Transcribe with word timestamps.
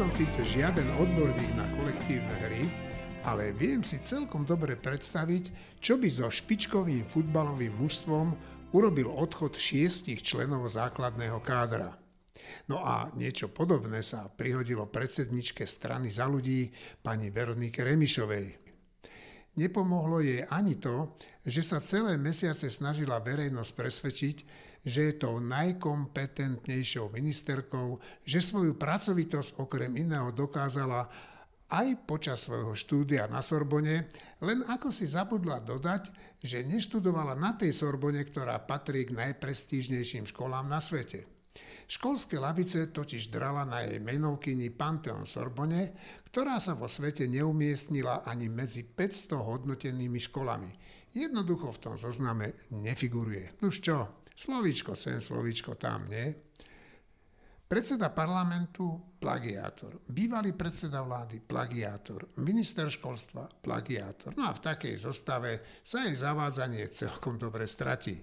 som 0.00 0.08
síce 0.08 0.40
žiaden 0.56 0.88
odborník 0.96 1.60
na 1.60 1.68
kolektívne 1.76 2.32
hry, 2.48 2.64
ale 3.28 3.52
viem 3.52 3.84
si 3.84 4.00
celkom 4.00 4.48
dobre 4.48 4.72
predstaviť, 4.72 5.76
čo 5.76 6.00
by 6.00 6.08
so 6.08 6.24
špičkovým 6.24 7.04
futbalovým 7.04 7.76
mužstvom 7.76 8.32
urobil 8.72 9.12
odchod 9.12 9.60
šiestich 9.60 10.24
členov 10.24 10.64
základného 10.72 11.44
kádra. 11.44 12.00
No 12.72 12.80
a 12.80 13.12
niečo 13.12 13.52
podobné 13.52 14.00
sa 14.00 14.32
prihodilo 14.32 14.88
predsedničke 14.88 15.68
strany 15.68 16.08
za 16.08 16.24
ľudí 16.24 16.72
pani 17.04 17.28
Veronike 17.28 17.84
Remišovej. 17.84 18.56
Nepomohlo 19.60 20.24
jej 20.24 20.48
ani 20.48 20.80
to, 20.80 21.12
že 21.44 21.60
sa 21.60 21.76
celé 21.84 22.16
mesiace 22.16 22.72
snažila 22.72 23.20
verejnosť 23.20 23.72
presvedčiť, 23.76 24.36
že 24.84 25.12
je 25.12 25.20
tou 25.20 25.36
najkompetentnejšou 25.40 27.12
ministerkou, 27.12 28.00
že 28.24 28.40
svoju 28.40 28.76
pracovitosť 28.80 29.60
okrem 29.60 29.92
iného 29.96 30.32
dokázala 30.32 31.08
aj 31.70 31.88
počas 32.02 32.50
svojho 32.50 32.74
štúdia 32.74 33.30
na 33.30 33.38
Sorbone, 33.44 34.10
len 34.42 34.60
ako 34.66 34.90
si 34.90 35.06
zabudla 35.06 35.62
dodať, 35.62 36.10
že 36.42 36.66
neštudovala 36.66 37.38
na 37.38 37.54
tej 37.54 37.70
Sorbone, 37.70 38.24
ktorá 38.26 38.58
patrí 38.64 39.06
k 39.06 39.14
najprestížnejším 39.14 40.26
školám 40.26 40.66
na 40.66 40.82
svete. 40.82 41.28
Školské 41.90 42.38
lavice 42.38 42.86
totiž 42.94 43.34
drala 43.34 43.66
na 43.66 43.82
jej 43.82 43.98
menovkyni 43.98 44.70
Pantheon 44.70 45.26
Sorbonne, 45.26 45.90
ktorá 46.30 46.62
sa 46.62 46.78
vo 46.78 46.86
svete 46.86 47.26
neumiestnila 47.26 48.22
ani 48.22 48.46
medzi 48.46 48.86
500 48.86 49.34
hodnotenými 49.34 50.22
školami. 50.22 50.70
Jednoducho 51.10 51.74
v 51.74 51.82
tom 51.82 51.94
zozname 51.98 52.54
nefiguruje. 52.70 53.58
Nuž 53.58 53.82
čo, 53.82 54.19
Slovíčko 54.40 54.96
sem, 54.96 55.20
slovíčko 55.20 55.76
tam, 55.76 56.08
nie? 56.08 56.32
Predseda 57.68 58.08
parlamentu, 58.08 58.88
plagiátor. 59.20 60.00
Bývalý 60.08 60.56
predseda 60.56 61.04
vlády, 61.04 61.44
plagiátor. 61.44 62.24
Minister 62.40 62.88
školstva, 62.88 63.44
plagiátor. 63.60 64.32
No 64.40 64.48
a 64.48 64.56
v 64.56 64.64
takej 64.64 64.96
zostave 64.96 65.60
sa 65.84 66.08
jej 66.08 66.16
zavádzanie 66.16 66.88
celkom 66.88 67.36
dobre 67.36 67.68
stratí. 67.68 68.16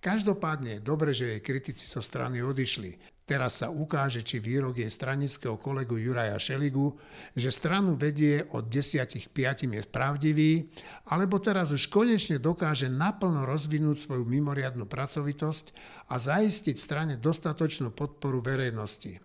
Každopádne 0.00 0.80
je 0.80 0.88
dobre, 0.88 1.12
že 1.12 1.36
jej 1.36 1.44
kritici 1.44 1.84
zo 1.84 2.00
strany 2.00 2.40
odišli. 2.40 3.21
Teraz 3.32 3.64
sa 3.64 3.72
ukáže, 3.72 4.20
či 4.20 4.44
výrok 4.44 4.76
jej 4.76 4.92
stranického 4.92 5.56
kolegu 5.56 5.96
Juraja 5.96 6.36
Šeligu, 6.36 7.00
že 7.32 7.48
stranu 7.48 7.96
vedie 7.96 8.44
od 8.52 8.68
10 8.68 9.08
k 9.08 9.24
5 9.24 9.72
je 9.72 9.82
pravdivý, 9.88 10.68
alebo 11.08 11.40
teraz 11.40 11.72
už 11.72 11.88
konečne 11.88 12.36
dokáže 12.36 12.92
naplno 12.92 13.48
rozvinúť 13.48 14.04
svoju 14.04 14.28
mimoriadnu 14.28 14.84
pracovitosť 14.84 15.72
a 16.12 16.20
zaistiť 16.20 16.76
strane 16.76 17.16
dostatočnú 17.16 17.96
podporu 17.96 18.44
verejnosti. 18.44 19.16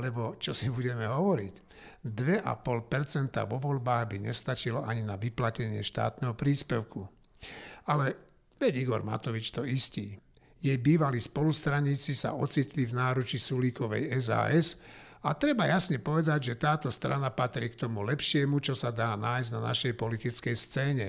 Lebo 0.00 0.40
čo 0.40 0.56
si 0.56 0.72
budeme 0.72 1.04
hovoriť? 1.04 1.54
2,5% 2.00 3.44
vo 3.44 3.60
voľbách 3.60 4.04
by 4.08 4.16
nestačilo 4.24 4.88
ani 4.88 5.04
na 5.04 5.20
vyplatenie 5.20 5.84
štátneho 5.84 6.32
príspevku. 6.32 7.04
Ale 7.92 8.16
veď 8.56 8.88
Igor 8.88 9.04
Matovič 9.04 9.52
to 9.52 9.68
istí. 9.68 10.16
Jej 10.60 10.76
bývalí 10.76 11.16
spolustraníci 11.16 12.12
sa 12.12 12.36
ocitli 12.36 12.84
v 12.84 12.92
náruči 12.92 13.40
Sulíkovej 13.40 14.12
SAS 14.20 14.76
a 15.24 15.32
treba 15.32 15.64
jasne 15.64 15.96
povedať, 15.96 16.52
že 16.52 16.60
táto 16.60 16.92
strana 16.92 17.32
patrí 17.32 17.72
k 17.72 17.80
tomu 17.88 18.04
lepšiemu, 18.04 18.60
čo 18.60 18.76
sa 18.76 18.92
dá 18.92 19.16
nájsť 19.16 19.50
na 19.56 19.60
našej 19.72 19.92
politickej 19.96 20.56
scéne. 20.56 21.08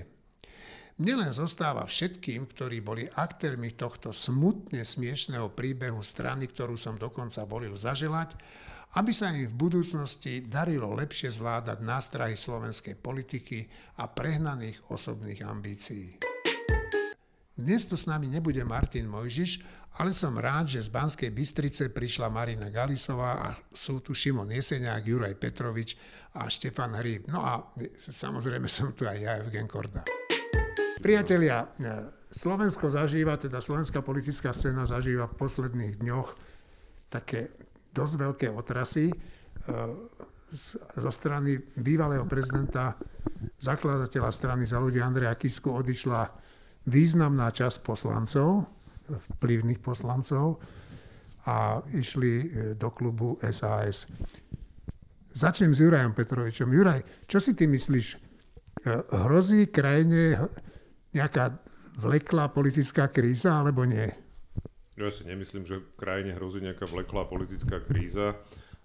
Mne 0.99 1.27
len 1.27 1.31
zostáva 1.35 1.83
všetkým, 1.83 2.47
ktorí 2.47 2.79
boli 2.79 3.11
aktérmi 3.11 3.75
tohto 3.75 4.15
smutne 4.15 4.87
smiešného 4.87 5.51
príbehu 5.51 5.99
strany, 5.99 6.47
ktorú 6.47 6.79
som 6.79 6.95
dokonca 6.95 7.43
volil 7.43 7.75
zaželať, 7.75 8.39
aby 8.95 9.11
sa 9.15 9.31
im 9.35 9.47
v 9.47 9.55
budúcnosti 9.55 10.47
darilo 10.47 10.91
lepšie 10.95 11.31
zvládať 11.31 11.79
nástrahy 11.83 12.35
slovenskej 12.35 12.99
politiky 12.99 13.67
a 13.99 14.07
prehnaných 14.07 14.79
osobných 14.91 15.43
ambícií. 15.47 16.30
Dnes 17.61 17.85
tu 17.85 17.93
s 17.93 18.09
nami 18.09 18.25
nebude 18.25 18.65
Martin 18.65 19.05
Mojžiš, 19.05 19.61
ale 20.01 20.17
som 20.17 20.33
rád, 20.33 20.73
že 20.73 20.81
z 20.81 20.89
Banskej 20.89 21.29
Bystrice 21.29 21.93
prišla 21.93 22.33
Marina 22.33 22.73
Galisová 22.73 23.37
a 23.37 23.53
sú 23.69 24.01
tu 24.01 24.17
Šimon 24.17 24.49
Jeseniak, 24.49 25.05
Juraj 25.05 25.37
Petrovič 25.37 25.93
a 26.41 26.49
Štefan 26.49 26.97
Hríb. 26.97 27.29
No 27.29 27.45
a 27.45 27.61
samozrejme 28.09 28.65
som 28.65 28.97
tu 28.97 29.05
aj 29.05 29.13
ja, 29.13 29.37
Evgen 29.37 29.69
Korda. 29.69 30.01
Priatelia, 31.05 31.69
Slovensko 32.33 32.89
zažíva, 32.89 33.37
teda 33.37 33.61
slovenská 33.61 34.01
politická 34.01 34.49
scéna 34.57 34.89
zažíva 34.89 35.29
v 35.29 35.37
posledných 35.37 36.01
dňoch 36.01 36.29
také 37.13 37.53
dosť 37.93 38.13
veľké 38.17 38.47
otrasy 38.49 39.13
e, 39.13 39.15
zo 40.97 41.11
strany 41.13 41.61
bývalého 41.77 42.25
prezidenta, 42.25 42.97
zakladateľa 43.61 44.33
strany 44.33 44.65
za 44.65 44.81
ľudí 44.81 44.97
Andreja 44.97 45.37
Kisku 45.37 45.69
odišla 45.69 46.49
významná 46.87 47.53
časť 47.53 47.85
poslancov, 47.85 48.65
vplyvných 49.37 49.81
poslancov 49.83 50.61
a 51.45 51.81
išli 51.93 52.31
e, 52.37 52.45
do 52.77 52.89
klubu 52.93 53.37
SAS. 53.49 54.05
Začnem 55.31 55.73
s 55.73 55.79
Jurajom 55.81 56.13
Petrovičom. 56.13 56.69
Juraj, 56.69 57.25
čo 57.25 57.41
si 57.41 57.57
ty 57.57 57.65
myslíš? 57.65 58.07
E, 58.13 58.19
hrozí 59.25 59.69
krajine 59.69 60.37
nejaká 61.13 61.59
vleklá 61.97 62.49
politická 62.49 63.09
kríza 63.09 63.57
alebo 63.57 63.83
nie? 63.83 64.07
Ja 64.99 65.09
si 65.09 65.25
nemyslím, 65.25 65.65
že 65.65 65.81
krajine 65.97 66.37
hrozí 66.37 66.61
nejaká 66.61 66.85
vleklá 66.85 67.25
politická 67.25 67.81
kríza. 67.81 68.37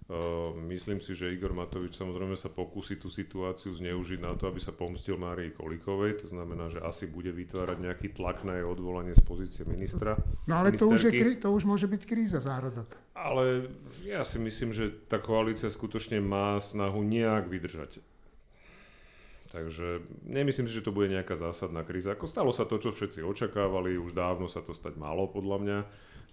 Ehm, 0.07 0.71
myslím 0.71 1.03
si, 1.03 1.11
že 1.11 1.35
Igor 1.35 1.51
Matovič 1.51 1.99
samozrejme 1.99 2.39
sa 2.39 2.47
pokusí 2.47 2.95
tú 2.95 3.11
situáciu 3.11 3.75
zneužiť 3.75 4.23
na 4.23 4.39
to, 4.39 4.47
aby 4.47 4.55
sa 4.55 4.71
pomstil 4.71 5.19
Márii 5.19 5.51
Kolíkovej. 5.51 6.23
To 6.23 6.27
znamená, 6.31 6.71
že 6.71 6.79
asi 6.79 7.11
bude 7.11 7.35
vytvárať 7.35 7.77
nejaký 7.83 8.15
tlak 8.15 8.47
na 8.47 8.55
jej 8.55 8.63
odvolanie 8.63 9.11
z 9.11 9.19
pozície 9.19 9.67
ministra. 9.67 10.15
No 10.47 10.63
ale 10.63 10.79
to 10.79 10.87
už, 10.87 11.11
je, 11.11 11.35
to 11.35 11.51
už 11.51 11.67
môže 11.67 11.91
byť 11.91 12.01
kríza 12.07 12.39
zárodok. 12.39 12.95
Ale 13.11 13.67
ja 14.07 14.23
si 14.23 14.39
myslím, 14.39 14.71
že 14.71 14.95
tá 15.11 15.19
koalícia 15.19 15.67
skutočne 15.67 16.23
má 16.23 16.55
snahu 16.55 17.03
nejak 17.03 17.51
vydržať. 17.51 17.99
Takže 19.51 20.07
nemyslím 20.23 20.71
si, 20.71 20.75
že 20.79 20.87
to 20.87 20.95
bude 20.95 21.11
nejaká 21.11 21.35
zásadná 21.35 21.83
kríza. 21.83 22.15
Ako 22.15 22.31
stalo 22.31 22.51
sa 22.55 22.63
to, 22.63 22.79
čo 22.79 22.95
všetci 22.95 23.23
očakávali, 23.27 23.99
už 23.99 24.15
dávno 24.15 24.47
sa 24.47 24.63
to 24.63 24.71
stať 24.71 24.95
malo 24.95 25.27
podľa 25.27 25.57
mňa 25.59 25.79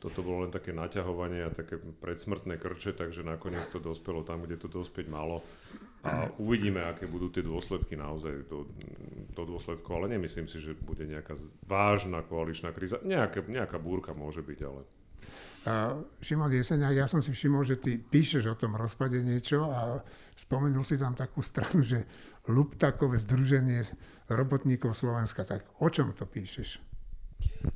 toto 0.04 0.20
bolo 0.20 0.44
len 0.44 0.52
také 0.52 0.76
naťahovanie 0.76 1.48
a 1.48 1.56
také 1.56 1.80
predsmrtné 1.80 2.60
krče, 2.60 2.92
takže 2.92 3.24
nakoniec 3.24 3.64
to 3.72 3.80
dospelo 3.80 4.20
tam, 4.20 4.44
kde 4.44 4.60
to 4.60 4.68
dospieť 4.68 5.08
malo. 5.08 5.40
A 6.04 6.28
uvidíme, 6.36 6.84
aké 6.84 7.08
budú 7.08 7.32
tie 7.32 7.40
dôsledky 7.40 7.96
naozaj 7.96 8.44
do, 8.44 8.68
do 9.32 9.42
dôsledku, 9.48 9.88
ale 9.96 10.12
nemyslím 10.12 10.44
si, 10.44 10.60
že 10.60 10.76
bude 10.76 11.08
nejaká 11.08 11.32
vážna 11.64 12.20
koaličná 12.20 12.76
kríza. 12.76 13.00
Nejaká, 13.00 13.48
nejaká 13.48 13.80
búrka 13.80 14.12
môže 14.12 14.44
byť, 14.44 14.60
ale... 14.68 14.84
Uh, 15.64 16.04
Šimon 16.20 16.52
Jeseniak, 16.52 16.92
ja 16.92 17.08
som 17.08 17.24
si 17.24 17.32
všimol, 17.32 17.64
že 17.64 17.80
ty 17.80 17.96
píšeš 17.96 18.52
o 18.52 18.60
tom 18.60 18.76
rozpade 18.76 19.16
niečo 19.24 19.64
a 19.72 20.04
spomenul 20.36 20.84
si 20.84 21.00
tam 21.00 21.16
takú 21.16 21.40
stranu, 21.40 21.80
že 21.80 22.04
Luptakové 22.52 23.16
združenie 23.16 23.80
robotníkov 24.28 24.92
Slovenska. 24.92 25.48
Tak 25.48 25.80
o 25.80 25.88
čom 25.88 26.12
to 26.12 26.28
píšeš? 26.28 26.93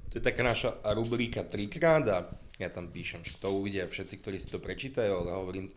To 0.09 0.15
je 0.17 0.25
taká 0.25 0.41
naša 0.41 0.81
rubrika 0.97 1.45
trikrát 1.45 2.05
a 2.09 2.19
ja 2.59 2.75
tam 2.75 2.91
píšem, 2.91 3.23
že 3.23 3.39
to 3.39 3.55
uvidia 3.55 3.87
všetci, 3.87 4.19
ktorí 4.19 4.35
si 4.35 4.51
to 4.51 4.59
prečítajú, 4.59 5.15
ale 5.15 5.31
hovorím, 5.31 5.71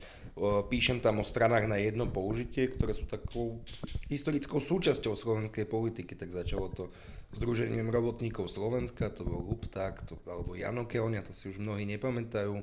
píšem 0.66 0.98
tam 0.98 1.22
o 1.22 1.26
stranách 1.26 1.70
na 1.70 1.78
jedno 1.78 2.10
použitie, 2.10 2.74
ktoré 2.74 2.98
sú 2.98 3.06
takou 3.06 3.62
historickou 4.10 4.58
súčasťou 4.58 5.14
slovenskej 5.14 5.70
politiky, 5.70 6.18
tak 6.18 6.34
začalo 6.34 6.74
to 6.74 6.90
Združením 7.38 7.94
robotníkov 7.94 8.50
Slovenska, 8.50 9.14
to 9.14 9.24
bol 9.24 9.46
Lupták, 9.46 10.04
to, 10.10 10.18
alebo 10.26 10.58
Jano 10.58 10.84
to 10.90 11.32
si 11.38 11.54
už 11.54 11.62
mnohí 11.62 11.86
nepamätajú. 11.86 12.60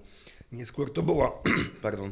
Neskôr 0.50 0.90
to 0.90 1.06
bola, 1.06 1.30
pardon, 1.84 2.10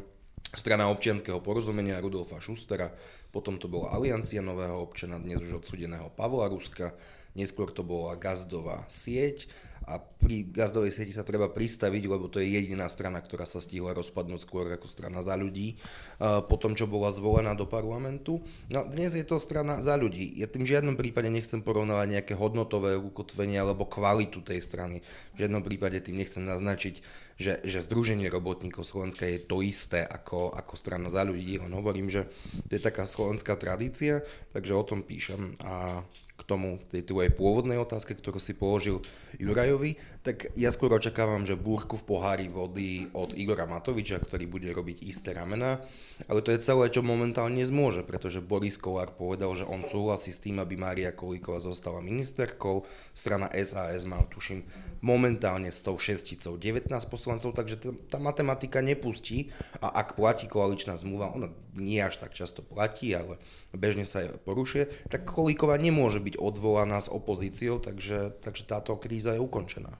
strana 0.55 0.87
občianského 0.87 1.43
porozumenia 1.43 1.99
Rudolfa 1.99 2.39
Šustera, 2.39 2.93
potom 3.35 3.59
to 3.59 3.67
bola 3.67 3.91
Aliancia 3.91 4.39
nového 4.39 4.79
občana, 4.79 5.19
dnes 5.19 5.43
už 5.43 5.59
odsudeného 5.59 6.07
Pavla 6.15 6.47
Ruska, 6.47 6.95
neskôr 7.35 7.73
to 7.75 7.83
bola 7.83 8.15
gazdová 8.15 8.87
sieť 8.87 9.51
a 9.87 10.03
pri 10.03 10.43
gazdovej 10.51 10.91
sieti 10.91 11.15
sa 11.15 11.23
treba 11.23 11.47
pristaviť, 11.47 12.03
lebo 12.11 12.27
to 12.27 12.43
je 12.43 12.59
jediná 12.59 12.91
strana, 12.91 13.23
ktorá 13.23 13.47
sa 13.47 13.63
stihla 13.63 13.95
rozpadnúť 13.95 14.43
skôr 14.43 14.67
ako 14.67 14.91
strana 14.91 15.23
za 15.23 15.39
ľudí, 15.39 15.79
po 16.19 16.55
tom, 16.59 16.75
čo 16.75 16.91
bola 16.91 17.07
zvolená 17.15 17.55
do 17.55 17.63
parlamentu. 17.63 18.43
No 18.67 18.83
dnes 18.83 19.15
je 19.15 19.23
to 19.23 19.39
strana 19.39 19.79
za 19.79 19.95
ľudí. 19.95 20.35
Ja 20.35 20.51
tým 20.51 20.67
v 20.67 20.75
žiadnom 20.75 20.99
prípade 20.99 21.31
nechcem 21.31 21.63
porovnávať 21.63 22.19
nejaké 22.19 22.33
hodnotové 22.35 22.99
ukotvenie 22.99 23.63
alebo 23.63 23.87
kvalitu 23.87 24.43
tej 24.43 24.59
strany. 24.59 24.99
V 25.39 25.47
žiadnom 25.47 25.63
prípade 25.63 26.03
tým 26.03 26.19
nechcem 26.19 26.43
naznačiť, 26.43 26.99
že, 27.39 27.63
že 27.63 27.79
Združenie 27.87 28.27
robotníkov 28.27 28.83
Slovenska 28.83 29.23
je 29.23 29.39
to 29.39 29.63
isté 29.63 30.03
ako, 30.03 30.51
ako 30.51 30.75
strana 30.75 31.07
za 31.07 31.23
ľudí. 31.23 31.63
Len 31.63 31.71
hovorím, 31.71 32.11
že 32.11 32.27
to 32.67 32.75
je 32.75 32.83
taká 32.83 33.07
slovenská 33.07 33.55
tradícia, 33.55 34.19
takže 34.51 34.75
o 34.75 34.83
tom 34.83 35.07
píšem. 35.07 35.55
A 35.63 36.03
tomu, 36.47 36.79
tej 36.87 37.03
tvojej 37.03 37.29
pôvodnej 37.35 37.75
otázke, 37.75 38.15
ktorú 38.15 38.39
si 38.39 38.55
položil 38.55 39.03
Jurajovi, 39.35 39.99
tak 40.23 40.49
ja 40.55 40.71
skôr 40.71 40.95
očakávam, 40.95 41.43
že 41.43 41.59
búrku 41.59 41.99
v 41.99 42.07
pohári 42.07 42.47
vody 42.47 43.11
od 43.11 43.35
Igora 43.35 43.67
Matoviča, 43.67 44.23
ktorý 44.23 44.47
bude 44.47 44.71
robiť 44.71 45.03
isté 45.03 45.35
ramena, 45.35 45.83
ale 46.31 46.39
to 46.39 46.55
je 46.55 46.63
celé, 46.63 46.87
čo 46.87 47.03
momentálne 47.03 47.59
zmôže, 47.61 48.07
pretože 48.07 48.39
Boris 48.39 48.79
Kolár 48.79 49.11
povedal, 49.19 49.53
že 49.59 49.67
on 49.67 49.83
súhlasí 49.83 50.31
s 50.31 50.39
tým, 50.39 50.63
aby 50.63 50.79
Mária 50.79 51.11
Kolíková 51.11 51.59
zostala 51.59 51.99
ministerkou, 51.99 52.87
strana 53.11 53.51
SAS 53.51 54.07
má, 54.07 54.23
tuším, 54.31 54.63
momentálne 55.03 55.67
s 55.67 55.83
tou 55.83 55.99
šesticou 55.99 56.55
19 56.55 56.87
poslancov, 57.11 57.51
takže 57.51 57.75
tá, 58.07 58.17
matematika 58.23 58.79
nepustí. 58.79 59.51
A 59.83 59.91
ak 59.91 60.15
platí 60.15 60.47
koaličná 60.47 60.95
zmluva, 60.95 61.35
ona 61.35 61.51
nie 61.75 61.99
až 61.99 62.23
tak 62.23 62.31
často 62.31 62.63
platí, 62.63 63.11
ale 63.11 63.35
bežne 63.77 64.03
sa 64.03 64.25
porušuje, 64.43 65.07
tak 65.13 65.29
Kolíková 65.29 65.77
nemôže 65.77 66.17
byť 66.17 66.41
odvolaná 66.41 66.97
s 66.97 67.07
opozíciou, 67.07 67.77
takže, 67.77 68.33
takže 68.41 68.65
táto 68.65 68.97
kríza 68.97 69.37
je 69.37 69.41
ukončená. 69.41 69.95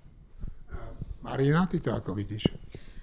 Marina, 1.21 1.69
ty 1.69 1.77
to 1.83 1.93
ako 1.93 2.17
vidíš? 2.17 2.49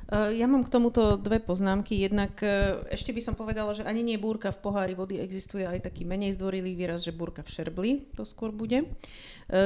E, 0.08 0.36
ja 0.36 0.46
mám 0.48 0.64
k 0.64 0.72
tomuto 0.72 1.16
dve 1.16 1.40
poznámky. 1.40 1.96
Jednak 1.96 2.40
e, 2.40 2.80
ešte 2.92 3.12
by 3.12 3.20
som 3.20 3.34
povedala, 3.36 3.72
že 3.76 3.84
ani 3.84 4.04
nie 4.04 4.20
búrka 4.20 4.52
v 4.52 4.60
pohári 4.60 4.94
vody, 4.96 5.20
existuje 5.20 5.64
aj 5.64 5.84
taký 5.84 6.04
menej 6.04 6.36
zdvorilý 6.36 6.76
výraz, 6.76 7.04
že 7.04 7.16
búrka 7.16 7.44
v 7.44 7.52
šerbli, 7.52 7.92
to 8.16 8.24
skôr 8.28 8.52
bude. 8.52 8.84
E, 8.84 8.86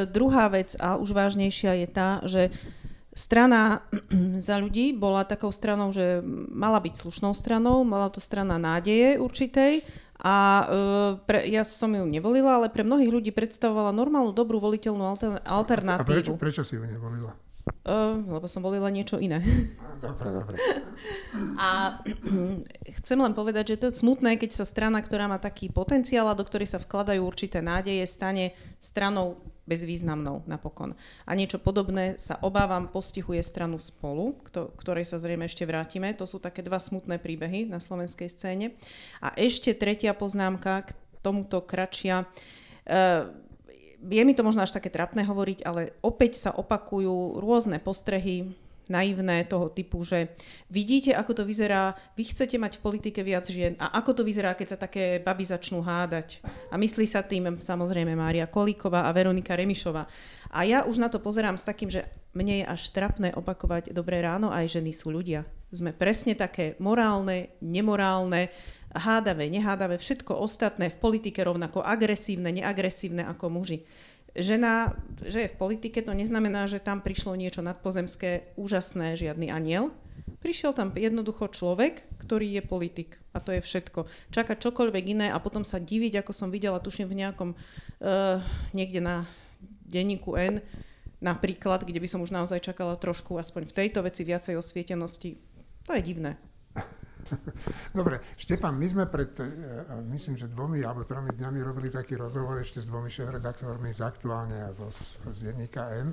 druhá 0.06 0.50
vec 0.50 0.74
a 0.78 0.98
už 0.98 1.14
vážnejšia 1.14 1.86
je 1.86 1.88
tá, 1.90 2.10
že 2.26 2.42
strana 3.18 3.82
za 4.46 4.62
ľudí 4.62 4.94
bola 4.94 5.26
takou 5.26 5.50
stranou, 5.50 5.90
že 5.90 6.22
mala 6.50 6.78
byť 6.78 6.94
slušnou 6.94 7.34
stranou, 7.34 7.82
mala 7.82 8.10
to 8.10 8.22
strana 8.22 8.58
nádeje 8.58 9.18
určitej 9.18 9.82
a 10.18 10.34
uh, 10.66 11.10
pre, 11.22 11.46
ja 11.46 11.62
som 11.62 11.94
ju 11.94 12.02
nevolila, 12.02 12.58
ale 12.58 12.68
pre 12.74 12.82
mnohých 12.82 13.10
ľudí 13.14 13.30
predstavovala 13.30 13.94
normálnu, 13.94 14.34
dobrú 14.34 14.58
voliteľnú 14.58 15.02
alter, 15.06 15.38
alternatívu. 15.46 16.02
A 16.02 16.10
prečo, 16.10 16.32
prečo 16.34 16.62
si 16.66 16.74
ju 16.74 16.82
nevolila? 16.82 17.38
Uh, 17.88 18.20
lebo 18.20 18.44
som 18.44 18.60
volila 18.60 18.92
niečo 18.92 19.16
iné. 19.16 19.40
Dobre, 19.98 20.30
dobre. 20.30 20.56
A 21.58 21.98
chcem 23.02 23.18
len 23.18 23.34
povedať, 23.34 23.74
že 23.74 23.80
to 23.82 23.86
je 23.90 23.98
smutné, 23.98 24.38
keď 24.38 24.54
sa 24.54 24.62
strana, 24.62 25.02
ktorá 25.02 25.26
má 25.26 25.42
taký 25.42 25.74
potenciál 25.74 26.30
a 26.30 26.38
do 26.38 26.46
ktorej 26.46 26.70
sa 26.70 26.78
vkladajú 26.78 27.18
určité 27.18 27.58
nádeje, 27.58 28.06
stane 28.06 28.54
stranou 28.78 29.42
bezvýznamnou 29.66 30.46
napokon. 30.46 30.94
A 31.26 31.34
niečo 31.34 31.58
podobné 31.58 32.14
sa 32.14 32.38
obávam 32.46 32.86
postihuje 32.86 33.42
stranu 33.42 33.82
spolu, 33.82 34.38
ktorej 34.54 35.02
sa 35.02 35.18
zrejme 35.18 35.50
ešte 35.50 35.66
vrátime. 35.66 36.14
To 36.14 36.30
sú 36.30 36.38
také 36.38 36.62
dva 36.62 36.78
smutné 36.78 37.18
príbehy 37.18 37.66
na 37.66 37.82
slovenskej 37.82 38.30
scéne. 38.30 38.78
A 39.18 39.34
ešte 39.34 39.74
tretia 39.74 40.14
poznámka 40.14 40.86
k 40.86 40.94
tomuto 41.26 41.58
kračia. 41.66 42.22
Uh, 42.86 43.47
je 43.98 44.22
mi 44.22 44.34
to 44.34 44.46
možno 44.46 44.62
až 44.62 44.74
také 44.74 44.88
trapné 44.88 45.26
hovoriť, 45.26 45.66
ale 45.66 45.98
opäť 46.06 46.38
sa 46.38 46.50
opakujú 46.54 47.42
rôzne 47.42 47.82
postrehy 47.82 48.54
naivné 48.88 49.44
toho 49.44 49.68
typu, 49.68 50.00
že 50.00 50.32
vidíte, 50.72 51.12
ako 51.12 51.32
to 51.36 51.44
vyzerá, 51.44 51.92
vy 52.16 52.24
chcete 52.24 52.56
mať 52.56 52.80
v 52.80 52.84
politike 52.88 53.20
viac 53.20 53.44
žien 53.44 53.76
a 53.76 54.00
ako 54.00 54.20
to 54.20 54.22
vyzerá, 54.24 54.56
keď 54.56 54.66
sa 54.74 54.78
také 54.80 55.20
baby 55.20 55.44
začnú 55.44 55.84
hádať. 55.84 56.40
A 56.72 56.80
myslí 56.80 57.04
sa 57.04 57.20
tým 57.20 57.60
samozrejme 57.60 58.16
Mária 58.16 58.48
Kolíková 58.48 59.04
a 59.06 59.14
Veronika 59.14 59.54
Remišová. 59.54 60.08
A 60.48 60.64
ja 60.64 60.88
už 60.88 60.96
na 60.96 61.12
to 61.12 61.20
pozerám 61.20 61.60
s 61.60 61.68
takým, 61.68 61.92
že 61.92 62.08
mne 62.32 62.64
je 62.64 62.66
až 62.66 62.82
trapné 62.88 63.36
opakovať 63.36 63.92
dobré 63.92 64.24
ráno, 64.24 64.48
aj 64.48 64.80
ženy 64.80 64.96
sú 64.96 65.12
ľudia. 65.12 65.44
Sme 65.68 65.92
presne 65.92 66.32
také 66.32 66.80
morálne, 66.80 67.52
nemorálne, 67.60 68.48
hádavé, 68.94 69.50
nehádavé, 69.52 70.00
všetko 70.00 70.36
ostatné 70.38 70.88
v 70.88 71.00
politike 71.00 71.44
rovnako 71.44 71.84
agresívne, 71.84 72.52
neagresívne 72.52 73.26
ako 73.26 73.52
muži 73.52 73.84
žena, 74.38 74.94
že 75.24 75.46
je 75.46 75.52
v 75.52 75.58
politike, 75.58 75.98
to 76.00 76.14
neznamená, 76.14 76.70
že 76.70 76.82
tam 76.82 77.02
prišlo 77.02 77.34
niečo 77.34 77.60
nadpozemské, 77.60 78.54
úžasné, 78.54 79.18
žiadny 79.18 79.50
aniel. 79.50 79.90
Prišiel 80.38 80.70
tam 80.70 80.94
jednoducho 80.94 81.50
človek, 81.50 82.06
ktorý 82.22 82.60
je 82.60 82.62
politik. 82.62 83.18
A 83.34 83.42
to 83.42 83.50
je 83.50 83.60
všetko. 83.62 84.06
Čakať 84.30 84.56
čokoľvek 84.62 85.04
iné 85.18 85.26
a 85.34 85.42
potom 85.42 85.66
sa 85.66 85.82
diviť, 85.82 86.22
ako 86.22 86.32
som 86.34 86.54
videla, 86.54 86.78
tuším 86.78 87.10
v 87.10 87.18
nejakom, 87.26 87.50
uh, 87.54 88.38
niekde 88.70 89.02
na 89.02 89.26
denníku 89.88 90.38
N, 90.38 90.62
napríklad, 91.18 91.82
kde 91.82 91.98
by 91.98 92.08
som 92.08 92.22
už 92.22 92.30
naozaj 92.30 92.62
čakala 92.62 92.94
trošku, 92.94 93.34
aspoň 93.34 93.66
v 93.66 93.76
tejto 93.82 94.06
veci 94.06 94.22
viacej 94.22 94.54
osvietenosti. 94.54 95.42
To 95.90 95.98
je 95.98 96.02
divné. 96.06 96.38
Dobre, 97.98 98.20
Štefan, 98.36 98.74
my 98.76 98.86
sme 98.88 99.04
pred, 99.06 99.32
e, 99.40 99.46
myslím, 100.12 100.36
že 100.36 100.50
dvomi 100.50 100.82
alebo 100.84 101.04
tromi 101.04 101.32
dňami 101.32 101.58
robili 101.62 101.88
taký 101.92 102.16
rozhovor 102.16 102.60
ešte 102.60 102.82
s 102.82 102.86
dvomi 102.88 103.10
šéf-redaktormi 103.10 103.92
z 103.92 104.00
Aktuálne 104.04 104.58
a 104.66 104.70
zo, 104.72 104.88
z 105.32 105.38
denníka 105.52 105.88
N. 105.98 106.12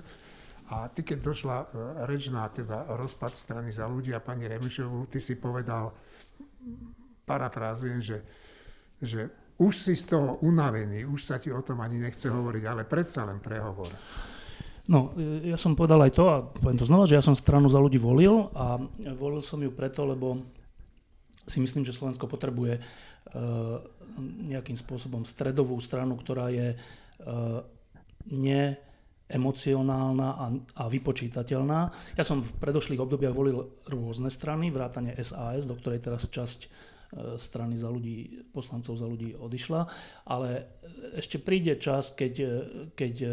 A 0.73 0.89
ty, 0.89 1.05
keď 1.05 1.17
došla 1.21 1.57
e, 1.61 1.65
reč 2.09 2.33
na 2.33 2.49
teda 2.49 2.89
rozpad 2.97 3.31
strany 3.37 3.69
za 3.69 3.85
ľudí 3.85 4.11
a 4.11 4.23
pani 4.23 4.49
Remišovú, 4.49 5.05
ty 5.07 5.21
si 5.21 5.37
povedal, 5.37 5.93
parafrázujem, 7.25 8.01
že, 8.01 8.17
že 9.01 9.29
už 9.61 9.73
si 9.73 9.93
z 9.95 10.17
toho 10.17 10.41
unavený, 10.43 11.05
už 11.05 11.21
sa 11.21 11.37
ti 11.39 11.53
o 11.53 11.61
tom 11.61 11.79
ani 11.79 12.01
nechce 12.01 12.27
hovoriť, 12.27 12.63
ale 12.65 12.83
predsa 12.83 13.23
len 13.23 13.39
prehovor. 13.39 13.93
No, 14.85 15.17
e, 15.17 15.49
ja 15.49 15.57
som 15.57 15.73
povedal 15.73 16.01
aj 16.05 16.13
to, 16.13 16.23
a 16.29 16.45
poviem 16.45 16.77
to 16.77 16.85
znova, 16.85 17.09
že 17.09 17.17
ja 17.17 17.23
som 17.25 17.33
stranu 17.33 17.65
za 17.69 17.81
ľudí 17.81 17.97
volil 17.97 18.53
a 18.53 18.77
volil 19.17 19.41
som 19.41 19.57
ju 19.61 19.73
preto, 19.73 20.05
lebo 20.05 20.45
si 21.45 21.61
myslím, 21.61 21.85
že 21.85 21.93
Slovensko 21.93 22.25
potrebuje 22.25 22.77
e, 22.77 22.81
nejakým 24.49 24.75
spôsobom 24.75 25.23
stredovú 25.23 25.77
stranu, 25.77 26.17
ktorá 26.17 26.49
je 26.49 26.73
e, 26.73 26.77
ne 28.33 28.63
emocionálna 29.25 30.29
a, 30.77 30.85
vypočítateľná. 30.85 31.89
Ja 32.13 32.21
som 32.21 32.45
v 32.45 32.51
predošlých 32.61 33.01
obdobiach 33.01 33.33
volil 33.33 33.81
rôzne 33.89 34.29
strany, 34.29 34.69
vrátane 34.69 35.17
SAS, 35.17 35.65
do 35.65 35.73
ktorej 35.73 36.05
teraz 36.05 36.29
časť 36.29 36.69
E, 37.15 37.39
strany 37.39 37.79
za 37.79 37.87
ľudí, 37.87 38.43
poslancov 38.51 38.99
za 38.99 39.07
ľudí 39.07 39.39
odišla, 39.39 39.87
ale 40.27 40.74
ešte 41.15 41.39
príde 41.39 41.75
čas, 41.79 42.13
keď, 42.13 42.33
e, 42.39 42.51
keď 42.95 43.13
e, 43.21 43.27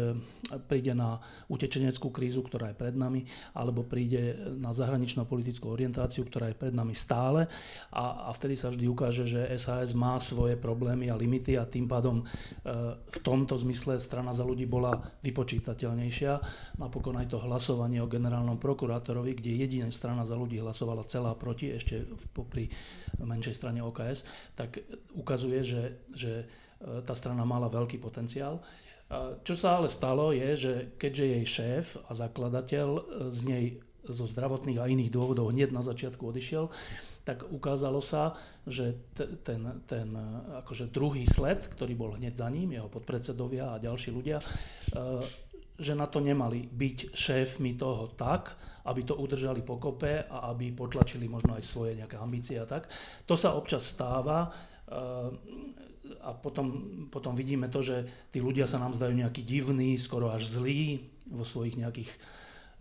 príde 0.69 0.93
na 0.93 1.19
utečeneckú 1.49 2.09
krízu, 2.09 2.43
ktorá 2.45 2.71
je 2.71 2.77
pred 2.77 2.95
nami, 2.95 3.25
alebo 3.55 3.83
príde 3.83 4.35
na 4.57 4.75
zahraničnú 4.75 5.25
politickú 5.25 5.71
orientáciu, 5.73 6.25
ktorá 6.27 6.51
je 6.51 6.57
pred 6.59 6.73
nami 6.73 6.93
stále 6.93 7.47
a, 7.93 8.27
a 8.27 8.35
vtedy 8.35 8.55
sa 8.59 8.69
vždy 8.69 8.85
ukáže, 8.89 9.25
že 9.25 9.41
SAS 9.57 9.95
má 9.97 10.19
svoje 10.19 10.59
problémy 10.59 11.09
a 11.09 11.17
limity 11.17 11.57
a 11.57 11.67
tým 11.67 11.87
pádom 11.89 12.25
v 13.03 13.19
tomto 13.23 13.55
zmysle 13.59 13.99
strana 13.99 14.35
za 14.35 14.43
ľudí 14.43 14.67
bola 14.67 14.95
vypočítateľnejšia. 15.23 16.31
Napokon 16.79 17.17
aj 17.19 17.31
to 17.31 17.41
hlasovanie 17.41 17.99
o 18.03 18.11
generálnom 18.11 18.59
prokurátorovi, 18.59 19.37
kde 19.37 19.51
jediná 19.63 19.89
strana 19.93 20.27
za 20.27 20.35
ľudí 20.37 20.59
hlasovala 20.59 21.07
celá 21.07 21.33
proti, 21.35 21.71
ešte 21.73 22.05
pri 22.47 22.69
menšej 23.21 23.55
strane 23.55 23.79
OKS, 23.83 24.25
tak 24.57 24.81
ukazuje, 25.13 25.61
že, 25.61 25.83
že 26.13 26.33
e, 26.41 26.45
tá 27.03 27.13
strana 27.15 27.47
mala 27.47 27.71
veľký 27.71 27.97
potenciál. 27.97 28.59
Čo 29.43 29.53
sa 29.53 29.77
ale 29.77 29.91
stalo 29.91 30.33
je, 30.33 30.49
že 30.57 30.73
keďže 30.97 31.25
jej 31.25 31.45
šéf 31.45 31.85
a 32.09 32.11
zakladateľ 32.17 32.87
e, 32.97 33.01
z 33.29 33.39
nej 33.45 33.65
zo 34.03 34.27
zdravotných 34.27 34.83
a 34.83 34.89
iných 34.89 35.13
dôvodov 35.15 35.55
hneď 35.55 35.71
na 35.71 35.79
začiatku 35.79 36.27
odišiel, 36.27 36.67
tak 37.23 37.47
ukázalo 37.47 38.03
sa, 38.03 38.35
že 38.67 38.99
ten, 39.15 39.63
ten 39.87 40.09
e, 40.11 40.27
akože 40.65 40.89
druhý 40.89 41.29
sled, 41.29 41.61
ktorý 41.77 41.93
bol 41.93 42.11
hneď 42.17 42.41
za 42.41 42.49
ním, 42.49 42.73
jeho 42.73 42.89
podpredsedovia 42.89 43.75
a 43.75 43.81
ďalší 43.83 44.09
ľudia, 44.11 44.41
že 45.73 45.93
na 45.93 46.05
to 46.05 46.21
nemali 46.21 46.69
byť 46.69 47.13
šéfmi 47.13 47.79
toho 47.79 48.13
tak, 48.13 48.55
aby 48.85 49.01
to 49.07 49.15
udržali 49.15 49.63
pokope 49.63 50.25
a 50.25 50.51
aby 50.51 50.75
potlačili 50.75 51.25
možno 51.31 51.55
aj 51.55 51.63
svoje 51.63 51.95
nejaké 51.95 52.19
ambície 52.19 52.59
a 52.59 52.67
tak. 52.67 52.91
To 53.25 53.33
sa 53.39 53.55
občas 53.55 53.87
stáva 53.87 54.51
a 56.23 56.35
potom, 56.35 56.67
potom 57.07 57.31
vidíme 57.35 57.71
to, 57.71 57.79
že 57.79 58.07
tí 58.31 58.43
ľudia 58.43 58.67
sa 58.67 58.79
nám 58.79 58.91
zdajú 58.91 59.15
nejaký 59.15 59.41
divný, 59.43 59.95
skoro 59.95 60.31
až 60.31 60.47
zlý 60.47 61.07
vo 61.31 61.47
svojich 61.47 61.79
nejakých 61.79 62.11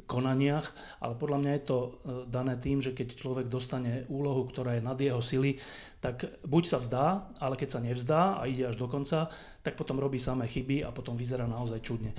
konaniach, 0.06 0.74
ale 0.98 1.14
podľa 1.14 1.38
mňa 1.38 1.52
je 1.54 1.64
to 1.64 1.78
e, 1.78 1.90
dané 2.26 2.58
tým, 2.58 2.82
že 2.82 2.90
keď 2.90 3.14
človek 3.14 3.46
dostane 3.46 4.02
úlohu, 4.10 4.50
ktorá 4.50 4.74
je 4.76 4.82
nad 4.82 4.98
jeho 4.98 5.22
sily, 5.22 5.58
tak 6.02 6.26
buď 6.42 6.64
sa 6.66 6.78
vzdá, 6.82 7.06
ale 7.38 7.54
keď 7.54 7.68
sa 7.70 7.80
nevzdá 7.80 8.22
a 8.42 8.50
ide 8.50 8.66
až 8.66 8.76
do 8.76 8.90
konca, 8.90 9.30
tak 9.62 9.78
potom 9.78 10.02
robí 10.02 10.18
samé 10.18 10.50
chyby 10.50 10.82
a 10.82 10.90
potom 10.90 11.14
vyzerá 11.14 11.46
naozaj 11.46 11.78
čudne. 11.84 12.10
E, 12.12 12.18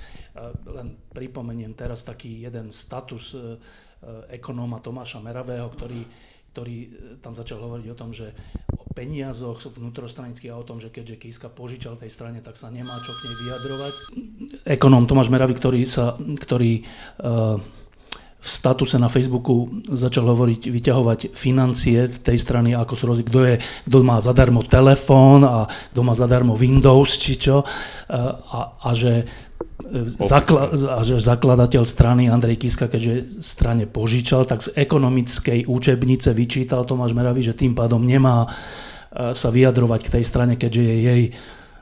len 0.70 0.96
pripomeniem 1.12 1.76
teraz 1.76 2.02
taký 2.06 2.48
jeden 2.48 2.72
status 2.72 3.36
e, 3.36 3.60
ekonóma 4.32 4.80
Tomáša 4.80 5.20
Meravého, 5.20 5.68
ktorý, 5.68 6.00
ktorý 6.54 6.76
tam 7.18 7.34
začal 7.34 7.58
hovoriť 7.58 7.86
o 7.90 7.98
tom, 7.98 8.14
že 8.14 8.30
o 8.78 8.86
peniazoch 8.94 9.58
vnútrostranických 9.58 10.54
a 10.54 10.60
o 10.62 10.62
tom, 10.62 10.78
že 10.78 10.94
keďže 10.94 11.18
Kiska 11.18 11.50
požičal 11.50 11.98
tej 11.98 12.14
strane, 12.14 12.38
tak 12.38 12.54
sa 12.54 12.70
nemá 12.70 12.94
čo 13.02 13.10
k 13.10 13.26
nej 13.26 13.36
vyjadrovať. 13.42 13.94
Ekonóm 14.78 15.10
Tomáš 15.10 15.34
Meravý, 15.34 15.58
ktorý, 15.58 15.82
sa, 15.82 16.14
ktorý 16.14 16.86
uh, 17.18 17.58
v 18.44 18.48
statuse 18.52 19.00
na 19.00 19.08
Facebooku 19.08 19.72
začal 19.88 20.28
hovoriť, 20.28 20.68
vyťahovať 20.68 21.32
financie 21.32 22.04
v 22.04 22.18
tej 22.20 22.36
strany, 22.36 22.76
ako 22.76 22.92
sú 22.92 23.04
rozdiel, 23.08 23.28
kto, 23.32 23.40
je, 23.48 23.56
kto 23.88 23.96
má 24.04 24.20
zadarmo 24.20 24.60
telefón 24.60 25.48
a 25.48 25.64
kto 25.64 26.00
má 26.04 26.12
zadarmo 26.12 26.52
Windows, 26.52 27.16
či 27.16 27.40
čo. 27.40 27.64
A, 28.12 28.60
a 28.84 28.90
že 28.92 29.24
Zakla- 30.24 30.70
a 30.70 31.00
že 31.04 31.20
zakladateľ 31.20 31.82
strany 31.84 32.26
Andrej 32.28 32.62
Kiska, 32.62 32.88
keďže 32.88 33.42
strane 33.42 33.84
požičal, 33.84 34.44
tak 34.48 34.64
z 34.64 34.72
ekonomickej 34.80 35.66
učebnice 35.68 36.32
vyčítal 36.32 36.88
Tomáš 36.88 37.12
Meravý, 37.12 37.44
že 37.44 37.58
tým 37.58 37.76
pádom 37.76 38.00
nemá 38.00 38.48
sa 39.14 39.48
vyjadrovať 39.54 40.00
k 40.08 40.12
tej 40.18 40.24
strane, 40.24 40.54
keďže 40.58 40.82
je 40.82 40.96
jej 40.98 41.22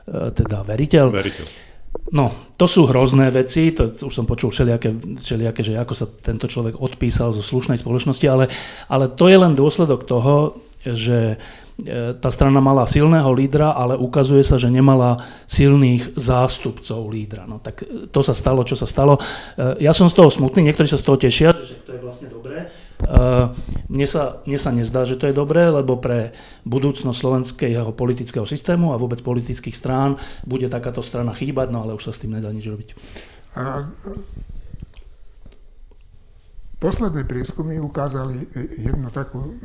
teda 0.09 0.61
veriteľ. 0.67 1.05
Veriteľ. 1.09 1.72
No, 2.13 2.29
to 2.57 2.69
sú 2.69 2.85
hrozné 2.85 3.33
veci, 3.33 3.73
to 3.73 3.89
už 3.89 4.13
som 4.13 4.29
počul 4.29 4.53
všelijaké, 4.53 5.17
všelijaké, 5.17 5.61
že 5.65 5.77
ako 5.77 5.93
sa 5.97 6.05
tento 6.05 6.45
človek 6.45 6.77
odpísal 6.77 7.33
zo 7.33 7.41
slušnej 7.41 7.81
spoločnosti, 7.81 8.25
ale, 8.29 8.49
ale 8.85 9.09
to 9.09 9.29
je 9.29 9.37
len 9.37 9.57
dôsledok 9.57 10.05
toho, 10.05 10.57
že 10.83 11.41
E, 11.73 12.13
tá 12.21 12.29
strana 12.29 12.61
mala 12.61 12.85
silného 12.85 13.33
lídra, 13.33 13.73
ale 13.73 13.97
ukazuje 13.97 14.45
sa, 14.45 14.61
že 14.61 14.69
nemala 14.69 15.17
silných 15.49 16.13
zástupcov 16.13 17.09
lídra. 17.09 17.49
No 17.49 17.57
tak 17.57 17.81
e, 17.81 18.05
to 18.13 18.21
sa 18.21 18.37
stalo, 18.37 18.61
čo 18.61 18.77
sa 18.77 18.85
stalo. 18.85 19.17
E, 19.57 19.81
ja 19.81 19.89
som 19.89 20.05
z 20.05 20.13
toho 20.13 20.29
smutný, 20.29 20.69
niektorí 20.69 20.85
sa 20.85 21.01
z 21.01 21.05
toho 21.09 21.17
tešia, 21.17 21.49
že 21.49 21.81
to 21.81 21.97
je 21.97 21.99
vlastne 21.99 22.29
dobré. 22.29 22.69
Mne 23.91 24.07
sa, 24.07 24.41
mne 24.47 24.59
sa 24.61 24.71
nezdá, 24.71 25.03
že 25.03 25.19
to 25.19 25.27
je 25.27 25.35
dobré, 25.35 25.67
lebo 25.67 25.99
pre 25.99 26.31
budúcnosť 26.63 27.17
slovenského 27.19 27.91
politického 27.91 28.47
systému 28.47 28.95
a 28.95 29.01
vôbec 29.01 29.19
politických 29.19 29.75
strán 29.75 30.15
bude 30.47 30.71
takáto 30.71 31.03
strana 31.03 31.35
chýbať, 31.35 31.67
no 31.69 31.83
ale 31.83 31.93
už 31.99 32.09
sa 32.09 32.13
s 32.15 32.23
tým 32.23 32.39
nedá 32.39 32.49
nič 32.49 32.63
robiť. 32.63 32.89
Posledné 36.79 37.23
prieskumy 37.23 37.79
ukázali 37.79 38.43
jednu 38.79 39.07
takú 39.11 39.55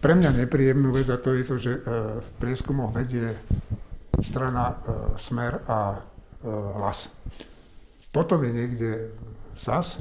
pre 0.00 0.16
mňa 0.16 0.32
nepríjemnú 0.32 0.96
vec 0.96 1.12
a 1.12 1.20
to 1.20 1.36
je 1.36 1.44
to, 1.44 1.56
že 1.60 1.72
e, 1.76 1.80
v 2.24 2.28
prieskumoch 2.40 2.96
vedie 2.96 3.36
strana 4.24 4.72
e, 4.72 4.76
Smer 5.20 5.60
a 5.68 5.78
e, 5.92 6.48
Hlas. 6.48 7.12
Potom 8.08 8.40
je 8.40 8.50
niekde 8.50 8.90
SAS. 9.60 10.00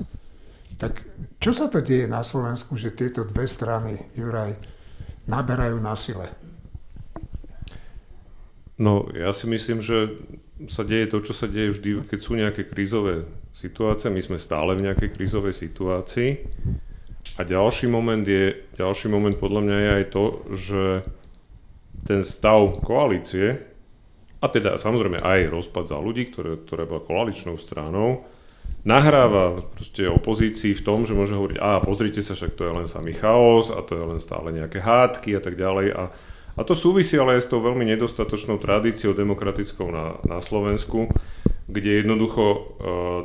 Tak 0.80 1.04
čo 1.44 1.52
sa 1.52 1.68
to 1.68 1.84
deje 1.84 2.08
na 2.08 2.24
Slovensku, 2.24 2.80
že 2.80 2.96
tieto 2.96 3.28
dve 3.28 3.52
strany, 3.52 4.00
Juraj, 4.16 4.56
naberajú 5.28 5.76
na 5.84 5.92
sile? 6.00 6.32
No, 8.80 9.12
ja 9.12 9.36
si 9.36 9.52
myslím, 9.52 9.84
že 9.84 10.16
sa 10.72 10.88
deje 10.88 11.12
to, 11.12 11.20
čo 11.20 11.36
sa 11.36 11.52
deje 11.52 11.76
vždy, 11.76 12.08
keď 12.08 12.20
sú 12.20 12.32
nejaké 12.40 12.64
krízové 12.64 13.28
situácie. 13.52 14.08
My 14.08 14.24
sme 14.24 14.40
stále 14.40 14.80
v 14.80 14.88
nejakej 14.88 15.20
krízovej 15.20 15.52
situácii 15.52 16.48
a 17.36 17.44
ďalší 17.44 17.92
moment 17.92 18.24
je, 18.24 18.56
ďalší 18.80 19.12
moment 19.12 19.36
podľa 19.36 19.62
mňa 19.68 19.78
je 19.84 19.90
aj 20.00 20.06
to, 20.16 20.24
že 20.56 20.84
ten 22.08 22.24
stav 22.24 22.80
koalície, 22.80 23.60
a 24.40 24.48
teda 24.48 24.80
samozrejme 24.80 25.20
aj 25.20 25.52
rozpad 25.52 25.92
za 25.92 26.00
ľudí, 26.00 26.32
ktoré, 26.32 26.64
ktoré 26.64 26.88
bola 26.88 27.04
koaličnou 27.04 27.60
stranou, 27.60 28.24
nahráva 28.88 29.64
proste 29.76 30.08
opozícii 30.08 30.72
v 30.76 30.86
tom, 30.86 31.04
že 31.04 31.18
môže 31.18 31.36
hovoriť, 31.36 31.58
a 31.60 31.84
pozrite 31.84 32.24
sa, 32.24 32.36
však 32.36 32.56
to 32.56 32.64
je 32.68 32.76
len 32.76 32.88
samý 32.88 33.16
chaos 33.16 33.72
a 33.72 33.84
to 33.84 33.96
je 33.96 34.06
len 34.06 34.20
stále 34.24 34.52
nejaké 34.56 34.80
hádky 34.80 35.36
a 35.36 35.42
tak 35.44 35.60
ďalej. 35.60 35.88
A, 35.96 36.04
a 36.56 36.62
to 36.64 36.76
súvisí 36.76 37.20
ale 37.20 37.40
aj 37.40 37.48
s 37.48 37.52
tou 37.52 37.60
veľmi 37.60 37.84
nedostatočnou 37.96 38.60
tradíciou 38.60 39.12
demokratickou 39.16 39.88
na, 39.92 40.20
na 40.28 40.40
Slovensku, 40.40 41.12
kde 41.70 42.02
jednoducho 42.02 42.46
uh, 42.50 42.60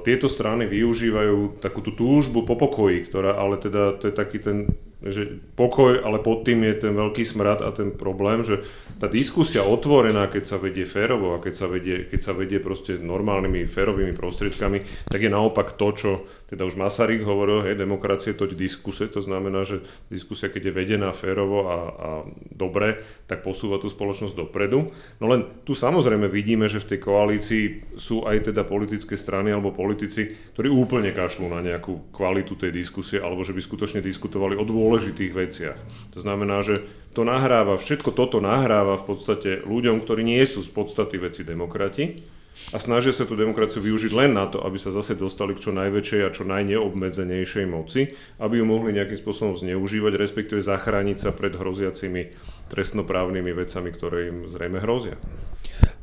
tieto 0.05 0.29
strany 0.29 0.69
využívajú 0.69 1.65
takú 1.65 1.81
tú 1.81 1.97
túžbu 1.97 2.45
po 2.45 2.61
pokoji, 2.61 3.09
ktorá 3.09 3.41
ale 3.41 3.57
teda 3.57 3.97
to 3.97 4.13
je 4.13 4.15
taký 4.15 4.39
ten 4.43 4.69
že 5.05 5.41
pokoj, 5.57 6.01
ale 6.01 6.21
pod 6.25 6.49
tým 6.49 6.65
je 6.65 6.89
ten 6.89 6.93
veľký 6.97 7.25
smrad 7.25 7.61
a 7.61 7.71
ten 7.77 7.93
problém, 7.93 8.41
že 8.41 8.65
tá 8.97 9.05
diskusia 9.05 9.61
otvorená, 9.61 10.33
keď 10.33 10.45
sa 10.45 10.57
vedie 10.57 10.89
férovo 10.89 11.37
a 11.37 11.43
keď 11.43 11.55
sa 11.55 11.67
vedie, 11.69 12.09
keď 12.09 12.21
sa 12.21 12.33
vedie 12.33 12.59
proste 12.61 12.97
normálnymi 12.97 13.69
férovými 13.69 14.17
prostriedkami, 14.17 15.09
tak 15.09 15.21
je 15.21 15.31
naopak 15.31 15.77
to, 15.77 15.89
čo 15.93 16.11
teda 16.45 16.69
už 16.69 16.77
Masaryk 16.77 17.25
hovoril, 17.25 17.65
hej, 17.65 17.81
demokracie 17.81 18.37
toť 18.37 18.53
diskuse, 18.53 19.09
to 19.09 19.25
znamená, 19.25 19.65
že 19.65 19.81
diskusia, 20.13 20.53
keď 20.53 20.71
je 20.71 20.77
vedená 20.77 21.11
férovo 21.11 21.67
a, 21.67 21.79
a 21.91 22.09
dobre, 22.53 23.01
tak 23.25 23.41
posúva 23.41 23.81
tú 23.81 23.89
spoločnosť 23.89 24.37
dopredu. 24.37 24.93
No 25.19 25.27
len 25.27 25.49
tu 25.65 25.73
samozrejme 25.73 26.29
vidíme, 26.29 26.69
že 26.69 26.85
v 26.85 26.95
tej 26.95 27.01
koalícii 27.01 27.65
sú 27.97 28.29
aj 28.29 28.53
teda 28.53 28.63
politické 28.69 29.17
strany 29.17 29.57
alebo 29.57 29.73
politici, 29.73 30.29
ktorí 30.53 30.69
úplne 30.69 31.17
kašľú 31.17 31.49
na 31.49 31.65
nejakú 31.65 32.13
kvalitu 32.13 32.61
tej 32.61 32.71
diskusie 32.77 33.19
alebo 33.19 33.41
že 33.41 33.57
by 33.57 33.61
skutočne 33.65 34.05
diskutovali 34.05 34.53
o 34.55 34.69
dôležitých 34.69 35.33
veciach. 35.33 35.79
To 36.13 36.19
znamená, 36.21 36.61
že 36.61 36.85
to 37.17 37.23
nahráva, 37.23 37.79
všetko 37.79 38.11
toto 38.13 38.43
nahráva 38.43 38.99
v 38.99 39.07
podstate 39.07 39.51
ľuďom, 39.63 40.03
ktorí 40.03 40.27
nie 40.27 40.43
sú 40.45 40.61
z 40.61 40.71
podstaty 40.75 41.17
veci 41.17 41.47
demokrati 41.47 42.35
a 42.71 42.79
snažia 42.79 43.11
sa 43.11 43.27
tú 43.27 43.35
demokraciu 43.35 43.83
využiť 43.83 44.13
len 44.15 44.35
na 44.35 44.47
to, 44.47 44.63
aby 44.63 44.79
sa 44.79 44.95
zase 44.95 45.19
dostali 45.19 45.59
k 45.59 45.63
čo 45.69 45.71
najväčšej 45.75 46.21
a 46.23 46.31
čo 46.31 46.47
najneobmedzenejšej 46.47 47.67
moci, 47.67 48.15
aby 48.39 48.63
ju 48.63 48.65
mohli 48.67 48.95
nejakým 48.95 49.19
spôsobom 49.19 49.55
zneužívať, 49.59 50.15
respektíve 50.15 50.63
zachrániť 50.63 51.17
sa 51.19 51.31
pred 51.35 51.55
hroziacimi 51.55 52.31
trestnoprávnymi 52.71 53.53
vecami, 53.53 53.89
ktoré 53.91 54.19
im 54.31 54.39
zrejme 54.47 54.79
hrozia. 54.81 55.19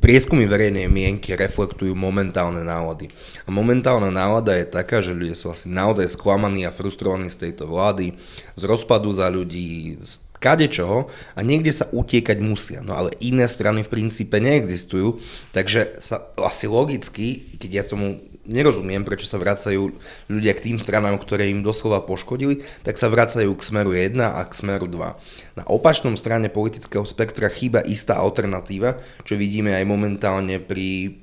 Prieskumy 0.01 0.49
verejnej 0.49 0.89
mienky 0.89 1.37
reflektujú 1.37 1.93
momentálne 1.93 2.65
nálady. 2.65 3.07
A 3.45 3.53
momentálna 3.53 4.09
nálada 4.09 4.57
je 4.57 4.65
taká, 4.65 4.97
že 4.99 5.13
ľudia 5.13 5.37
sú 5.37 5.53
vlastne 5.53 5.77
naozaj 5.77 6.09
sklamaní 6.09 6.65
a 6.65 6.73
frustrovaní 6.73 7.29
z 7.29 7.47
tejto 7.47 7.69
vlády, 7.69 8.17
z 8.57 8.63
rozpadu 8.65 9.13
za 9.13 9.29
ľudí, 9.29 10.01
z 10.01 10.17
kadečoho 10.41 11.05
a 11.37 11.39
niekde 11.45 11.69
sa 11.69 11.85
utiekať 11.93 12.41
musia. 12.41 12.81
No 12.81 12.97
ale 12.97 13.13
iné 13.21 13.45
strany 13.45 13.85
v 13.85 13.93
princípe 13.93 14.41
neexistujú, 14.41 15.21
takže 15.53 16.01
sa 16.01 16.33
asi 16.41 16.65
logicky, 16.65 17.53
keď 17.61 17.69
ja 17.69 17.83
tomu 17.85 18.17
nerozumiem, 18.41 19.05
prečo 19.05 19.29
sa 19.29 19.37
vracajú 19.37 19.93
ľudia 20.25 20.57
k 20.57 20.63
tým 20.71 20.77
stranám, 20.81 21.21
ktoré 21.21 21.53
im 21.53 21.61
doslova 21.61 22.01
poškodili, 22.01 22.65
tak 22.81 22.97
sa 22.97 23.07
vracajú 23.07 23.53
k 23.53 23.61
smeru 23.61 23.93
1 23.93 24.17
a 24.17 24.41
k 24.41 24.51
smeru 24.57 24.89
2. 24.89 25.61
Na 25.61 25.63
opačnom 25.69 26.17
strane 26.17 26.49
politického 26.49 27.05
spektra 27.05 27.53
chýba 27.53 27.85
istá 27.85 28.17
alternatíva, 28.17 28.97
čo 29.23 29.37
vidíme 29.37 29.77
aj 29.77 29.85
momentálne 29.85 30.57
pri 30.57 31.21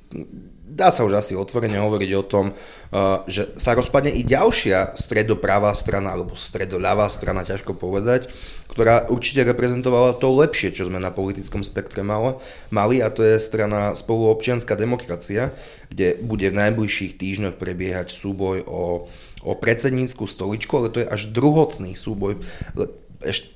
dá 0.78 0.94
sa 0.94 1.02
už 1.02 1.18
asi 1.18 1.34
otvorene 1.34 1.82
hovoriť 1.82 2.10
o 2.14 2.22
tom, 2.22 2.54
uh, 2.54 3.26
že 3.26 3.50
sa 3.58 3.74
rozpadne 3.74 4.14
i 4.14 4.22
ďalšia 4.22 4.94
stredopravá 4.94 5.74
strana, 5.74 6.14
alebo 6.14 6.38
stredoľavá 6.38 7.10
strana, 7.10 7.42
ťažko 7.42 7.74
povedať, 7.74 8.30
ktorá 8.70 9.10
určite 9.10 9.42
reprezentovala 9.42 10.14
to 10.22 10.30
lepšie, 10.30 10.70
čo 10.70 10.86
sme 10.86 11.02
na 11.02 11.10
politickom 11.10 11.66
spektre 11.66 12.06
mali, 12.06 12.96
a 13.02 13.10
to 13.10 13.26
je 13.26 13.42
strana 13.42 13.98
spoluobčianská 13.98 14.78
demokracia, 14.78 15.50
kde 15.90 16.14
bude 16.22 16.46
v 16.46 16.58
najbližších 16.62 17.18
týždňoch 17.18 17.58
prebiehať 17.58 18.14
súboj 18.14 18.62
o, 18.70 19.10
o 19.42 19.52
predsednícku 19.58 20.30
stoličku, 20.30 20.70
ale 20.78 20.94
to 20.94 21.02
je 21.02 21.10
až 21.10 21.26
druhotný 21.34 21.98
súboj 21.98 22.38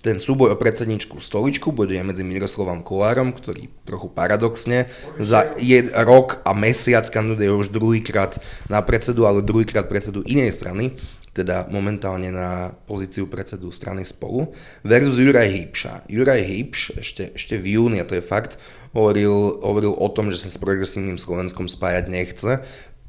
ten 0.03 0.19
súboj 0.19 0.55
o 0.55 0.57
predsedničku 0.59 1.23
stoličku 1.23 1.71
bude 1.71 1.95
medzi 2.03 2.27
Miroslavom 2.27 2.83
Kolárom, 2.83 3.31
ktorý 3.31 3.71
trochu 3.87 4.11
paradoxne 4.11 4.91
za 5.23 5.55
jed, 5.63 5.95
rok 5.95 6.43
a 6.43 6.51
mesiac 6.51 7.07
kandiduje 7.07 7.51
už 7.55 7.71
druhýkrát 7.71 8.43
na 8.67 8.83
predsedu, 8.83 9.23
ale 9.23 9.47
druhýkrát 9.47 9.87
predsedu 9.87 10.27
inej 10.27 10.59
strany, 10.59 10.99
teda 11.33 11.65
momentálne 11.73 12.29
na 12.29 12.77
pozíciu 12.85 13.25
predsedu 13.25 13.73
strany 13.73 14.05
spolu, 14.05 14.53
versus 14.85 15.17
Juraj 15.17 15.49
Hýpša. 15.49 15.93
Juraj 16.05 16.43
Hýpš 16.45 16.81
ešte, 17.01 17.33
ešte 17.33 17.57
v 17.57 17.81
júni, 17.81 18.03
a 18.03 18.09
to 18.09 18.21
je 18.21 18.25
fakt, 18.25 18.61
hovoril, 18.93 19.63
hovoril 19.65 19.97
o 19.97 20.09
tom, 20.13 20.29
že 20.29 20.45
sa 20.45 20.53
s 20.53 20.61
progresívnym 20.61 21.17
Slovenskom 21.17 21.73
spájať 21.73 22.05
nechce, 22.13 22.61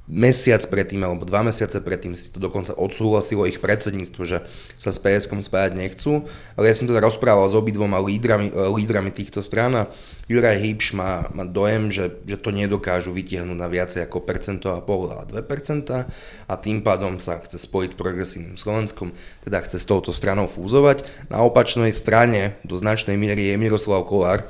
mesiac 0.04 0.60
predtým 0.68 1.00
alebo 1.00 1.24
dva 1.24 1.48
mesiace 1.48 1.80
predtým 1.80 2.12
si 2.12 2.28
to 2.28 2.44
dokonca 2.44 2.76
odsúhlasilo 2.76 3.48
ich 3.48 3.64
predsedníctvo, 3.64 4.22
že 4.28 4.38
sa 4.76 4.92
s 4.92 5.00
PSK 5.00 5.40
spájať 5.40 5.80
nechcú. 5.80 6.28
Ale 6.60 6.68
ja 6.68 6.76
som 6.76 6.92
teda 6.92 7.00
rozprával 7.00 7.48
s 7.48 7.56
obidvoma 7.56 8.04
lídrami, 8.04 8.52
eh, 8.52 8.68
lídrami 8.68 9.16
týchto 9.16 9.40
strán 9.40 9.72
a 9.80 9.84
Juraj 10.28 10.60
Hýpš 10.60 10.96
má, 11.00 11.32
má 11.32 11.48
dojem, 11.48 11.88
že, 11.88 12.20
že 12.28 12.36
to 12.36 12.52
nedokážu 12.52 13.16
vytiahnuť 13.16 13.58
na 13.58 13.68
viacej 13.72 14.04
ako 14.04 14.28
percento 14.28 14.76
a 14.76 14.84
pol 14.84 15.08
a 15.08 15.24
2% 15.24 16.08
a 16.48 16.54
tým 16.60 16.84
pádom 16.84 17.16
sa 17.20 17.40
chce 17.40 17.60
spojiť 17.60 17.96
s 17.96 18.00
progresívnym 18.00 18.58
Slovenskom, 18.60 19.16
teda 19.48 19.64
chce 19.64 19.80
s 19.80 19.88
touto 19.88 20.12
stranou 20.12 20.52
fúzovať. 20.52 21.08
Na 21.32 21.44
opačnej 21.44 21.96
strane 21.96 22.60
do 22.68 22.76
značnej 22.76 23.16
miery 23.16 23.52
je 23.52 23.60
Miroslav 23.60 24.04
Kolár, 24.04 24.48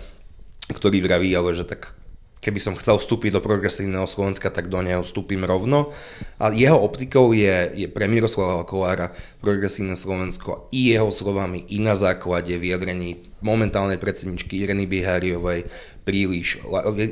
ktorý 0.69 1.01
vraví, 1.01 1.29
ale 1.33 1.53
že 1.53 1.65
tak 1.65 1.93
keby 2.43 2.59
som 2.59 2.75
chcel 2.75 2.99
vstúpiť 2.99 3.31
do 3.31 3.41
progresívneho 3.41 4.03
Slovenska, 4.03 4.51
tak 4.51 4.67
do 4.67 4.83
neho 4.83 4.99
vstúpim 4.99 5.39
rovno. 5.47 5.95
A 6.43 6.51
jeho 6.51 6.75
optikou 6.75 7.31
je, 7.31 7.71
je 7.71 7.87
pre 7.87 8.11
Miroslava 8.11 8.67
Kolára 8.67 9.15
progresívne 9.39 9.95
Slovensko 9.95 10.67
i 10.75 10.91
jeho 10.91 11.07
slovami, 11.07 11.63
i 11.71 11.79
na 11.79 11.95
základe 11.95 12.51
vyjadrení 12.59 13.23
momentálnej 13.39 13.95
predsedničky 13.95 14.59
Ireny 14.59 14.83
Biháriovej 14.83 15.71
príliš 16.03 16.59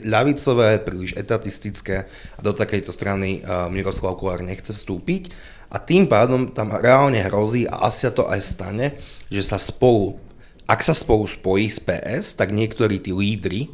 ľavicové, 0.04 0.84
príliš 0.84 1.16
etatistické 1.16 2.12
a 2.36 2.40
do 2.44 2.52
takejto 2.52 2.92
strany 2.92 3.40
Miroslav 3.72 4.20
Kolár 4.20 4.44
nechce 4.44 4.76
vstúpiť. 4.76 5.32
A 5.72 5.80
tým 5.80 6.04
pádom 6.12 6.52
tam 6.52 6.76
reálne 6.76 7.24
hrozí, 7.24 7.64
a 7.64 7.88
asi 7.88 8.04
sa 8.04 8.12
to 8.12 8.28
aj 8.28 8.44
stane, 8.44 9.00
že 9.32 9.40
sa 9.40 9.56
spolu, 9.56 10.20
ak 10.68 10.84
sa 10.84 10.92
spolu 10.92 11.24
spojí 11.24 11.72
s 11.72 11.80
PS, 11.80 12.36
tak 12.36 12.52
niektorí 12.52 13.00
tí 13.00 13.16
lídry 13.16 13.72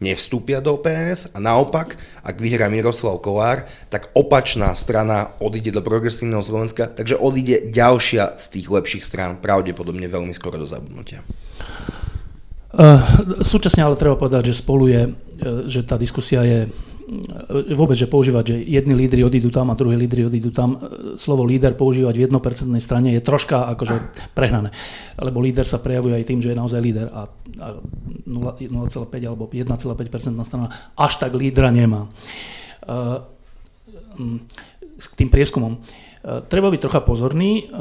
nevstúpia 0.00 0.64
do 0.64 0.80
PS 0.80 1.36
a 1.36 1.38
naopak, 1.38 1.94
ak 2.24 2.36
vyhrá 2.40 2.72
Miroslav 2.72 3.20
Kolár, 3.20 3.68
tak 3.92 4.08
opačná 4.16 4.72
strana 4.72 5.36
odíde 5.38 5.76
do 5.76 5.84
progresívneho 5.84 6.40
Slovenska, 6.40 6.88
takže 6.88 7.20
odíde 7.20 7.68
ďalšia 7.68 8.34
z 8.40 8.44
tých 8.58 8.66
lepších 8.72 9.04
strán, 9.04 9.38
pravdepodobne 9.38 10.08
veľmi 10.08 10.32
skoro 10.32 10.56
do 10.56 10.64
zabudnutia. 10.64 11.20
Uh, 12.70 13.02
súčasne 13.44 13.84
ale 13.84 13.98
treba 13.98 14.16
povedať, 14.16 14.50
že 14.50 14.62
spolu 14.62 14.84
je, 14.88 15.02
uh, 15.10 15.68
že 15.68 15.84
tá 15.84 16.00
diskusia 16.00 16.40
je 16.46 16.60
vôbec, 17.74 17.98
že 17.98 18.06
používať, 18.06 18.44
že 18.54 18.56
jedni 18.62 18.94
lídry 18.94 19.26
odídu 19.26 19.50
tam 19.50 19.70
a 19.70 19.74
druhí 19.74 19.98
lídry 19.98 20.30
odídu 20.30 20.54
tam, 20.54 20.78
e, 20.78 21.18
slovo 21.18 21.42
líder 21.42 21.74
používať 21.74 22.14
v 22.14 22.24
jednopercentnej 22.30 22.78
strane 22.78 23.10
je 23.18 23.22
troška 23.22 23.66
akože 23.74 24.14
prehnané. 24.38 24.70
Lebo 25.18 25.42
líder 25.42 25.66
sa 25.66 25.82
prejavuje 25.82 26.14
aj 26.14 26.24
tým, 26.30 26.38
že 26.38 26.54
je 26.54 26.60
naozaj 26.60 26.78
líder 26.78 27.10
a 27.10 27.26
0,5 28.30 29.26
alebo 29.26 29.50
1,5% 29.50 30.46
strana 30.46 30.70
až 30.94 31.12
tak 31.18 31.34
lídra 31.34 31.74
nemá. 31.74 32.06
E, 32.06 32.90
k 35.00 35.14
tým 35.16 35.32
prieskumom. 35.32 35.80
Treba 36.20 36.68
byť 36.68 36.80
trocha 36.84 37.00
pozorný. 37.00 37.72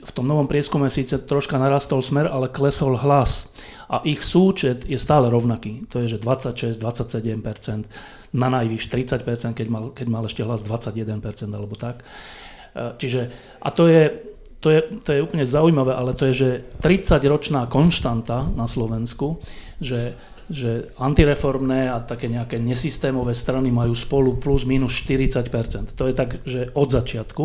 V 0.00 0.12
tom 0.16 0.24
novom 0.24 0.48
prieskume 0.48 0.88
síce 0.88 1.20
troška 1.20 1.60
narastol 1.60 2.00
smer, 2.00 2.24
ale 2.24 2.48
klesol 2.48 2.96
hlas 2.96 3.52
a 3.90 4.00
ich 4.06 4.24
súčet 4.24 4.88
je 4.88 4.96
stále 4.96 5.28
rovnaký. 5.28 5.84
To 5.92 6.00
je, 6.00 6.16
že 6.16 6.22
26-27%, 6.22 7.84
na 8.32 8.48
najvyš 8.48 8.86
30%, 8.86 9.58
keď 9.58 9.66
mal, 9.68 9.84
keď 9.90 10.06
mal 10.08 10.24
ešte 10.24 10.46
hlas 10.46 10.62
21% 10.62 11.20
alebo 11.52 11.74
tak. 11.76 12.06
E, 12.72 12.94
čiže, 12.96 13.28
a 13.60 13.68
to 13.74 13.90
je, 13.90 14.02
to 14.62 14.70
je, 14.70 14.80
to 15.02 15.10
je 15.10 15.20
úplne 15.20 15.44
zaujímavé, 15.44 15.92
ale 15.92 16.14
to 16.14 16.30
je, 16.30 16.34
že 16.36 16.50
30-ročná 16.80 17.66
konštanta 17.66 18.48
na 18.54 18.70
Slovensku, 18.70 19.42
že 19.82 20.14
že 20.50 20.90
antireformné 20.98 21.94
a 21.94 22.02
také 22.02 22.26
nejaké 22.26 22.58
nesystémové 22.58 23.38
strany 23.38 23.70
majú 23.70 23.94
spolu 23.94 24.34
plus 24.34 24.66
minus 24.66 24.98
40%. 24.98 25.94
To 25.94 26.04
je 26.10 26.14
tak, 26.14 26.42
že 26.42 26.74
od 26.74 26.90
začiatku. 26.90 27.44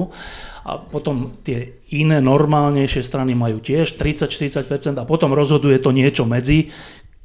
A 0.65 0.81
potom 0.81 1.37
tie 1.45 1.85
iné 1.93 2.17
normálnejšie 2.17 3.05
strany 3.05 3.37
majú 3.37 3.61
tiež 3.61 3.93
30-40% 4.01 4.97
a 4.97 5.05
potom 5.05 5.37
rozhoduje 5.37 5.77
to 5.77 5.93
niečo 5.93 6.25
medzi, 6.25 6.73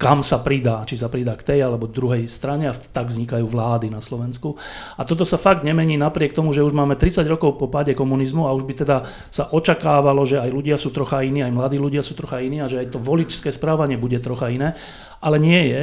kam 0.01 0.25
sa 0.25 0.41
pridá, 0.41 0.81
či 0.89 0.97
sa 0.97 1.13
pridá 1.13 1.37
k 1.37 1.45
tej 1.45 1.61
alebo 1.61 1.85
druhej 1.85 2.25
strane 2.25 2.65
a 2.65 2.73
tak 2.73 3.13
vznikajú 3.13 3.45
vlády 3.45 3.93
na 3.93 4.01
Slovensku. 4.01 4.57
A 4.97 5.05
toto 5.05 5.29
sa 5.29 5.37
fakt 5.37 5.61
nemení 5.61 6.01
napriek 6.01 6.33
tomu, 6.33 6.57
že 6.57 6.65
už 6.65 6.73
máme 6.73 6.97
30 6.97 7.21
rokov 7.29 7.61
po 7.61 7.69
páde 7.69 7.93
komunizmu 7.93 8.49
a 8.49 8.57
už 8.57 8.65
by 8.65 8.75
teda 8.81 9.05
sa 9.29 9.53
očakávalo, 9.53 10.25
že 10.25 10.41
aj 10.41 10.49
ľudia 10.49 10.81
sú 10.81 10.89
trocha 10.89 11.21
iní, 11.21 11.45
aj 11.45 11.53
mladí 11.53 11.77
ľudia 11.77 12.01
sú 12.01 12.17
trocha 12.17 12.41
iní 12.41 12.65
a 12.65 12.71
že 12.73 12.81
aj 12.81 12.97
to 12.97 12.99
voličské 12.99 13.53
správanie 13.53 14.01
bude 14.01 14.17
trocha 14.25 14.49
iné, 14.49 14.73
ale 15.21 15.37
nie 15.37 15.69
je. 15.69 15.81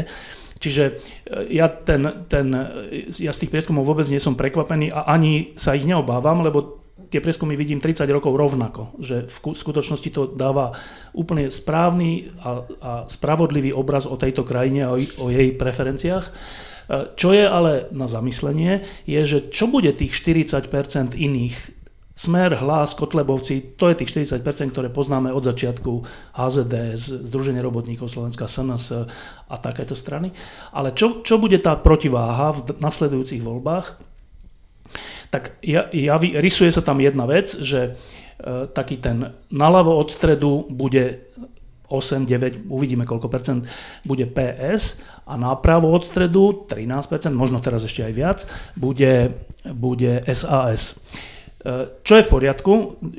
Čiže 0.57 0.83
e, 0.89 0.91
ja, 1.61 1.69
ten, 1.69 2.25
ten, 2.25 2.49
ja 3.21 3.29
z 3.29 3.41
tých 3.45 3.53
prieskumov 3.53 3.85
vôbec 3.85 4.09
nie 4.09 4.17
som 4.17 4.33
prekvapený 4.33 4.89
a 4.89 5.05
ani 5.13 5.53
sa 5.53 5.77
ich 5.77 5.85
neobávam, 5.85 6.41
lebo 6.41 6.86
tie 7.07 7.23
prieskumy 7.23 7.55
vidím 7.55 7.79
30 7.79 8.07
rokov 8.11 8.35
rovnako, 8.35 8.95
že 8.99 9.27
v 9.27 9.55
skutočnosti 9.55 10.09
to 10.11 10.27
dáva 10.31 10.75
úplne 11.15 11.49
správny 11.49 12.31
a, 12.39 12.49
a 12.83 12.91
spravodlivý 13.07 13.71
obraz 13.71 14.05
o 14.05 14.19
tejto 14.19 14.43
krajine 14.43 14.87
a 14.87 14.93
o, 14.93 14.99
o 14.99 15.27
jej 15.31 15.55
preferenciách. 15.55 16.25
E, 16.27 16.31
čo 17.15 17.31
je 17.31 17.47
ale 17.47 17.87
na 17.95 18.05
zamyslenie, 18.11 18.83
je, 19.07 19.21
že 19.23 19.39
čo 19.51 19.71
bude 19.71 19.91
tých 19.95 20.15
40% 20.15 21.15
iných 21.15 21.77
Smer, 22.17 22.57
Hlas, 22.57 22.97
Kotlebovci, 22.97 23.77
to 23.77 23.93
je 23.93 24.01
tých 24.01 24.41
40%, 24.41 24.73
ktoré 24.73 24.89
poznáme 24.89 25.29
od 25.29 25.45
začiatku 25.45 26.01
HZD, 26.33 26.97
Združenie 27.29 27.61
robotníkov 27.61 28.09
Slovenska, 28.09 28.49
SNS 28.49 29.05
a 29.45 29.55
takéto 29.61 29.93
strany. 29.93 30.33
Ale 30.73 30.97
čo, 30.97 31.21
čo 31.21 31.37
bude 31.37 31.61
tá 31.61 31.77
protiváha 31.77 32.57
v 32.57 32.73
nasledujúcich 32.81 33.45
voľbách? 33.45 34.16
Tak 35.29 35.59
javí, 35.93 36.39
rysuje 36.39 36.71
sa 36.71 36.81
tam 36.81 37.03
jedna 37.03 37.27
vec, 37.27 37.51
že 37.51 37.79
e, 37.83 37.91
taký 38.71 38.97
ten 38.99 39.35
naľavo 39.51 39.95
od 39.99 40.09
stredu 40.11 40.65
bude 40.71 41.27
8, 41.87 42.27
9, 42.27 42.67
uvidíme 42.67 43.07
koľko 43.07 43.27
percent 43.31 43.63
bude 44.03 44.27
PS 44.27 44.99
a 45.23 45.39
napravo 45.39 45.91
od 45.95 46.03
stredu 46.03 46.67
13% 46.67 47.31
možno 47.31 47.63
teraz 47.63 47.87
ešte 47.87 48.03
aj 48.03 48.13
viac, 48.13 48.39
bude, 48.75 49.31
bude 49.71 50.19
SAS. 50.35 50.99
E, 51.63 51.99
čo 52.03 52.13
je 52.19 52.27
v 52.27 52.31
poriadku, 52.31 52.73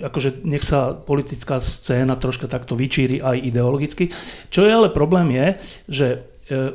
akože 0.05 0.45
nech 0.45 0.65
sa 0.65 0.93
politická 0.93 1.61
scéna 1.65 2.21
troška 2.21 2.45
takto 2.49 2.77
vyčíri 2.77 3.25
aj 3.25 3.41
ideologicky. 3.41 4.13
Čo 4.53 4.69
je 4.69 4.73
ale 4.73 4.93
problém 4.93 5.33
je, 5.33 5.47
že 5.89 6.07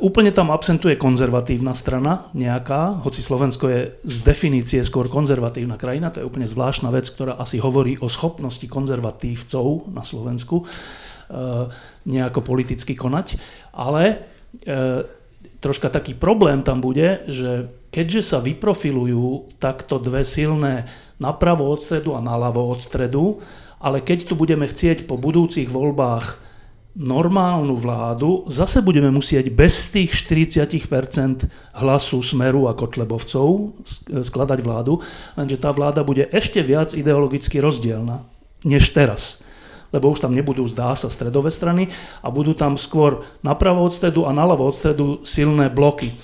úplne 0.06 0.30
tam 0.30 0.54
absentuje 0.54 0.94
konzervatívna 1.02 1.74
strana 1.74 2.30
nejaká, 2.38 3.02
hoci 3.02 3.26
Slovensko 3.26 3.66
je 3.74 3.82
z 4.06 4.18
definície 4.22 4.82
skôr 4.86 5.10
konzervatívna 5.10 5.82
krajina, 5.82 6.14
to 6.14 6.22
je 6.22 6.30
úplne 6.30 6.46
zvláštna 6.46 6.94
vec, 6.94 7.10
ktorá 7.10 7.42
asi 7.42 7.58
hovorí 7.58 7.98
o 7.98 8.06
schopnosti 8.06 8.66
konzervatívcov 8.70 9.90
na 9.90 10.06
Slovensku 10.06 10.62
e, 10.62 10.66
nejako 12.06 12.46
politicky 12.46 12.94
konať, 12.94 13.42
ale 13.74 14.04
e, 14.14 14.16
troška 15.58 15.90
taký 15.90 16.14
problém 16.14 16.62
tam 16.62 16.78
bude, 16.78 17.26
že 17.26 17.74
keďže 17.90 18.22
sa 18.22 18.38
vyprofilujú 18.46 19.58
takto 19.58 19.98
dve 19.98 20.22
silné 20.22 20.86
napravo 21.18 21.66
od 21.66 21.82
stredu 21.82 22.14
a 22.14 22.22
naľavo 22.22 22.78
od 22.78 22.78
stredu, 22.78 23.42
ale 23.82 24.06
keď 24.06 24.30
tu 24.30 24.38
budeme 24.38 24.70
chcieť 24.70 25.10
po 25.10 25.18
budúcich 25.18 25.66
voľbách 25.66 26.53
normálnu 26.94 27.74
vládu, 27.74 28.46
zase 28.46 28.86
budeme 28.86 29.10
musieť 29.10 29.50
bez 29.50 29.90
tých 29.90 30.14
40% 30.14 31.50
hlasu 31.82 32.22
Smeru 32.22 32.70
a 32.70 32.78
Kotlebovcov 32.78 33.74
skladať 34.22 34.60
vládu, 34.62 35.02
lenže 35.34 35.58
tá 35.58 35.74
vláda 35.74 36.06
bude 36.06 36.30
ešte 36.30 36.62
viac 36.62 36.94
ideologicky 36.94 37.58
rozdielna 37.58 38.22
než 38.62 38.94
teraz. 38.94 39.42
Lebo 39.94 40.10
už 40.10 40.26
tam 40.26 40.34
nebudú, 40.34 40.66
zdá 40.66 40.94
sa, 40.98 41.10
stredové 41.10 41.54
strany 41.54 41.90
a 42.22 42.34
budú 42.34 42.58
tam 42.58 42.78
skôr 42.78 43.22
napravo 43.46 43.86
od 43.86 43.94
stredu 43.94 44.26
a 44.26 44.34
naľavo 44.34 44.66
od 44.66 44.74
stredu 44.78 45.06
silné 45.22 45.70
bloky. 45.70 46.14
E, 46.14 46.16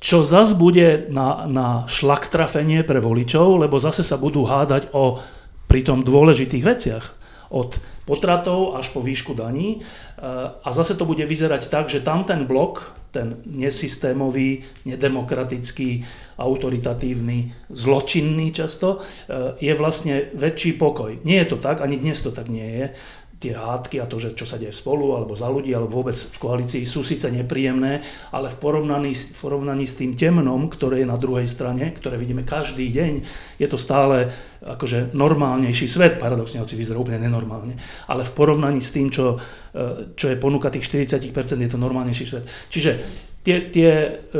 čo 0.00 0.24
zas 0.24 0.56
bude 0.56 1.08
na, 1.12 1.44
na 1.44 1.68
šlaktrafenie 1.84 2.80
pre 2.80 3.00
voličov, 3.00 3.60
lebo 3.60 3.76
zase 3.76 4.00
sa 4.00 4.16
budú 4.16 4.48
hádať 4.48 4.88
o 4.96 5.20
pritom 5.68 6.00
dôležitých 6.00 6.64
veciach 6.64 7.04
od 7.52 7.76
potratov 8.08 8.80
až 8.80 8.88
po 8.90 9.04
výšku 9.04 9.36
daní. 9.36 9.78
E, 9.78 9.80
a 10.48 10.68
zase 10.72 10.96
to 10.96 11.04
bude 11.04 11.22
vyzerať 11.22 11.68
tak, 11.68 11.92
že 11.92 12.00
tam 12.00 12.24
ten 12.24 12.48
blok, 12.48 12.96
ten 13.12 13.44
nesystémový, 13.44 14.64
nedemokratický, 14.88 16.02
autoritatívny, 16.40 17.68
zločinný 17.68 18.50
často, 18.56 18.98
e, 18.98 19.60
je 19.60 19.72
vlastne 19.76 20.32
väčší 20.32 20.80
pokoj. 20.80 21.20
Nie 21.28 21.44
je 21.44 21.54
to 21.54 21.58
tak, 21.60 21.84
ani 21.84 22.00
dnes 22.00 22.18
to 22.24 22.32
tak 22.32 22.48
nie 22.48 22.64
je 22.64 22.86
tie 23.42 23.58
hádky 23.58 23.98
a 23.98 24.06
to, 24.06 24.22
že 24.22 24.38
čo 24.38 24.46
sa 24.46 24.54
deje 24.54 24.70
spolu 24.70 25.18
alebo 25.18 25.34
za 25.34 25.50
ľudí 25.50 25.74
alebo 25.74 25.98
vôbec 25.98 26.14
v 26.14 26.38
koalícii 26.38 26.86
sú 26.86 27.02
síce 27.02 27.26
nepríjemné, 27.26 28.06
ale 28.30 28.54
v 28.54 28.56
porovnaní, 28.62 29.10
v 29.18 29.38
porovnaní 29.42 29.84
s 29.90 29.98
tým 29.98 30.14
temnom, 30.14 30.70
ktoré 30.70 31.02
je 31.02 31.10
na 31.10 31.18
druhej 31.18 31.50
strane, 31.50 31.90
ktoré 31.90 32.14
vidíme 32.14 32.46
každý 32.46 32.86
deň, 32.94 33.12
je 33.58 33.66
to 33.66 33.74
stále 33.74 34.30
akože 34.62 35.10
normálnejší 35.10 35.90
svet, 35.90 36.22
paradoxne, 36.22 36.62
hoci 36.62 36.78
vyzerá 36.78 37.02
úplne 37.02 37.18
nenormálne, 37.18 37.74
ale 38.06 38.22
v 38.22 38.32
porovnaní 38.32 38.78
s 38.78 38.94
tým, 38.94 39.10
čo, 39.10 39.42
e, 39.74 40.14
čo 40.14 40.30
je 40.30 40.38
ponúka 40.38 40.70
tých 40.70 40.86
40%, 40.86 41.58
je 41.58 41.70
to 41.70 41.82
normálnejší 41.82 42.24
svet. 42.30 42.46
Čiže 42.70 42.90
tie, 43.42 43.56
tie 43.68 43.90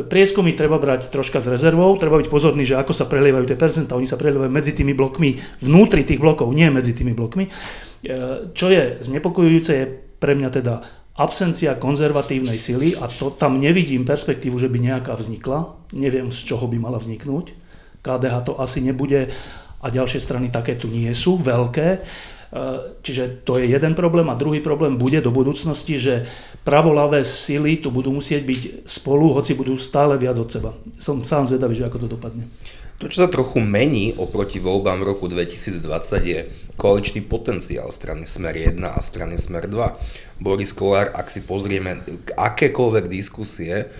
prieskumy 0.06 0.54
treba 0.54 0.78
brať 0.78 1.10
troška 1.10 1.42
s 1.42 1.50
rezervou, 1.50 1.90
treba 1.98 2.22
byť 2.22 2.30
pozorný, 2.30 2.62
že 2.62 2.78
ako 2.78 2.94
sa 2.94 3.10
prelievajú 3.10 3.50
tie 3.50 3.58
percentá, 3.58 3.98
oni 3.98 4.06
sa 4.06 4.18
prelievajú 4.18 4.50
medzi 4.50 4.72
tými 4.72 4.94
blokmi, 4.94 5.42
vnútri 5.58 6.06
tých 6.06 6.22
blokov, 6.22 6.54
nie 6.54 6.70
medzi 6.70 6.94
tými 6.94 7.12
blokmi. 7.12 7.50
E, 8.02 8.50
čo 8.50 8.66
je 8.66 8.98
znepokojujúce, 8.98 9.70
je 9.70 9.86
pre 10.18 10.34
mňa 10.34 10.50
teda 10.50 10.74
absencia 11.14 11.78
konzervatívnej 11.78 12.58
sily 12.58 12.98
a 12.98 13.06
to 13.06 13.30
tam 13.30 13.60
nevidím 13.62 14.02
perspektívu, 14.02 14.58
že 14.58 14.66
by 14.66 14.78
nejaká 14.82 15.14
vznikla. 15.14 15.78
Neviem, 15.94 16.34
z 16.34 16.40
čoho 16.42 16.66
by 16.66 16.78
mala 16.82 16.98
vzniknúť. 16.98 17.54
KDH 18.02 18.34
to 18.42 18.52
asi 18.58 18.82
nebude 18.82 19.30
a 19.82 19.86
ďalšie 19.90 20.18
strany 20.22 20.50
také 20.50 20.78
tu 20.78 20.90
nie 20.90 21.10
sú, 21.14 21.38
veľké. 21.38 21.88
E, 21.94 21.98
čiže 23.06 23.46
to 23.46 23.62
je 23.62 23.70
jeden 23.70 23.94
problém 23.94 24.26
a 24.30 24.38
druhý 24.38 24.58
problém 24.58 24.98
bude 24.98 25.22
do 25.22 25.30
budúcnosti, 25.30 25.94
že 25.94 26.26
pravolavé 26.66 27.22
sily 27.22 27.78
tu 27.78 27.94
budú 27.94 28.10
musieť 28.10 28.42
byť 28.42 28.62
spolu, 28.82 29.30
hoci 29.30 29.54
budú 29.54 29.78
stále 29.78 30.18
viac 30.18 30.42
od 30.42 30.50
seba. 30.50 30.74
Som 30.98 31.22
sám 31.22 31.46
zvedavý, 31.46 31.78
že 31.78 31.86
ako 31.86 32.02
to 32.02 32.08
dopadne. 32.18 32.50
To, 33.02 33.10
čo 33.10 33.26
sa 33.26 33.34
trochu 33.34 33.58
mení 33.58 34.14
oproti 34.14 34.62
voľbám 34.62 35.02
v 35.02 35.10
roku 35.10 35.26
2020 35.26 35.82
je 36.22 36.46
koaličný 36.78 37.26
potenciál 37.26 37.90
strany 37.90 38.30
Smer 38.30 38.54
1 38.54 38.78
a 38.78 38.94
strany 39.02 39.42
Smer 39.42 39.66
2. 39.66 40.38
Boris 40.38 40.70
Kolár, 40.70 41.10
ak 41.10 41.26
si 41.26 41.42
pozrieme 41.42 41.98
akékoľvek 42.38 43.10
diskusie, 43.10 43.90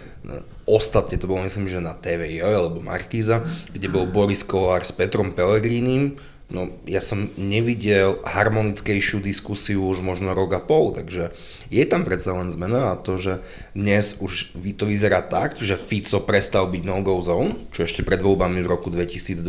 ostatne 0.71 1.19
to 1.19 1.27
bolo 1.27 1.43
myslím, 1.43 1.67
že 1.67 1.83
na 1.83 1.99
TVI 1.99 2.47
alebo 2.47 2.79
Markíza, 2.79 3.43
kde 3.75 3.91
bol 3.91 4.07
Boris 4.07 4.47
Kolár 4.47 4.87
s 4.87 4.95
Petrom 4.95 5.35
Pelegrínim, 5.35 6.15
No, 6.53 6.69
ja 6.85 7.01
som 7.01 7.33
nevidel 7.41 8.21
harmonickejšiu 8.29 9.25
diskusiu 9.25 9.89
už 9.89 10.05
možno 10.05 10.37
rok 10.37 10.53
a 10.53 10.61
pol, 10.61 10.93
takže 10.93 11.33
je 11.73 11.85
tam 11.89 12.05
predsa 12.05 12.37
len 12.37 12.53
zmena 12.53 12.93
a 12.93 13.01
to, 13.01 13.17
že 13.17 13.41
dnes 13.73 14.21
už 14.21 14.53
to 14.77 14.85
vyzerá 14.85 15.25
tak, 15.25 15.57
že 15.65 15.81
Fico 15.81 16.21
prestal 16.21 16.69
byť 16.69 16.83
no-go 16.85 17.17
zone, 17.25 17.57
čo 17.73 17.89
ešte 17.89 18.05
pred 18.05 18.21
voľbami 18.21 18.61
v 18.61 18.69
roku 18.69 18.93
2020 18.93 19.41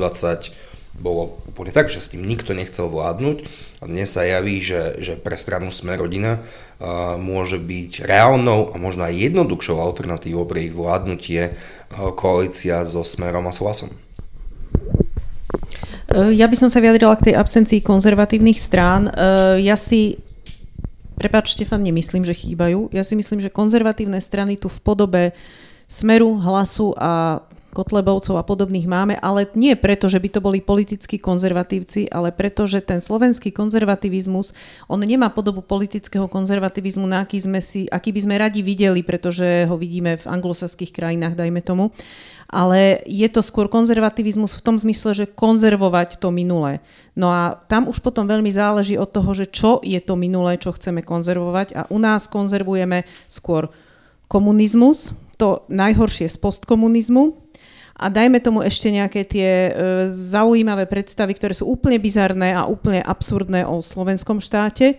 bolo 0.93 1.41
úplne 1.49 1.73
tak, 1.73 1.89
že 1.89 1.99
s 1.99 2.13
tým 2.13 2.21
nikto 2.21 2.53
nechcel 2.53 2.85
vládnuť 2.85 3.37
a 3.81 3.89
dnes 3.89 4.07
sa 4.13 4.23
javí, 4.23 4.61
že, 4.61 5.01
že 5.01 5.17
pre 5.17 5.35
stranu 5.41 5.73
Sme 5.73 5.97
rodina 5.97 6.39
uh, 6.39 7.17
môže 7.17 7.57
byť 7.57 8.05
reálnou 8.05 8.71
a 8.71 8.77
možno 8.77 9.09
aj 9.09 9.17
jednoduchšou 9.17 9.81
alternatívou 9.81 10.45
pre 10.45 10.69
ich 10.69 10.73
vládnutie 10.77 11.51
uh, 11.51 12.13
koalícia 12.13 12.85
so 12.85 13.01
Smerom 13.01 13.49
a 13.49 13.53
Slasom. 13.53 13.89
Eh, 16.13 16.37
ja 16.37 16.45
by 16.45 16.55
som 16.55 16.69
sa 16.69 16.77
vyjadrila 16.77 17.17
k 17.17 17.33
tej 17.33 17.35
absencii 17.41 17.81
konzervatívnych 17.81 18.61
strán. 18.61 19.09
Eh, 19.09 19.65
ja 19.65 19.73
si, 19.73 20.21
prepáč 21.17 21.57
Štefan, 21.57 21.81
nemyslím, 21.81 22.21
že 22.21 22.37
chýbajú. 22.37 22.93
Ja 22.93 23.01
si 23.01 23.17
myslím, 23.17 23.41
že 23.41 23.49
konzervatívne 23.49 24.21
strany 24.21 24.61
tu 24.61 24.69
v 24.69 24.79
podobe 24.85 25.23
Smeru, 25.89 26.37
Hlasu 26.37 26.93
a 26.97 27.41
Kotlebovcov 27.73 28.37
a 28.37 28.45
podobných 28.45 28.85
máme, 28.85 29.17
ale 29.17 29.49
nie 29.57 29.73
preto, 29.73 30.05
že 30.05 30.21
by 30.21 30.29
to 30.29 30.39
boli 30.39 30.61
politickí 30.61 31.17
konzervatívci, 31.17 32.07
ale 32.13 32.29
preto, 32.29 32.69
že 32.69 32.85
ten 32.85 33.01
slovenský 33.01 33.49
konzervativizmus, 33.49 34.53
on 34.85 35.01
nemá 35.01 35.33
podobu 35.33 35.65
politického 35.65 36.29
konzervativizmu, 36.29 37.09
na 37.09 37.25
aký, 37.25 37.41
sme 37.41 37.59
si, 37.59 37.89
aký 37.89 38.13
by 38.13 38.21
sme 38.21 38.35
radi 38.37 38.61
videli, 38.61 39.01
pretože 39.01 39.65
ho 39.65 39.75
vidíme 39.75 40.21
v 40.21 40.25
anglosaských 40.29 40.93
krajinách, 40.93 41.33
dajme 41.33 41.61
tomu 41.65 41.89
ale 42.53 43.01
je 43.09 43.25
to 43.33 43.41
skôr 43.41 43.65
konzervativizmus 43.65 44.53
v 44.53 44.61
tom 44.61 44.77
zmysle, 44.77 45.17
že 45.17 45.25
konzervovať 45.25 46.21
to 46.21 46.29
minulé. 46.29 46.85
No 47.17 47.33
a 47.33 47.57
tam 47.65 47.89
už 47.89 47.97
potom 48.05 48.29
veľmi 48.29 48.53
záleží 48.53 48.93
od 48.93 49.09
toho, 49.09 49.33
že 49.33 49.49
čo 49.49 49.81
je 49.81 49.97
to 49.97 50.13
minulé, 50.13 50.61
čo 50.61 50.69
chceme 50.69 51.01
konzervovať 51.01 51.73
a 51.73 51.81
u 51.89 51.97
nás 51.97 52.29
konzervujeme 52.29 53.09
skôr 53.25 53.73
komunizmus, 54.29 55.17
to 55.41 55.65
najhoršie 55.65 56.29
z 56.29 56.37
postkomunizmu, 56.37 57.42
a 57.93 58.09
dajme 58.09 58.41
tomu 58.41 58.65
ešte 58.65 58.89
nejaké 58.89 59.21
tie 59.21 59.51
e, 59.69 59.71
zaujímavé 60.09 60.89
predstavy, 60.89 61.37
ktoré 61.37 61.53
sú 61.53 61.69
úplne 61.69 62.01
bizarné 62.01 62.49
a 62.57 62.65
úplne 62.65 63.05
absurdné 63.05 63.69
o 63.69 63.85
slovenskom 63.85 64.41
štáte. 64.41 64.97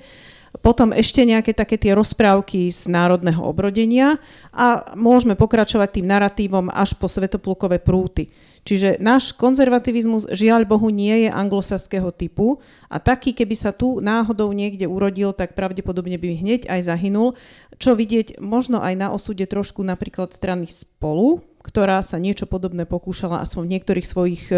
Potom 0.63 0.95
ešte 0.95 1.27
nejaké 1.27 1.51
také 1.51 1.75
tie 1.75 1.99
rozprávky 1.99 2.71
z 2.71 2.87
národného 2.87 3.43
obrodenia 3.43 4.23
a 4.55 4.95
môžeme 4.95 5.35
pokračovať 5.35 5.99
tým 5.99 6.07
narratívom 6.07 6.71
až 6.71 6.95
po 6.95 7.11
svetoplukové 7.11 7.83
prúty. 7.83 8.31
Čiže 8.65 8.97
náš 8.97 9.37
konzervativizmus 9.37 10.25
žiaľ 10.33 10.65
Bohu 10.65 10.89
nie 10.89 11.29
je 11.29 11.31
anglosaského 11.31 12.09
typu 12.17 12.65
a 12.89 12.97
taký, 12.97 13.37
keby 13.37 13.53
sa 13.53 13.77
tu 13.77 14.01
náhodou 14.01 14.49
niekde 14.57 14.89
urodil, 14.89 15.37
tak 15.37 15.53
pravdepodobne 15.53 16.17
by 16.17 16.41
hneď 16.41 16.61
aj 16.73 16.89
zahynul. 16.89 17.37
Čo 17.77 17.93
vidieť 17.93 18.41
možno 18.41 18.81
aj 18.81 18.95
na 18.97 19.09
osude 19.13 19.45
trošku 19.45 19.85
napríklad 19.85 20.33
strany 20.33 20.65
spolu, 20.65 21.45
ktorá 21.61 22.01
sa 22.01 22.17
niečo 22.17 22.49
podobné 22.49 22.89
pokúšala 22.89 23.45
aspoň 23.45 23.63
v 23.69 23.73
niektorých 23.77 24.07
svojich 24.09 24.43
e, 24.49 24.57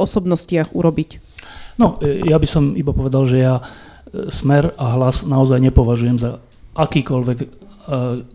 osobnostiach 0.00 0.72
urobiť. 0.72 1.20
No, 1.76 2.00
e, 2.00 2.24
ja 2.24 2.40
by 2.40 2.48
som 2.48 2.72
iba 2.72 2.96
povedal, 2.96 3.28
že 3.28 3.44
ja 3.44 3.60
smer 4.28 4.72
a 4.76 4.96
hlas 4.96 5.26
naozaj 5.26 5.60
nepovažujem 5.60 6.18
za 6.20 6.30
akýkoľvek 6.76 7.38
e, 7.40 7.46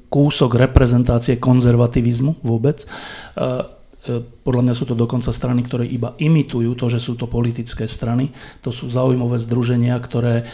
kúsok 0.10 0.52
reprezentácie 0.58 1.38
konzervativizmu 1.38 2.41
vôbec. 2.41 2.82
E, 2.82 2.88
e, 2.88 4.22
podľa 4.41 4.62
mňa 4.65 4.74
sú 4.76 4.86
to 4.89 4.96
dokonca 4.98 5.30
strany, 5.30 5.62
ktoré 5.62 5.86
iba 5.86 6.17
imitujú 6.17 6.74
to, 6.74 6.89
že 6.89 7.00
sú 7.00 7.13
to 7.13 7.30
politické 7.30 7.86
strany. 7.86 8.34
To 8.65 8.74
sú 8.74 8.89
zaujímavé 8.89 9.38
združenia, 9.38 9.94
ktoré 10.02 10.50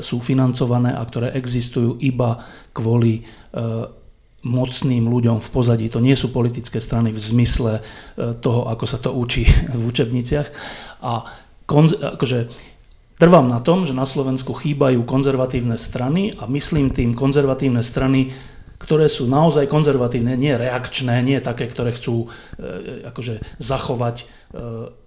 sú 0.00 0.24
financované 0.24 0.96
a 0.96 1.04
ktoré 1.04 1.36
existujú 1.36 2.00
iba 2.00 2.40
kvôli 2.72 3.28
mocným 4.46 5.04
ľuďom 5.04 5.44
v 5.44 5.48
pozadí. 5.52 5.92
To 5.92 6.00
nie 6.00 6.16
sú 6.16 6.32
politické 6.32 6.80
strany 6.80 7.12
v 7.12 7.20
zmysle 7.20 7.84
toho, 8.40 8.72
ako 8.72 8.84
sa 8.88 8.96
to 8.96 9.12
učí 9.12 9.44
v 9.80 9.82
učebniciach. 9.84 10.48
A 11.04 11.28
konz- 11.68 12.00
akože 12.00 12.48
Trvám 13.16 13.48
na 13.48 13.64
tom, 13.64 13.88
že 13.88 13.96
na 13.96 14.04
Slovensku 14.04 14.52
chýbajú 14.52 15.00
konzervatívne 15.08 15.80
strany 15.80 16.36
a 16.36 16.44
myslím 16.52 16.92
tým 16.92 17.16
konzervatívne 17.16 17.80
strany, 17.80 18.36
ktoré 18.76 19.08
sú 19.08 19.24
naozaj 19.24 19.72
konzervatívne, 19.72 20.36
nie 20.36 20.52
reakčné, 20.52 21.24
nie 21.24 21.40
také, 21.40 21.64
ktoré 21.64 21.96
chcú 21.96 22.28
e, 22.60 23.08
akože 23.08 23.40
zachovať 23.56 24.16
e, 24.20 24.24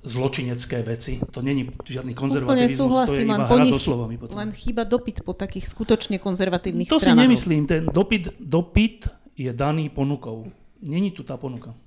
zločinecké 0.02 0.82
veci. 0.82 1.22
To 1.22 1.46
není 1.46 1.70
žiadny 1.86 2.18
konzervativizmus, 2.18 3.06
to 3.06 3.14
je 3.14 3.30
iba 3.30 3.46
hra 3.46 3.66
so 3.70 3.78
slovami. 3.78 4.18
Potom. 4.18 4.34
Len 4.34 4.58
chýba 4.58 4.90
dopyt 4.90 5.22
po 5.22 5.38
takých 5.38 5.70
skutočne 5.70 6.18
konzervatívnych 6.18 6.90
to 6.90 6.98
stranách. 6.98 7.14
To 7.14 7.22
si 7.22 7.28
nemyslím, 7.30 7.64
ten 7.70 7.86
dopyt, 7.94 8.42
dopyt 8.42 9.06
je 9.38 9.54
daný 9.54 9.94
ponukou. 9.94 10.50
Není 10.82 11.14
tu 11.14 11.22
tá 11.22 11.38
ponuka. 11.38 11.78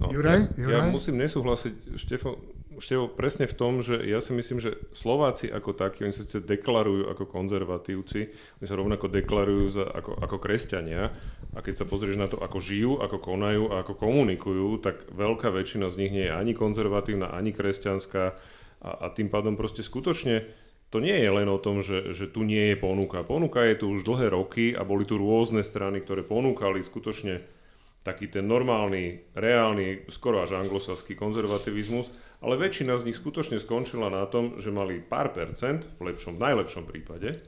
No, 0.00 0.08
Juraj, 0.08 0.56
Juraj? 0.56 0.88
Ja 0.88 0.90
musím 0.90 1.20
nesúhlasiť, 1.20 2.00
Štefan, 2.00 2.34
Števo, 2.78 3.06
presne 3.06 3.46
v 3.46 3.54
tom, 3.54 3.82
že 3.82 4.02
ja 4.02 4.18
si 4.18 4.34
myslím, 4.34 4.58
že 4.58 4.78
Slováci 4.90 5.50
ako 5.50 5.74
takí, 5.74 6.02
oni 6.02 6.14
sa 6.14 6.26
síce 6.26 6.42
deklarujú 6.42 7.10
ako 7.10 7.24
konzervatívci, 7.30 8.20
oni 8.60 8.66
sa 8.66 8.74
rovnako 8.74 9.06
deklarujú 9.10 9.66
za, 9.70 9.84
ako, 9.86 10.18
ako 10.18 10.36
kresťania 10.38 11.14
a 11.54 11.58
keď 11.62 11.82
sa 11.82 11.88
pozrieš 11.88 12.18
na 12.18 12.26
to, 12.26 12.38
ako 12.38 12.58
žijú, 12.58 12.92
ako 12.98 13.18
konajú 13.22 13.70
a 13.70 13.86
ako 13.86 13.94
komunikujú, 13.94 14.82
tak 14.82 15.06
veľká 15.14 15.54
väčšina 15.54 15.86
z 15.90 15.98
nich 16.02 16.12
nie 16.14 16.26
je 16.26 16.34
ani 16.34 16.52
konzervatívna, 16.54 17.30
ani 17.30 17.54
kresťanská 17.54 18.24
a, 18.82 18.90
a 18.90 19.06
tým 19.10 19.30
pádom 19.30 19.54
proste 19.54 19.86
skutočne 19.86 20.46
to 20.94 21.02
nie 21.02 21.18
je 21.18 21.26
len 21.26 21.50
o 21.50 21.58
tom, 21.58 21.82
že, 21.82 22.14
že 22.14 22.30
tu 22.30 22.46
nie 22.46 22.70
je 22.70 22.76
ponuka. 22.78 23.26
Ponuka 23.26 23.66
je 23.66 23.82
tu 23.82 23.90
už 23.90 24.06
dlhé 24.06 24.30
roky 24.30 24.78
a 24.78 24.86
boli 24.86 25.02
tu 25.02 25.18
rôzne 25.18 25.66
strany, 25.66 25.98
ktoré 25.98 26.22
ponúkali 26.22 26.86
skutočne 26.86 27.42
taký 28.04 28.28
ten 28.28 28.44
normálny, 28.44 29.32
reálny, 29.32 30.06
skoro 30.12 30.44
až 30.44 30.60
anglosaský 30.60 31.16
konzervativizmus, 31.16 32.12
ale 32.44 32.60
väčšina 32.60 33.00
z 33.00 33.08
nich 33.08 33.16
skutočne 33.16 33.56
skončila 33.56 34.12
na 34.12 34.28
tom, 34.28 34.60
že 34.60 34.68
mali 34.68 35.00
pár 35.00 35.32
percent, 35.32 35.88
v 35.96 36.12
lepšom, 36.12 36.36
v 36.36 36.44
najlepšom 36.44 36.84
prípade, 36.84 37.40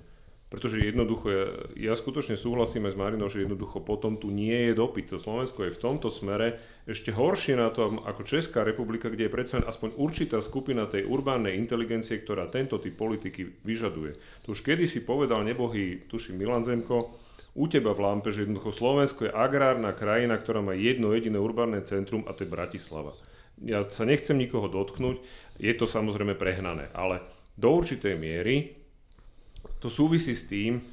pretože 0.46 0.78
jednoducho, 0.78 1.26
ja, 1.28 1.44
ja 1.74 1.92
skutočne 1.98 2.38
súhlasím 2.38 2.86
aj 2.86 2.94
s 2.94 3.00
Marinou, 3.02 3.26
že 3.26 3.42
jednoducho 3.42 3.82
potom 3.82 4.14
tu 4.14 4.30
nie 4.30 4.70
je 4.70 4.78
dopyt. 4.78 5.10
To 5.10 5.18
Slovensko 5.18 5.66
je 5.66 5.74
v 5.74 5.82
tomto 5.82 6.06
smere 6.06 6.62
ešte 6.86 7.10
horšie 7.10 7.58
na 7.58 7.66
tom 7.74 7.98
ako 7.98 8.22
Česká 8.22 8.62
republika, 8.62 9.10
kde 9.10 9.26
je 9.26 9.34
predsa 9.34 9.58
aspoň 9.58 9.98
určitá 9.98 10.38
skupina 10.38 10.86
tej 10.86 11.02
urbánnej 11.02 11.58
inteligencie, 11.58 12.22
ktorá 12.22 12.46
tento 12.46 12.78
typ 12.78 12.94
politiky 12.94 13.58
vyžaduje. 13.66 14.14
To 14.46 14.54
už 14.54 14.62
kedysi 14.62 15.02
povedal 15.02 15.42
nebohý, 15.42 16.06
tuším 16.06 16.38
Milan 16.38 16.62
Zemko, 16.62 17.10
u 17.56 17.64
teba 17.72 17.96
v 17.96 18.04
Lampe, 18.04 18.28
že 18.28 18.44
jednoducho 18.44 18.68
Slovensko 18.68 19.26
je 19.26 19.32
agrárna 19.32 19.96
krajina, 19.96 20.36
ktorá 20.36 20.60
má 20.60 20.76
jedno 20.76 21.16
jediné 21.16 21.40
urbánne 21.40 21.80
centrum 21.88 22.28
a 22.28 22.36
to 22.36 22.44
je 22.44 22.52
Bratislava. 22.52 23.16
Ja 23.64 23.80
sa 23.88 24.04
nechcem 24.04 24.36
nikoho 24.36 24.68
dotknúť, 24.68 25.24
je 25.56 25.72
to 25.72 25.88
samozrejme 25.88 26.36
prehnané, 26.36 26.92
ale 26.92 27.24
do 27.56 27.72
určitej 27.72 28.20
miery 28.20 28.76
to 29.80 29.88
súvisí 29.88 30.36
s 30.36 30.44
tým, 30.44 30.84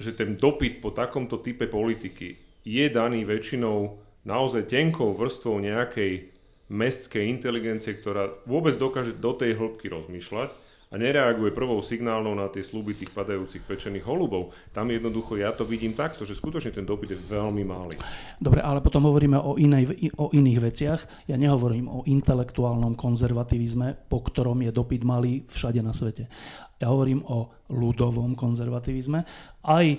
že 0.00 0.16
ten 0.16 0.40
dopyt 0.40 0.80
po 0.80 0.96
takomto 0.96 1.44
type 1.44 1.68
politiky 1.68 2.40
je 2.64 2.84
daný 2.88 3.28
väčšinou 3.28 4.00
naozaj 4.24 4.72
tenkou 4.72 5.12
vrstvou 5.12 5.60
nejakej 5.60 6.32
mestskej 6.72 7.28
inteligencie, 7.28 7.94
ktorá 7.94 8.32
vôbec 8.48 8.74
dokáže 8.80 9.14
do 9.20 9.36
tej 9.36 9.54
hĺbky 9.54 9.92
rozmýšľať 9.92 10.65
nereaguje 10.96 11.52
prvou 11.52 11.78
signálnou 11.84 12.34
na 12.34 12.48
tie 12.48 12.64
sluby 12.64 12.96
tých 12.96 13.12
padajúcich 13.12 13.62
pečených 13.62 14.04
holubov. 14.04 14.52
Tam 14.72 14.88
jednoducho 14.88 15.38
ja 15.38 15.52
to 15.52 15.68
vidím 15.68 15.92
takto, 15.92 16.24
že 16.24 16.36
skutočne 16.36 16.72
ten 16.72 16.88
dopyt 16.88 17.14
je 17.14 17.18
veľmi 17.20 17.62
malý. 17.62 17.96
Dobre, 18.40 18.64
ale 18.64 18.80
potom 18.80 19.06
hovoríme 19.06 19.38
o, 19.38 19.60
inej, 19.60 20.12
o 20.16 20.32
iných 20.32 20.58
veciach. 20.60 21.00
Ja 21.30 21.36
nehovorím 21.36 21.86
o 21.86 22.02
intelektuálnom 22.08 22.98
konzervativizme, 22.98 24.08
po 24.10 24.24
ktorom 24.24 24.64
je 24.64 24.72
dopyt 24.74 25.02
malý 25.04 25.44
všade 25.46 25.80
na 25.84 25.92
svete. 25.94 26.26
Ja 26.76 26.92
hovorím 26.92 27.24
o 27.24 27.52
ľudovom 27.72 28.36
konzervativizme. 28.36 29.18
Aj 29.64 29.86
e, 29.86 29.98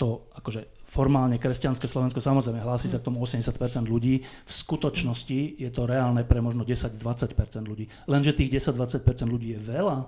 to 0.00 0.08
akože 0.32 0.79
formálne 0.90 1.38
kresťanské 1.38 1.86
Slovensko, 1.86 2.18
samozrejme 2.18 2.58
hlási 2.58 2.90
sa 2.90 2.98
k 2.98 3.06
tomu 3.06 3.22
80% 3.22 3.86
ľudí, 3.86 4.26
v 4.26 4.50
skutočnosti 4.50 5.62
je 5.62 5.70
to 5.70 5.86
reálne 5.86 6.26
pre 6.26 6.42
možno 6.42 6.66
10-20% 6.66 7.38
ľudí. 7.62 7.86
Lenže 8.10 8.34
tých 8.34 8.58
10-20% 8.58 9.30
ľudí 9.30 9.54
je 9.54 9.60
veľa. 9.62 10.02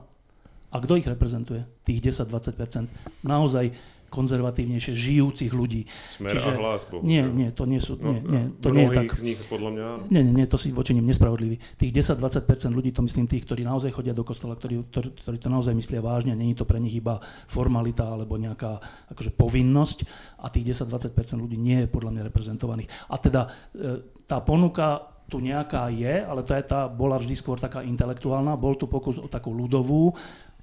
A 0.72 0.76
kto 0.82 0.98
ich 0.98 1.06
reprezentuje? 1.06 1.62
Tých 1.86 2.02
10-20%. 2.26 3.22
Naozaj 3.22 3.70
konzervatívnejšie 4.12 4.92
žijúcich 4.92 5.48
ľudí. 5.56 5.88
Smer 5.88 6.36
Čiže, 6.36 6.52
a 6.52 6.60
hlas, 6.60 6.84
bohužiaľ. 6.84 7.08
Nie, 7.08 7.24
nie, 7.24 7.48
to 7.56 7.64
nie 7.64 7.80
sú, 7.80 7.96
nie, 7.96 8.20
no, 8.20 8.28
nie, 8.28 8.44
to 8.60 8.68
nie 8.68 8.84
je 8.84 8.96
tak. 9.00 9.08
z 9.16 9.22
nich 9.24 9.40
podľa 9.48 9.70
mňa... 9.72 9.86
Nie, 10.12 10.20
nie, 10.20 10.32
nie, 10.36 10.46
to 10.46 10.60
si 10.60 10.68
voči 10.68 10.92
nim 10.92 11.08
nespravodlivý. 11.08 11.56
Tých 11.80 11.92
10-20% 12.12 12.76
ľudí, 12.76 12.92
to 12.92 13.00
myslím 13.00 13.24
tých, 13.24 13.48
ktorí 13.48 13.64
naozaj 13.64 13.96
chodia 13.96 14.12
do 14.12 14.22
kostola, 14.22 14.52
ktorí, 14.60 14.84
ktorí, 14.92 15.08
ktorí 15.16 15.36
to 15.40 15.48
naozaj 15.48 15.72
myslia 15.72 16.04
vážne, 16.04 16.36
není 16.36 16.52
to 16.52 16.68
pre 16.68 16.76
nich 16.76 16.92
iba 16.92 17.16
formalita 17.48 18.04
alebo 18.12 18.36
nejaká 18.36 18.76
akože 19.16 19.32
povinnosť 19.32 19.98
a 20.44 20.52
tých 20.52 20.76
10-20% 20.84 21.40
ľudí 21.40 21.56
nie 21.56 21.86
je 21.86 21.88
podľa 21.88 22.10
mňa 22.12 22.22
reprezentovaných. 22.28 22.90
A 23.08 23.16
teda 23.16 23.48
e, 23.72 24.04
tá 24.28 24.44
ponuka 24.44 25.12
tu 25.32 25.40
nejaká 25.40 25.88
je, 25.88 26.20
ale 26.20 26.44
to 26.44 26.52
je 26.52 26.60
tá, 26.60 26.92
bola 26.92 27.16
vždy 27.16 27.32
skôr 27.32 27.56
taká 27.56 27.80
intelektuálna, 27.80 28.60
bol 28.60 28.76
tu 28.76 28.84
pokus 28.84 29.16
o 29.16 29.24
takú 29.32 29.48
ľudovú, 29.48 30.12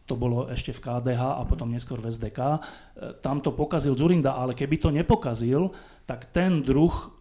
to 0.10 0.18
bolo 0.18 0.50
ešte 0.50 0.74
v 0.74 0.82
KDH 0.82 1.38
a 1.38 1.46
potom 1.46 1.70
neskôr 1.70 2.02
v 2.02 2.10
SDK. 2.10 2.40
E, 2.42 2.60
tam 3.22 3.46
to 3.46 3.54
pokazil 3.54 3.94
Zurinda, 3.94 4.34
ale 4.34 4.58
keby 4.58 4.82
to 4.82 4.90
nepokazil, 4.90 5.70
tak 6.10 6.34
ten 6.34 6.66
druh 6.66 7.14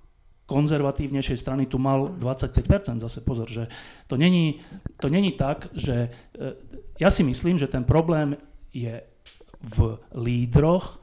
konzervatívnejšej 0.48 1.37
strany 1.37 1.68
tu 1.68 1.77
mal 1.77 2.09
25%. 2.16 3.05
Zase 3.05 3.20
pozor, 3.20 3.44
že 3.53 3.68
to 4.09 4.16
není, 4.16 4.64
to 4.96 5.12
není 5.12 5.37
tak, 5.37 5.68
že 5.77 6.09
e, 6.09 6.57
ja 6.96 7.12
si 7.12 7.20
myslím, 7.29 7.61
že 7.61 7.68
ten 7.68 7.85
problém 7.85 8.33
je 8.72 9.05
v 9.61 10.01
lídroch, 10.16 10.96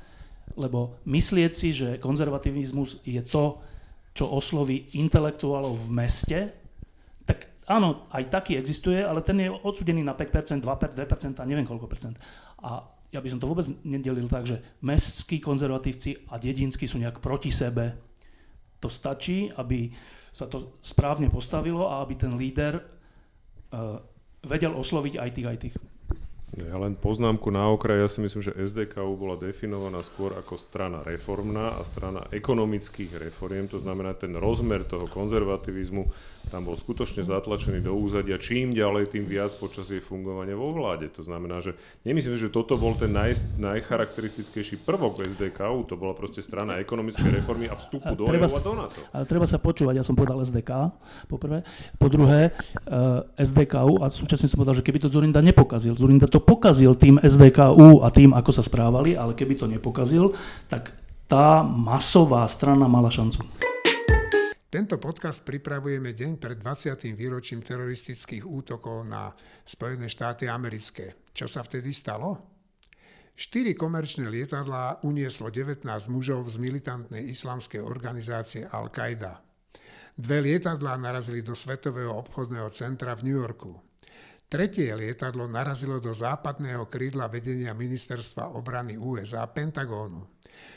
lebo 0.58 0.98
myslieť 1.06 1.52
si, 1.54 1.70
že 1.70 2.02
konzervativizmus 2.02 3.06
je 3.06 3.22
to, 3.22 3.62
čo 4.16 4.32
osloví 4.32 4.96
intelektuálov 4.98 5.76
v 5.76 5.90
meste, 5.92 6.40
Áno, 7.66 8.06
aj 8.14 8.30
taký 8.30 8.62
existuje, 8.62 9.02
ale 9.02 9.26
ten 9.26 9.42
je 9.42 9.50
odsudený 9.50 10.06
na 10.06 10.14
5%, 10.14 10.62
2%, 10.62 10.94
2%, 10.94 11.50
neviem 11.50 11.66
koľko 11.66 11.90
percent. 11.90 12.16
A 12.62 12.86
ja 13.10 13.24
by 13.24 13.30
som 13.32 13.42
to 13.42 13.50
vôbec 13.50 13.66
nedelil 13.82 14.30
tak, 14.30 14.46
že 14.46 14.62
mestskí 14.86 15.42
konzervatívci 15.42 16.30
a 16.30 16.38
dedinskí 16.38 16.86
sú 16.86 17.02
nejak 17.02 17.24
proti 17.24 17.50
sebe. 17.50 17.98
To 18.84 18.92
stačí, 18.92 19.50
aby 19.56 19.90
sa 20.30 20.46
to 20.46 20.78
správne 20.84 21.32
postavilo 21.32 21.90
a 21.90 22.04
aby 22.06 22.14
ten 22.20 22.38
líder 22.38 22.78
uh, 22.78 23.98
vedel 24.46 24.76
osloviť 24.76 25.14
aj 25.18 25.30
tých, 25.32 25.48
aj 25.48 25.58
tých. 25.58 25.76
Ja 26.56 26.80
len 26.80 26.96
poznámku 26.96 27.52
na 27.52 27.68
okraj, 27.68 28.00
ja 28.00 28.08
si 28.08 28.24
myslím, 28.24 28.40
že 28.46 28.56
SDKU 28.56 29.18
bola 29.20 29.36
definovaná 29.36 30.00
skôr 30.06 30.38
ako 30.38 30.56
strana 30.56 31.04
reformná 31.04 31.76
a 31.76 31.82
strana 31.84 32.30
ekonomických 32.32 33.18
reforiem, 33.20 33.68
to 33.68 33.82
znamená 33.82 34.16
ten 34.16 34.38
rozmer 34.38 34.88
toho 34.88 35.04
konzervativizmu 35.10 36.08
tam 36.50 36.70
bol 36.70 36.78
skutočne 36.78 37.26
zatlačený 37.26 37.82
do 37.82 37.98
úzadia 37.98 38.38
čím 38.38 38.72
ďalej, 38.72 39.12
tým 39.12 39.26
viac 39.26 39.54
počas 39.58 39.90
jej 39.90 40.00
fungovania 40.00 40.54
vo 40.54 40.72
vláde. 40.72 41.10
To 41.18 41.26
znamená, 41.26 41.60
že 41.60 41.74
nemyslím, 42.06 42.38
že 42.38 42.54
toto 42.54 42.78
bol 42.78 42.94
ten 42.94 43.10
naj, 43.10 43.58
najcharakteristickejší 43.58 44.86
prvok 44.86 45.26
SDKU, 45.26 45.84
to 45.90 45.98
bola 45.98 46.14
proste 46.14 46.46
strana 46.46 46.78
ekonomickej 46.80 47.42
reformy 47.42 47.66
a 47.68 47.76
vstupu 47.76 48.14
a 48.14 48.18
do 48.18 48.30
EU 48.30 48.46
a 48.46 48.62
do 48.62 48.74
NATO. 48.78 49.00
Ale 49.12 49.26
treba 49.26 49.50
sa 49.50 49.58
počúvať, 49.58 50.00
ja 50.00 50.06
som 50.06 50.14
povedal 50.14 50.40
SDK, 50.46 50.94
po 51.26 51.38
prvé. 51.42 51.66
Po 51.98 52.08
druhé, 52.08 52.54
uh, 52.88 53.26
eh, 53.36 53.46
SDKU 53.46 54.06
a 54.06 54.10
súčasne 54.14 54.46
som 54.46 54.62
povedal, 54.62 54.78
že 54.78 54.86
keby 54.86 55.02
to 55.02 55.10
Zurinda 55.10 55.42
nepokazil, 55.42 55.98
Zurinda 55.98 56.30
to 56.30 56.40
pokazil 56.40 56.94
tým 56.94 57.18
SDKU 57.20 58.06
a 58.06 58.08
tým, 58.14 58.32
ako 58.38 58.52
sa 58.54 58.64
správali, 58.64 59.18
ale 59.18 59.34
keby 59.34 59.54
to 59.58 59.66
nepokazil, 59.66 60.32
tak 60.70 60.94
tá 61.26 61.66
masová 61.66 62.46
strana 62.46 62.86
mala 62.86 63.10
šancu. 63.10 63.42
Tento 64.66 64.98
podcast 64.98 65.46
pripravujeme 65.46 66.18
deň 66.18 66.42
pred 66.42 66.58
20. 66.58 66.98
výročím 67.14 67.62
teroristických 67.62 68.42
útokov 68.50 69.06
na 69.06 69.30
Spojené 69.62 70.10
štáty 70.10 70.50
americké. 70.50 71.30
Čo 71.38 71.46
sa 71.46 71.62
vtedy 71.62 71.94
stalo? 71.94 72.58
Štyri 73.38 73.78
komerčné 73.78 74.26
lietadlá 74.26 75.06
unieslo 75.06 75.54
19 75.54 75.86
mužov 76.10 76.50
z 76.50 76.58
militantnej 76.58 77.30
islamskej 77.30 77.78
organizácie 77.78 78.66
Al-Qaida. 78.66 79.38
Dve 80.18 80.42
lietadlá 80.42 80.98
narazili 80.98 81.46
do 81.46 81.54
Svetového 81.54 82.18
obchodného 82.18 82.72
centra 82.74 83.14
v 83.14 83.30
New 83.30 83.38
Yorku. 83.38 83.70
Tretie 84.50 84.98
lietadlo 84.98 85.46
narazilo 85.46 86.02
do 86.02 86.10
západného 86.10 86.90
krídla 86.90 87.30
vedenia 87.30 87.78
ministerstva 87.78 88.58
obrany 88.58 88.98
USA 88.98 89.46
Pentagónu. 89.46 90.35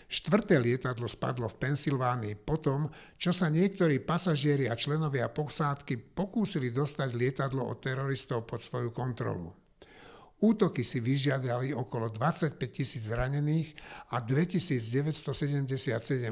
Štvrté 0.09 0.57
lietadlo 0.57 1.05
spadlo 1.05 1.53
v 1.53 1.61
Pensylvánii 1.61 2.35
potom, 2.41 2.89
čo 3.21 3.35
sa 3.35 3.53
niektorí 3.53 4.01
pasažieri 4.01 4.67
a 4.67 4.79
členovia 4.79 5.29
posádky 5.29 6.17
pokúsili 6.17 6.73
dostať 6.73 7.13
lietadlo 7.13 7.67
od 7.67 7.77
teroristov 7.83 8.49
pod 8.49 8.65
svoju 8.65 8.89
kontrolu. 8.95 9.53
Útoky 10.39 10.87
si 10.87 11.03
vyžiadali 11.03 11.75
okolo 11.75 12.15
25 12.15 12.57
tisíc 12.71 13.11
zranených 13.11 13.75
a 14.15 14.23
2977 14.23 15.67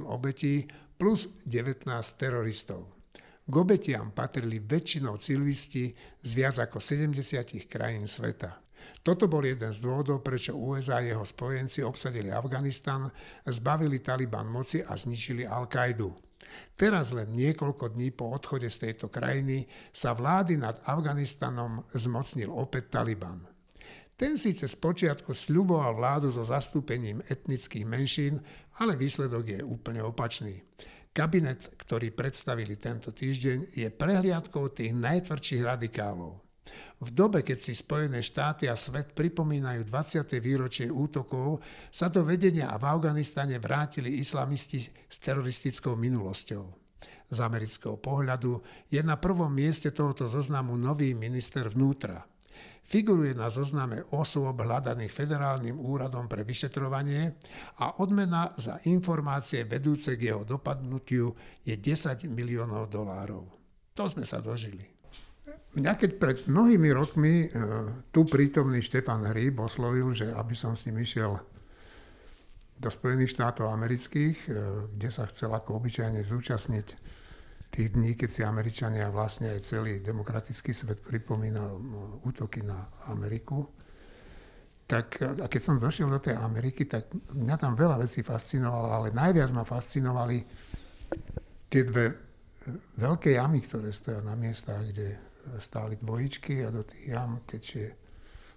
obetí 0.07 0.63
plus 0.95 1.43
19 1.43 1.91
teroristov. 2.15 2.87
K 3.47 3.55
obetiam 3.55 4.11
patrili 4.11 4.59
väčšinou 4.59 5.19
civilisti 5.19 5.95
z 6.23 6.31
viac 6.35 6.59
ako 6.59 6.83
70 6.83 7.67
krajín 7.71 8.07
sveta. 8.11 8.66
Toto 9.01 9.31
bol 9.31 9.45
jeden 9.47 9.73
z 9.73 9.79
dôvodov, 9.83 10.21
prečo 10.23 10.57
USA 10.57 10.99
a 10.99 11.07
jeho 11.07 11.25
spojenci 11.25 11.83
obsadili 11.83 12.33
Afganistan, 12.33 13.09
zbavili 13.47 14.03
Taliban 14.03 14.49
moci 14.51 14.83
a 14.83 14.97
zničili 14.97 15.47
Al-Kaidu. 15.47 16.13
Teraz 16.77 17.11
len 17.17 17.33
niekoľko 17.33 17.97
dní 17.97 18.13
po 18.13 18.31
odchode 18.31 18.69
z 18.71 18.89
tejto 18.89 19.09
krajiny 19.09 19.67
sa 19.91 20.13
vlády 20.13 20.61
nad 20.61 20.77
Afganistanom 20.87 21.83
zmocnil 21.93 22.53
opäť 22.53 23.01
Taliban. 23.01 23.43
Ten 24.17 24.41
síce 24.41 24.65
spočiatku 24.65 25.37
sľuboval 25.37 25.93
vládu 25.93 26.33
so 26.33 26.41
zastúpením 26.41 27.21
etnických 27.29 27.85
menšín, 27.85 28.41
ale 28.81 28.97
výsledok 28.97 29.45
je 29.45 29.61
úplne 29.61 30.01
opačný. 30.01 30.65
Kabinet, 31.13 31.77
ktorý 31.81 32.13
predstavili 32.13 32.81
tento 32.81 33.13
týždeň, 33.13 33.77
je 33.77 33.89
prehliadkou 33.93 34.73
tých 34.73 34.97
najtvrdších 34.97 35.63
radikálov. 35.65 36.46
V 37.03 37.09
dobe, 37.13 37.43
keď 37.45 37.59
si 37.59 37.73
Spojené 37.75 38.23
štáty 38.23 38.71
a 38.71 38.75
svet 38.75 39.13
pripomínajú 39.13 39.87
20. 39.87 40.27
výročie 40.41 40.87
útokov, 40.89 41.61
sa 41.91 42.07
do 42.11 42.23
vedenia 42.27 42.73
v 42.77 42.85
Afganistane 42.87 43.61
vrátili 43.61 44.21
islamisti 44.21 44.83
s 44.87 45.17
teroristickou 45.21 45.95
minulosťou. 45.95 46.65
Z 47.27 47.39
amerického 47.43 47.99
pohľadu 47.99 48.63
je 48.87 49.03
na 49.03 49.19
prvom 49.19 49.51
mieste 49.51 49.91
tohoto 49.91 50.31
zoznamu 50.31 50.79
nový 50.79 51.13
minister 51.15 51.67
vnútra– 51.67 52.23
Figuruje 52.87 53.35
na 53.35 53.51
zozname 53.51 53.99
osôb 54.15 54.63
hľadaných 54.63 55.11
Federálnym 55.11 55.75
úradom 55.75 56.31
pre 56.31 56.47
vyšetrovanie 56.47 57.35
a 57.83 57.99
odmena 57.99 58.47
za 58.55 58.79
informácie 58.87 59.67
vedúce 59.67 60.15
k 60.15 60.31
jeho 60.31 60.47
dopadnutiu 60.47 61.35
je 61.67 61.75
10 61.75 62.31
miliónov 62.31 62.87
dolárov. 62.87 63.43
To 63.99 64.07
sme 64.07 64.23
sa 64.23 64.39
dožili. 64.39 64.96
Mňa 65.77 65.93
keď 66.01 66.11
pred 66.17 66.39
mnohými 66.49 66.89
rokmi 66.97 67.35
e, 67.45 67.49
tu 68.09 68.25
prítomný 68.25 68.81
Štefan 68.81 69.29
Hryb 69.29 69.61
oslovil, 69.61 70.09
že 70.17 70.33
aby 70.33 70.57
som 70.57 70.73
s 70.73 70.89
ním 70.89 71.05
išiel 71.05 71.37
do 72.81 72.89
Spojených 72.89 73.37
štátov 73.37 73.69
amerických, 73.69 74.37
e, 74.49 74.51
kde 74.97 75.09
sa 75.13 75.29
chcel 75.29 75.53
ako 75.53 75.77
obyčajne 75.77 76.25
zúčastniť 76.25 76.87
tých 77.69 77.93
dní, 77.93 78.17
keď 78.17 78.31
si 78.33 78.41
Američania 78.41 79.13
vlastne 79.13 79.53
aj 79.53 79.69
celý 79.69 80.01
demokratický 80.01 80.73
svet 80.73 81.05
pripomína 81.05 81.69
útoky 82.25 82.65
na 82.65 82.89
Ameriku. 83.13 83.69
Tak 84.89 85.21
a 85.45 85.45
keď 85.45 85.61
som 85.61 85.77
došiel 85.77 86.09
do 86.09 86.25
tej 86.25 86.41
Ameriky, 86.41 86.89
tak 86.89 87.13
mňa 87.37 87.57
tam 87.61 87.77
veľa 87.77 88.01
vecí 88.01 88.25
fascinovalo, 88.25 88.97
ale 88.97 89.09
najviac 89.13 89.53
ma 89.53 89.61
fascinovali 89.69 90.41
tie 91.69 91.85
dve 91.85 92.07
e, 92.09 92.15
veľké 92.97 93.37
jamy, 93.37 93.61
ktoré 93.61 93.93
stoja 93.93 94.25
na 94.25 94.33
miestach, 94.33 94.81
kde 94.81 95.26
stáli 95.59 95.97
dvojičky 95.97 96.67
a 96.67 96.75
do 96.75 96.83
tých 96.83 97.15
jam 97.15 97.41
tečie 97.47 97.95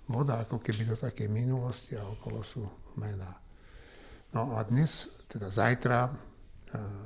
voda 0.09 0.41
ako 0.41 0.57
keby 0.57 0.89
do 0.89 0.97
takej 0.97 1.29
minulosti 1.29 1.93
a 1.93 2.03
okolo 2.03 2.41
sú 2.41 2.65
mená. 2.97 3.37
No 4.33 4.57
a 4.57 4.65
dnes, 4.65 5.09
teda 5.29 5.49
zajtra, 5.49 6.09
e, 6.09 6.13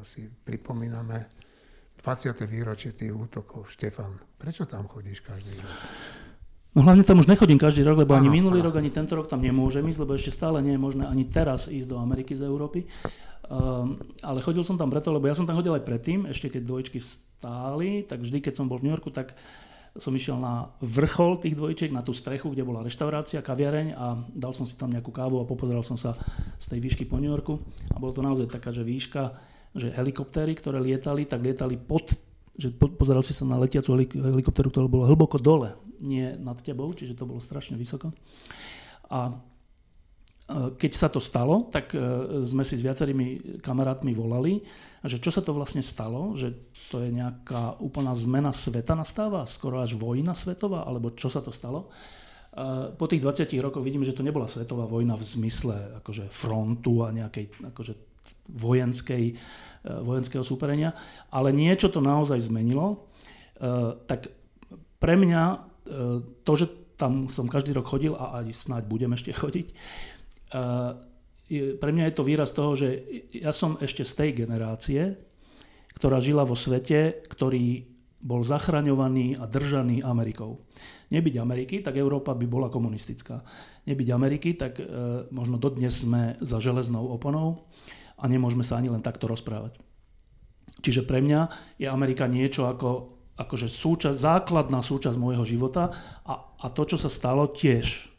si 0.04 0.28
pripomíname 0.28 1.28
20. 2.04 2.43
výročie 2.48 2.91
tých 2.96 3.15
útokov. 3.15 3.72
Štefan, 3.72 4.19
prečo 4.36 4.67
tam 4.67 4.88
chodíš 4.91 5.24
každý 5.24 5.56
rok? 5.56 5.78
No 6.74 6.82
hlavne 6.82 7.06
tam 7.06 7.22
už 7.22 7.30
nechodím 7.30 7.62
každý 7.62 7.86
rok, 7.86 8.02
lebo 8.02 8.17
ano, 8.17 8.26
ani 8.26 8.43
minulý 8.43 8.60
ano. 8.60 8.74
rok, 8.74 8.82
ani 8.82 8.89
tento 8.89 9.13
rok 9.13 9.30
tam 9.30 9.39
nemôžem 9.39 9.86
ísť, 9.86 10.00
lebo 10.04 10.17
ešte 10.17 10.34
stále 10.34 10.58
nie 10.60 10.74
je 10.74 10.82
možné 10.82 11.06
ani 11.06 11.30
teraz 11.30 11.69
ísť 11.69 11.86
do 11.86 12.02
Ameriky 12.02 12.34
z 12.34 12.50
Európy. 12.50 12.89
Um, 13.46 14.02
ale 14.26 14.41
chodil 14.41 14.65
som 14.65 14.76
tam 14.76 14.89
preto, 14.89 15.13
lebo 15.13 15.30
ja 15.30 15.38
som 15.38 15.46
tam 15.46 15.54
chodil 15.54 15.69
aj 15.69 15.86
predtým, 15.86 16.26
ešte 16.26 16.50
keď 16.50 16.65
dvojčky 16.65 16.98
vstáli, 16.98 18.10
tak 18.10 18.26
vždy, 18.26 18.41
keď 18.41 18.54
som 18.58 18.65
bol 18.65 18.82
v 18.82 18.89
New 18.89 18.93
Yorku, 18.96 19.13
tak 19.13 19.38
som 19.93 20.10
išiel 20.10 20.41
na 20.41 20.73
vrchol 20.82 21.38
tých 21.38 21.53
dvojčiek, 21.53 21.93
na 21.93 22.01
tú 22.01 22.17
strechu, 22.17 22.49
kde 22.49 22.65
bola 22.65 22.82
reštaurácia, 22.82 23.45
kaviareň 23.45 23.88
a 23.93 24.17
dal 24.34 24.49
som 24.49 24.65
si 24.65 24.73
tam 24.73 24.89
nejakú 24.89 25.13
kávu 25.13 25.38
a 25.38 25.45
popozeral 25.45 25.86
som 25.86 25.93
sa 25.93 26.17
z 26.58 26.65
tej 26.73 26.79
výšky 26.82 27.03
po 27.06 27.21
New 27.21 27.29
Yorku. 27.29 27.62
A 27.93 28.01
bolo 28.01 28.10
to 28.10 28.25
naozaj 28.25 28.49
taká, 28.49 28.73
že 28.73 28.82
výška, 28.82 29.38
že 29.77 29.93
helikoptéry, 29.93 30.58
ktoré 30.58 30.82
lietali, 30.82 31.29
tak 31.29 31.45
lietali 31.45 31.77
pod 31.77 32.17
že 32.53 32.69
pozeral 32.77 33.25
si 33.25 33.34
sa 33.34 33.49
na 33.49 33.58
letiacu 33.58 33.97
helikopteru, 33.97 34.69
ktorá 34.69 34.86
bola 34.86 35.10
hlboko 35.10 35.41
dole, 35.41 35.73
nie 35.97 36.38
nad 36.38 36.53
tebou, 36.62 36.93
čiže 36.93 37.17
to 37.17 37.25
bolo 37.25 37.41
strašne 37.41 37.73
vysoko. 37.82 38.13
A 39.10 39.34
keď 40.51 40.91
sa 40.91 41.08
to 41.08 41.23
stalo, 41.23 41.71
tak 41.71 41.95
e, 41.95 41.99
sme 42.43 42.67
si 42.67 42.75
s 42.75 42.84
viacerými 42.84 43.60
kamarátmi 43.63 44.12
volali, 44.12 44.60
že 44.99 45.23
čo 45.23 45.32
sa 45.32 45.39
to 45.39 45.56
vlastne 45.56 45.79
stalo, 45.79 46.36
že 46.36 46.51
to 46.91 46.99
je 46.99 47.15
nejaká 47.15 47.79
úplná 47.79 48.12
zmena 48.12 48.51
sveta 48.51 48.91
nastáva, 48.91 49.47
skoro 49.47 49.79
až 49.79 49.95
vojna 49.95 50.36
svetová, 50.36 50.84
alebo 50.84 51.15
čo 51.15 51.32
sa 51.32 51.39
to 51.39 51.56
stalo. 51.56 51.88
E, 51.88 52.91
po 52.91 53.08
tých 53.08 53.23
20 53.23 53.56
rokoch 53.63 53.88
vidíme, 53.88 54.03
že 54.03 54.12
to 54.12 54.19
nebola 54.19 54.43
svetová 54.43 54.84
vojna 54.84 55.15
v 55.15 55.23
zmysle 55.23 56.03
akože 56.03 56.27
frontu 56.27 57.08
a 57.08 57.15
nejakej 57.15 57.71
akože 57.71 57.93
vojenskej, 58.51 59.23
e, 59.32 59.36
vojenského 60.03 60.43
súperenia, 60.43 60.91
ale 61.32 61.56
niečo 61.56 61.88
to 61.88 62.03
naozaj 62.03 62.38
zmenilo. 62.43 63.08
E, 63.63 63.95
tak 64.12 64.27
pre 64.99 65.15
mňa 65.15 65.43
e, 65.43 65.58
to, 66.43 66.53
že 66.60 66.67
tam 66.99 67.27
som 67.27 67.49
každý 67.49 67.73
rok 67.75 67.89
chodil 67.89 68.13
a 68.15 68.43
aj 68.43 68.53
snáď 68.53 68.84
budem 68.88 69.12
ešte 69.15 69.32
chodiť, 69.41 69.71
pre 71.53 71.89
mňa 71.91 72.05
je 72.09 72.15
to 72.15 72.23
výraz 72.23 72.53
toho, 72.53 72.77
že 72.77 73.03
ja 73.33 73.51
som 73.51 73.77
ešte 73.81 74.05
z 74.05 74.13
tej 74.13 74.29
generácie, 74.45 75.01
ktorá 75.97 76.21
žila 76.21 76.45
vo 76.45 76.57
svete, 76.57 77.25
ktorý 77.29 77.93
bol 78.23 78.39
zachraňovaný 78.39 79.35
a 79.35 79.43
držaný 79.43 79.99
Amerikou. 79.99 80.63
Nebyť 81.11 81.35
Ameriky, 81.43 81.75
tak 81.83 81.99
Európa 81.99 82.31
by 82.31 82.47
bola 82.47 82.71
komunistická. 82.71 83.43
Nebyť 83.83 84.07
Ameriky, 84.15 84.55
tak 84.55 84.79
e, 84.79 84.83
možno 85.27 85.59
dodnes 85.59 85.91
sme 85.91 86.39
za 86.39 86.63
železnou 86.63 87.11
oponou 87.11 87.67
a 88.15 88.23
nemôžeme 88.31 88.63
sa 88.63 88.79
ani 88.79 88.87
len 88.87 89.03
takto 89.03 89.27
rozprávať. 89.27 89.75
Čiže 90.79 91.03
pre 91.03 91.19
mňa 91.19 91.51
je 91.83 91.87
Amerika 91.91 92.25
niečo 92.31 92.63
ako 92.71 93.13
akože 93.33 93.65
súčasť, 93.65 94.13
základná 94.13 94.85
súčasť 94.85 95.17
môjho 95.17 95.41
života 95.43 95.89
a, 96.23 96.53
a 96.53 96.67
to, 96.69 96.85
čo 96.85 96.97
sa 97.01 97.09
stalo 97.09 97.49
tiež. 97.49 98.12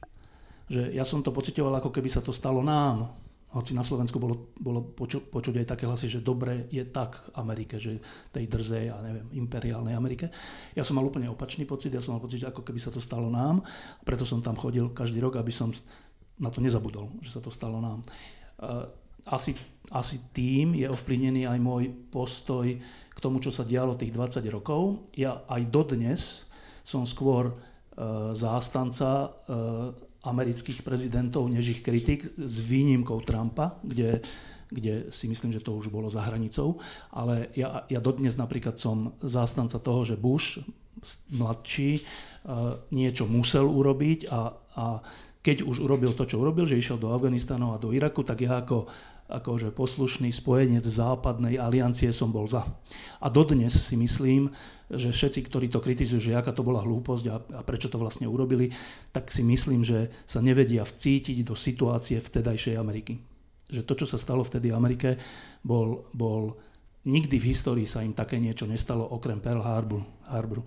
Že 0.68 0.92
ja 0.96 1.04
som 1.04 1.20
to 1.20 1.34
pocitoval, 1.34 1.78
ako 1.78 1.92
keby 1.92 2.08
sa 2.08 2.24
to 2.24 2.32
stalo 2.32 2.64
nám. 2.64 3.12
Hoci 3.54 3.70
na 3.70 3.86
Slovensku 3.86 4.18
bolo, 4.18 4.50
bolo 4.58 4.82
poču, 4.82 5.22
počuť 5.22 5.62
aj 5.62 5.66
také 5.78 5.86
hlasy, 5.86 6.10
že 6.10 6.26
dobre 6.26 6.66
je 6.74 6.82
tak 6.90 7.22
Amerike, 7.38 7.78
že 7.78 8.02
tej 8.34 8.50
drzej 8.50 8.90
a 8.90 8.98
neviem, 8.98 9.30
imperiálnej 9.38 9.94
Amerike. 9.94 10.26
Ja 10.74 10.82
som 10.82 10.98
mal 10.98 11.06
úplne 11.06 11.30
opačný 11.30 11.62
pocit, 11.62 11.94
ja 11.94 12.02
som 12.02 12.18
mal 12.18 12.22
pocit, 12.24 12.42
ako 12.42 12.66
keby 12.66 12.82
sa 12.82 12.90
to 12.90 12.98
stalo 12.98 13.30
nám. 13.30 13.62
Preto 14.02 14.26
som 14.26 14.42
tam 14.42 14.58
chodil 14.58 14.90
každý 14.90 15.22
rok, 15.22 15.38
aby 15.38 15.54
som 15.54 15.70
na 16.34 16.50
to 16.50 16.58
nezabudol, 16.58 17.14
že 17.22 17.30
sa 17.30 17.38
to 17.38 17.46
stalo 17.54 17.78
nám 17.78 18.02
asi, 19.24 19.56
asi 19.88 20.20
tým 20.32 20.76
je 20.76 20.84
ovplyvnený 20.88 21.48
aj 21.48 21.58
môj 21.60 21.88
postoj 22.12 22.68
k 23.08 23.18
tomu, 23.20 23.40
čo 23.40 23.48
sa 23.48 23.64
dialo 23.64 23.96
tých 23.96 24.12
20 24.12 24.44
rokov. 24.52 25.08
Ja 25.16 25.48
aj 25.48 25.62
dodnes 25.72 26.44
som 26.84 27.08
skôr 27.08 27.48
e, 27.48 27.54
zástanca 28.36 29.10
e, 29.24 29.28
amerických 30.24 30.82
prezidentov 30.82 31.46
než 31.48 31.78
ich 31.78 31.80
kritik 31.84 32.32
s 32.40 32.56
výnimkou 32.60 33.20
Trumpa, 33.22 33.78
kde, 33.84 34.24
kde 34.68 35.08
si 35.12 35.28
myslím, 35.28 35.52
že 35.52 35.60
to 35.60 35.76
už 35.76 35.92
bolo 35.92 36.08
za 36.08 36.24
hranicou. 36.24 36.80
Ale 37.12 37.52
ja, 37.54 37.84
ja 37.86 38.00
dodnes 38.00 38.40
napríklad 38.40 38.80
som 38.80 39.12
zástanca 39.20 39.76
toho, 39.78 40.02
že 40.08 40.16
Bush 40.16 40.64
mladší 41.30 42.00
e, 42.00 42.02
niečo 42.94 43.28
musel 43.28 43.68
urobiť 43.68 44.32
a, 44.32 44.40
a 44.80 44.86
keď 45.44 45.68
už 45.68 45.84
urobil 45.84 46.16
to, 46.16 46.24
čo 46.24 46.40
urobil, 46.40 46.64
že 46.64 46.80
išiel 46.80 46.96
do 46.96 47.12
Afganistanu 47.12 47.76
a 47.76 47.80
do 47.82 47.92
Iraku, 47.92 48.24
tak 48.24 48.40
ja 48.40 48.64
ako 48.64 48.88
akože 49.24 49.72
poslušný 49.72 50.28
spojenec 50.28 50.84
západnej 50.84 51.56
aliancie 51.56 52.12
som 52.12 52.28
bol 52.28 52.44
za. 52.44 52.60
A 53.24 53.32
dodnes 53.32 53.72
si 53.72 53.96
myslím, 53.96 54.52
že 54.92 55.16
všetci, 55.16 55.40
ktorí 55.48 55.66
to 55.72 55.80
kritizujú, 55.80 56.20
že 56.20 56.36
aká 56.36 56.52
to 56.52 56.60
bola 56.60 56.84
hlúposť 56.84 57.24
a, 57.32 57.36
a 57.40 57.60
prečo 57.64 57.88
to 57.88 57.96
vlastne 57.96 58.28
urobili, 58.28 58.68
tak 59.16 59.32
si 59.32 59.40
myslím, 59.40 59.80
že 59.80 60.12
sa 60.28 60.44
nevedia 60.44 60.84
vcítiť 60.84 61.40
do 61.40 61.56
situácie 61.56 62.20
vtedajšej 62.20 62.76
Ameriky. 62.76 63.16
Že 63.72 63.82
to, 63.88 63.92
čo 64.04 64.06
sa 64.12 64.20
stalo 64.20 64.44
vtedy 64.44 64.68
Amerike, 64.68 65.16
bol, 65.64 66.04
bol 66.12 66.60
nikdy 67.08 67.40
v 67.40 67.48
histórii 67.48 67.88
sa 67.88 68.04
im 68.04 68.12
také 68.12 68.36
niečo 68.36 68.68
nestalo 68.68 69.08
okrem 69.08 69.40
Pearl 69.40 69.64
Harboru. 69.64 70.64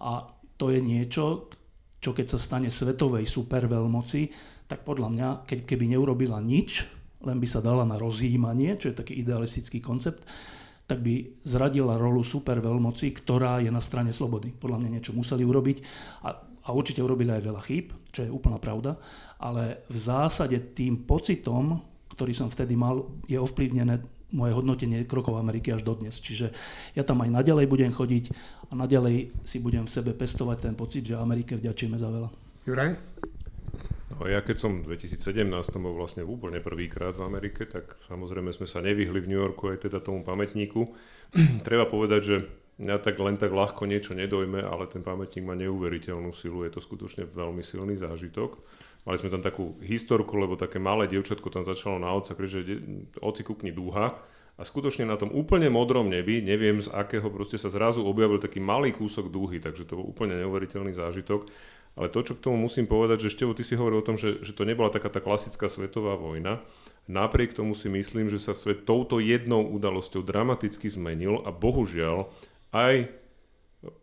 A 0.00 0.32
to 0.56 0.72
je 0.72 0.80
niečo, 0.80 1.52
čo 2.00 2.16
keď 2.16 2.26
sa 2.34 2.38
stane 2.40 2.72
svetovej 2.72 3.28
superveľmoci, 3.28 4.20
tak 4.64 4.84
podľa 4.84 5.08
mňa, 5.12 5.28
keď, 5.48 5.58
keby 5.64 5.92
neurobila 5.92 6.40
nič, 6.40 6.97
len 7.24 7.38
by 7.42 7.48
sa 7.50 7.64
dala 7.64 7.82
na 7.82 7.98
rozjímanie, 7.98 8.78
čo 8.78 8.90
je 8.90 8.98
taký 8.98 9.18
idealistický 9.18 9.82
koncept, 9.82 10.26
tak 10.88 11.04
by 11.04 11.44
zradila 11.44 12.00
rolu 12.00 12.24
superveľmoci, 12.24 13.12
ktorá 13.12 13.60
je 13.60 13.68
na 13.68 13.82
strane 13.82 14.14
slobody. 14.14 14.54
Podľa 14.56 14.80
mňa 14.80 14.92
niečo 14.96 15.12
museli 15.12 15.44
urobiť 15.44 15.84
a, 16.24 16.28
a 16.40 16.68
určite 16.72 17.04
urobili 17.04 17.28
aj 17.28 17.44
veľa 17.44 17.62
chýb, 17.66 17.92
čo 18.08 18.24
je 18.24 18.32
úplná 18.32 18.56
pravda, 18.56 18.96
ale 19.36 19.84
v 19.92 19.98
zásade 20.00 20.56
tým 20.72 21.04
pocitom, 21.04 21.84
ktorý 22.16 22.32
som 22.32 22.48
vtedy 22.48 22.72
mal, 22.72 23.04
je 23.28 23.36
ovplyvnené 23.36 24.00
moje 24.32 24.52
hodnotenie 24.52 25.08
krokov 25.08 25.40
Ameriky 25.40 25.72
až 25.72 25.84
dodnes. 25.84 26.20
Čiže 26.20 26.52
ja 26.92 27.04
tam 27.04 27.20
aj 27.24 27.32
naďalej 27.32 27.64
budem 27.68 27.92
chodiť 27.92 28.24
a 28.68 28.76
naďalej 28.76 29.32
si 29.44 29.56
budem 29.60 29.88
v 29.88 29.92
sebe 29.92 30.12
pestovať 30.12 30.68
ten 30.68 30.74
pocit, 30.76 31.04
že 31.04 31.16
Amerike 31.16 31.56
vďačíme 31.56 31.96
za 31.96 32.08
veľa. 32.12 32.28
Juraj? 32.68 32.90
No 34.18 34.26
ja 34.26 34.42
keď 34.42 34.56
som 34.58 34.82
v 34.82 34.98
2017 34.98 35.46
bol 35.78 35.94
vlastne 35.94 36.26
úplne 36.26 36.58
prvýkrát 36.58 37.14
v 37.14 37.22
Amerike, 37.22 37.70
tak 37.70 37.94
samozrejme 38.02 38.50
sme 38.50 38.66
sa 38.66 38.82
nevyhli 38.82 39.22
v 39.22 39.30
New 39.30 39.38
Yorku 39.38 39.70
aj 39.70 39.86
teda 39.86 40.02
tomu 40.02 40.26
pamätníku. 40.26 40.90
Treba 41.66 41.86
povedať, 41.86 42.20
že 42.26 42.36
mňa 42.82 42.98
tak 42.98 43.14
len 43.22 43.38
tak 43.38 43.54
ľahko 43.54 43.86
niečo 43.86 44.18
nedojme, 44.18 44.58
ale 44.58 44.90
ten 44.90 45.06
pamätník 45.06 45.46
má 45.46 45.54
neuveriteľnú 45.54 46.34
silu, 46.34 46.66
je 46.66 46.74
to 46.74 46.82
skutočne 46.82 47.30
veľmi 47.30 47.62
silný 47.62 47.94
zážitok. 47.94 48.58
Mali 49.06 49.22
sme 49.22 49.30
tam 49.30 49.40
takú 49.40 49.78
historku, 49.86 50.34
lebo 50.34 50.58
také 50.58 50.82
malé 50.82 51.06
dievčatko 51.06 51.46
tam 51.54 51.62
začalo 51.62 52.02
na 52.02 52.10
oca 52.10 52.34
krič, 52.34 52.50
že 52.58 52.62
oci 53.22 53.46
kukni 53.46 53.70
dúha. 53.70 54.18
A 54.58 54.66
skutočne 54.66 55.06
na 55.06 55.14
tom 55.14 55.30
úplne 55.30 55.70
modrom 55.70 56.10
nebi, 56.10 56.42
neviem 56.42 56.82
z 56.82 56.90
akého, 56.90 57.30
proste 57.30 57.54
sa 57.54 57.70
zrazu 57.70 58.02
objavil 58.02 58.42
taký 58.42 58.58
malý 58.58 58.90
kúsok 58.90 59.30
dúhy, 59.30 59.62
takže 59.62 59.86
to 59.86 59.94
bol 59.94 60.10
úplne 60.10 60.34
neuveriteľný 60.34 60.90
zážitok. 60.98 61.46
Ale 61.94 62.12
to, 62.12 62.20
čo 62.22 62.34
k 62.36 62.44
tomu 62.44 62.56
musím 62.58 62.86
povedať, 62.86 63.26
že 63.26 63.34
Števo, 63.34 63.56
ty 63.56 63.62
si 63.62 63.74
hovoril 63.74 64.02
o 64.02 64.06
tom, 64.06 64.20
že, 64.20 64.42
že 64.44 64.54
to 64.54 64.68
nebola 64.68 64.92
taká 64.92 65.08
tá 65.08 65.18
klasická 65.18 65.66
svetová 65.66 66.14
vojna. 66.18 66.62
Napriek 67.08 67.56
tomu 67.56 67.72
si 67.72 67.88
myslím, 67.88 68.28
že 68.28 68.36
sa 68.36 68.52
svet 68.52 68.84
touto 68.84 69.18
jednou 69.18 69.64
udalosťou 69.64 70.20
dramaticky 70.22 70.92
zmenil 70.92 71.40
a 71.42 71.50
bohužiaľ 71.50 72.28
aj 72.70 73.08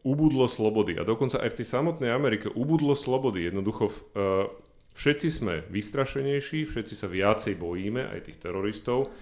ubudlo 0.02 0.50
slobody. 0.50 0.98
A 0.98 1.06
dokonca 1.06 1.38
aj 1.38 1.54
v 1.54 1.58
tej 1.62 1.67
samotnej 1.69 2.10
Amerike 2.10 2.50
ubudlo 2.50 2.98
slobody. 2.98 3.45
Jednoducho 3.45 3.93
uh, 3.93 4.50
všetci 4.98 5.28
sme 5.30 5.62
vystrašenejší, 5.69 6.65
všetci 6.65 6.93
sa 6.98 7.06
viacej 7.06 7.62
bojíme, 7.62 8.10
aj 8.10 8.32
tých 8.32 8.41
teroristov. 8.41 9.13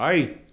Aj 0.00 0.16
E, 0.16 0.45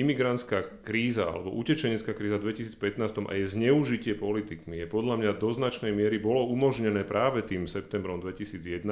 imigrantská 0.00 0.80
kríza 0.80 1.28
alebo 1.28 1.52
utečenecká 1.52 2.16
kríza 2.16 2.40
v 2.40 2.56
2015 2.56 3.28
aj 3.28 3.40
zneužitie 3.52 4.16
politikmi 4.16 4.80
je 4.80 4.88
podľa 4.88 5.20
mňa 5.20 5.30
do 5.36 5.52
značnej 5.52 5.92
miery 5.92 6.16
bolo 6.16 6.48
umožnené 6.48 7.04
práve 7.04 7.44
tým 7.44 7.68
septembrom 7.68 8.24
2001, 8.24 8.88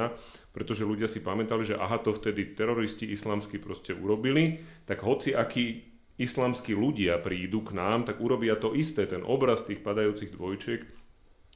pretože 0.53 0.85
ľudia 0.85 1.09
si 1.09 1.25
pamätali, 1.25 1.65
že 1.65 1.81
aha, 1.81 2.05
to 2.05 2.13
vtedy 2.13 2.53
teroristi 2.53 3.09
islamskí 3.09 3.57
proste 3.57 3.97
urobili, 3.97 4.61
tak 4.85 5.01
hoci 5.01 5.33
akí 5.33 5.81
islamskí 6.21 6.77
ľudia 6.77 7.17
prídu 7.25 7.65
k 7.65 7.73
nám, 7.73 8.05
tak 8.05 8.21
urobia 8.21 8.53
to 8.61 8.77
isté, 8.77 9.09
ten 9.09 9.25
obraz 9.25 9.65
tých 9.65 9.81
padajúcich 9.81 10.37
dvojčiek 10.37 10.85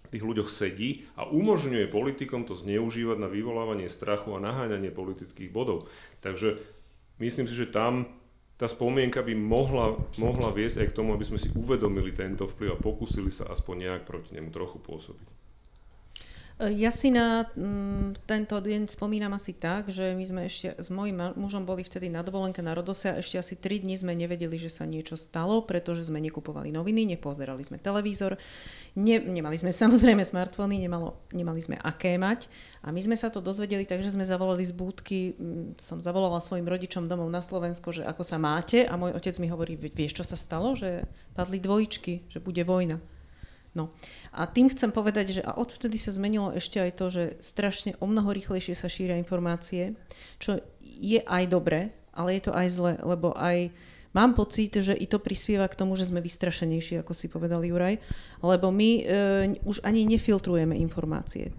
tých 0.08 0.24
ľuďoch 0.24 0.48
sedí 0.48 1.04
a 1.18 1.26
umožňuje 1.28 1.90
politikom 1.90 2.46
to 2.48 2.54
zneužívať 2.56 3.18
na 3.18 3.28
vyvolávanie 3.28 3.90
strachu 3.90 4.32
a 4.32 4.40
naháňanie 4.40 4.94
politických 4.94 5.50
bodov. 5.50 5.90
Takže 6.22 6.62
myslím 7.18 7.50
si, 7.50 7.54
že 7.58 7.66
tam 7.66 8.06
tá 8.54 8.70
spomienka 8.70 9.20
by 9.22 9.34
mohla, 9.34 9.98
mohla 10.22 10.54
viesť 10.54 10.86
aj 10.86 10.88
k 10.94 10.96
tomu, 10.96 11.10
aby 11.12 11.26
sme 11.26 11.38
si 11.42 11.50
uvedomili 11.58 12.14
tento 12.14 12.46
vplyv 12.46 12.78
a 12.78 12.82
pokúsili 12.82 13.30
sa 13.34 13.50
aspoň 13.50 13.74
nejak 13.86 14.02
proti 14.06 14.30
nemu 14.34 14.54
trochu 14.54 14.78
pôsobiť. 14.78 15.43
Ja 16.54 16.94
si 16.94 17.10
na 17.10 17.50
mm, 17.58 18.30
tento 18.30 18.54
deň 18.54 18.86
spomínam 18.86 19.34
asi 19.34 19.58
tak, 19.58 19.90
že 19.90 20.14
my 20.14 20.22
sme 20.22 20.40
ešte 20.46 20.78
s 20.78 20.86
mojim 20.86 21.34
mužom 21.34 21.66
boli 21.66 21.82
vtedy 21.82 22.06
na 22.06 22.22
dovolenke 22.22 22.62
na 22.62 22.78
Rodose 22.78 23.10
a 23.10 23.18
ešte 23.18 23.42
asi 23.42 23.58
3 23.58 23.82
dní 23.82 23.98
sme 23.98 24.14
nevedeli, 24.14 24.54
že 24.54 24.70
sa 24.70 24.86
niečo 24.86 25.18
stalo, 25.18 25.66
pretože 25.66 26.06
sme 26.06 26.22
nekupovali 26.22 26.70
noviny, 26.70 27.10
nepozerali 27.10 27.66
sme 27.66 27.82
televízor, 27.82 28.38
ne, 28.94 29.16
nemali 29.18 29.58
sme 29.58 29.74
samozrejme 29.82 30.22
smartfóny, 30.22 30.78
nemalo, 30.78 31.18
nemali 31.34 31.58
sme 31.58 31.74
aké 31.74 32.14
mať. 32.22 32.46
A 32.86 32.94
my 32.94 33.02
sme 33.02 33.18
sa 33.18 33.34
to 33.34 33.42
dozvedeli, 33.42 33.82
takže 33.82 34.14
sme 34.14 34.22
zavolali 34.22 34.62
z 34.62 34.78
búdky, 34.78 35.34
m, 35.34 35.74
som 35.74 35.98
zavolala 35.98 36.38
svojim 36.38 36.70
rodičom 36.70 37.10
domov 37.10 37.34
na 37.34 37.42
Slovensko, 37.42 37.90
že 37.90 38.06
ako 38.06 38.22
sa 38.22 38.38
máte? 38.38 38.86
A 38.86 38.94
môj 38.94 39.10
otec 39.18 39.34
mi 39.42 39.50
hovorí, 39.50 39.74
vieš 39.74 40.22
čo 40.22 40.24
sa 40.24 40.38
stalo, 40.38 40.78
že 40.78 41.02
padli 41.34 41.58
dvojičky, 41.58 42.30
že 42.30 42.38
bude 42.38 42.62
vojna. 42.62 43.02
No. 43.74 43.90
A 44.30 44.46
tým 44.46 44.70
chcem 44.70 44.94
povedať, 44.94 45.40
že 45.40 45.42
a 45.42 45.58
odvtedy 45.58 45.98
sa 45.98 46.14
zmenilo 46.14 46.54
ešte 46.54 46.78
aj 46.78 46.92
to, 46.94 47.06
že 47.10 47.24
strašne 47.42 47.98
o 47.98 48.06
mnoho 48.06 48.30
rýchlejšie 48.30 48.78
sa 48.78 48.86
šíria 48.86 49.18
informácie, 49.18 49.98
čo 50.38 50.62
je 50.80 51.18
aj 51.18 51.44
dobre, 51.50 51.90
ale 52.14 52.38
je 52.38 52.42
to 52.46 52.52
aj 52.54 52.68
zle, 52.70 52.92
lebo 53.02 53.34
aj 53.34 53.74
mám 54.14 54.38
pocit, 54.38 54.78
že 54.78 54.94
i 54.94 55.10
to 55.10 55.18
prispieva 55.18 55.66
k 55.66 55.74
tomu, 55.74 55.98
že 55.98 56.06
sme 56.06 56.22
vystrašenejší, 56.22 57.02
ako 57.02 57.12
si 57.18 57.26
povedal 57.26 57.66
Juraj, 57.66 57.98
lebo 58.46 58.70
my 58.70 58.90
e, 58.94 59.02
už 59.66 59.82
ani 59.82 60.06
nefiltrujeme 60.06 60.78
informácie 60.78 61.50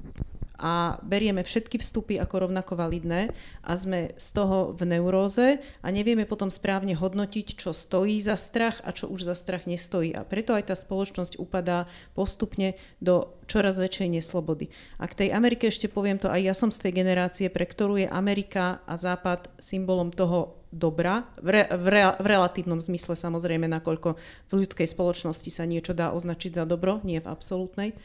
a 0.59 0.99
berieme 1.03 1.43
všetky 1.43 1.79
vstupy 1.79 2.19
ako 2.19 2.47
rovnako 2.47 2.79
validné 2.79 3.31
a 3.63 3.71
sme 3.75 4.15
z 4.15 4.27
toho 4.31 4.71
v 4.71 4.87
neuróze 4.87 5.59
a 5.83 5.87
nevieme 5.91 6.23
potom 6.23 6.47
správne 6.47 6.95
hodnotiť, 6.95 7.59
čo 7.59 7.75
stojí 7.75 8.19
za 8.23 8.39
strach 8.39 8.79
a 8.87 8.95
čo 8.95 9.11
už 9.11 9.27
za 9.27 9.35
strach 9.35 9.67
nestojí. 9.67 10.15
A 10.15 10.23
preto 10.23 10.55
aj 10.55 10.71
tá 10.71 10.75
spoločnosť 10.75 11.37
upadá 11.39 11.87
postupne 12.15 12.79
do 13.03 13.35
čoraz 13.45 13.77
väčšej 13.77 14.19
neslobody. 14.19 14.71
A 14.97 15.05
k 15.05 15.25
tej 15.25 15.29
Amerike 15.35 15.69
ešte 15.69 15.91
poviem 15.91 16.17
to, 16.17 16.31
aj 16.31 16.41
ja 16.41 16.53
som 16.57 16.73
z 16.73 16.87
tej 16.87 17.03
generácie, 17.03 17.47
pre 17.51 17.67
ktorú 17.67 18.01
je 18.01 18.07
Amerika 18.09 18.81
a 18.89 18.97
Západ 18.97 19.51
symbolom 19.61 20.09
toho 20.09 20.65
dobra, 20.75 21.23
v, 21.39 21.49
re, 21.55 21.63
v, 21.71 21.87
re, 21.87 22.03
v 22.19 22.25
relatívnom 22.27 22.83
zmysle 22.83 23.15
samozrejme, 23.15 23.63
nakoľko 23.71 24.19
v 24.19 24.51
ľudskej 24.51 24.87
spoločnosti 24.91 25.47
sa 25.47 25.63
niečo 25.63 25.95
dá 25.95 26.11
označiť 26.11 26.59
za 26.59 26.65
dobro, 26.67 26.99
nie 27.07 27.23
v 27.23 27.31
absolútnej. 27.31 27.95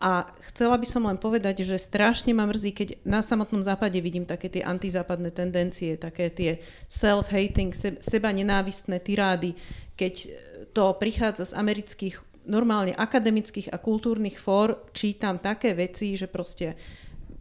A 0.00 0.26
chcela 0.50 0.80
by 0.80 0.86
som 0.88 1.04
len 1.06 1.20
povedať, 1.20 1.62
že 1.62 1.78
strašne 1.78 2.32
ma 2.32 2.48
mrzí, 2.48 2.72
keď 2.74 2.88
na 3.06 3.20
samotnom 3.20 3.62
západe 3.62 4.00
vidím 4.00 4.26
také 4.26 4.48
tie 4.48 4.64
antizápadné 4.64 5.30
tendencie, 5.30 6.00
také 6.00 6.32
tie 6.32 6.58
self-hating, 6.88 7.70
seba 8.00 8.32
nenávistné 8.32 8.98
tirády, 8.98 9.54
keď 9.94 10.32
to 10.72 10.96
prichádza 10.96 11.52
z 11.52 11.56
amerických 11.60 12.18
normálne 12.48 12.96
akademických 12.96 13.70
a 13.70 13.78
kultúrnych 13.78 14.40
fór, 14.40 14.80
čítam 14.90 15.38
také 15.38 15.76
veci, 15.76 16.18
že 16.18 16.26
proste 16.26 16.74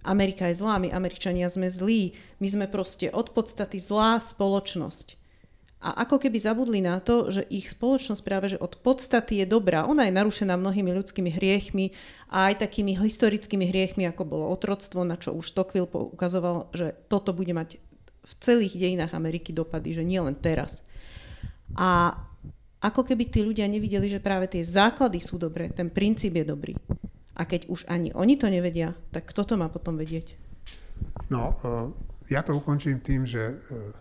Amerika 0.06 0.46
je 0.50 0.62
zlá, 0.62 0.78
my 0.78 0.94
Američania 0.94 1.50
sme 1.50 1.70
zlí, 1.70 2.14
my 2.38 2.48
sme 2.50 2.66
proste 2.70 3.10
od 3.10 3.34
podstaty 3.34 3.82
zlá 3.82 4.22
spoločnosť 4.22 5.21
a 5.82 6.06
ako 6.06 6.22
keby 6.22 6.38
zabudli 6.38 6.78
na 6.78 7.02
to, 7.02 7.34
že 7.34 7.42
ich 7.50 7.74
spoločnosť 7.74 8.22
práve 8.22 8.54
že 8.54 8.62
od 8.62 8.78
podstaty 8.86 9.42
je 9.42 9.50
dobrá. 9.50 9.90
Ona 9.90 10.06
je 10.06 10.14
narušená 10.14 10.54
mnohými 10.54 10.94
ľudskými 10.94 11.34
hriechmi 11.34 11.90
a 12.30 12.54
aj 12.54 12.62
takými 12.62 12.94
historickými 12.94 13.66
hriechmi, 13.66 14.06
ako 14.06 14.24
bolo 14.30 14.46
otroctvo, 14.54 15.02
na 15.02 15.18
čo 15.18 15.34
už 15.34 15.58
Tocqueville 15.58 15.90
ukazoval, 15.90 16.70
že 16.78 16.94
toto 17.10 17.34
bude 17.34 17.58
mať 17.58 17.82
v 18.22 18.34
celých 18.38 18.78
dejinách 18.78 19.18
Ameriky 19.18 19.50
dopady, 19.50 19.98
že 19.98 20.06
nie 20.06 20.22
len 20.22 20.38
teraz. 20.38 20.86
A 21.74 22.14
ako 22.78 23.02
keby 23.02 23.34
tí 23.34 23.42
ľudia 23.42 23.66
nevideli, 23.66 24.06
že 24.06 24.22
práve 24.22 24.54
tie 24.54 24.62
základy 24.62 25.18
sú 25.18 25.42
dobré, 25.42 25.74
ten 25.74 25.90
princíp 25.90 26.38
je 26.38 26.46
dobrý. 26.46 26.74
A 27.34 27.42
keď 27.50 27.66
už 27.74 27.90
ani 27.90 28.14
oni 28.14 28.38
to 28.38 28.54
nevedia, 28.54 28.94
tak 29.10 29.34
kto 29.34 29.42
to 29.42 29.54
má 29.58 29.66
potom 29.66 29.98
vedieť? 29.98 30.38
No, 31.34 31.50
uh, 31.66 31.90
ja 32.30 32.46
to 32.46 32.54
ukončím 32.54 33.02
tým, 33.02 33.26
že 33.26 33.58
uh, 33.58 33.98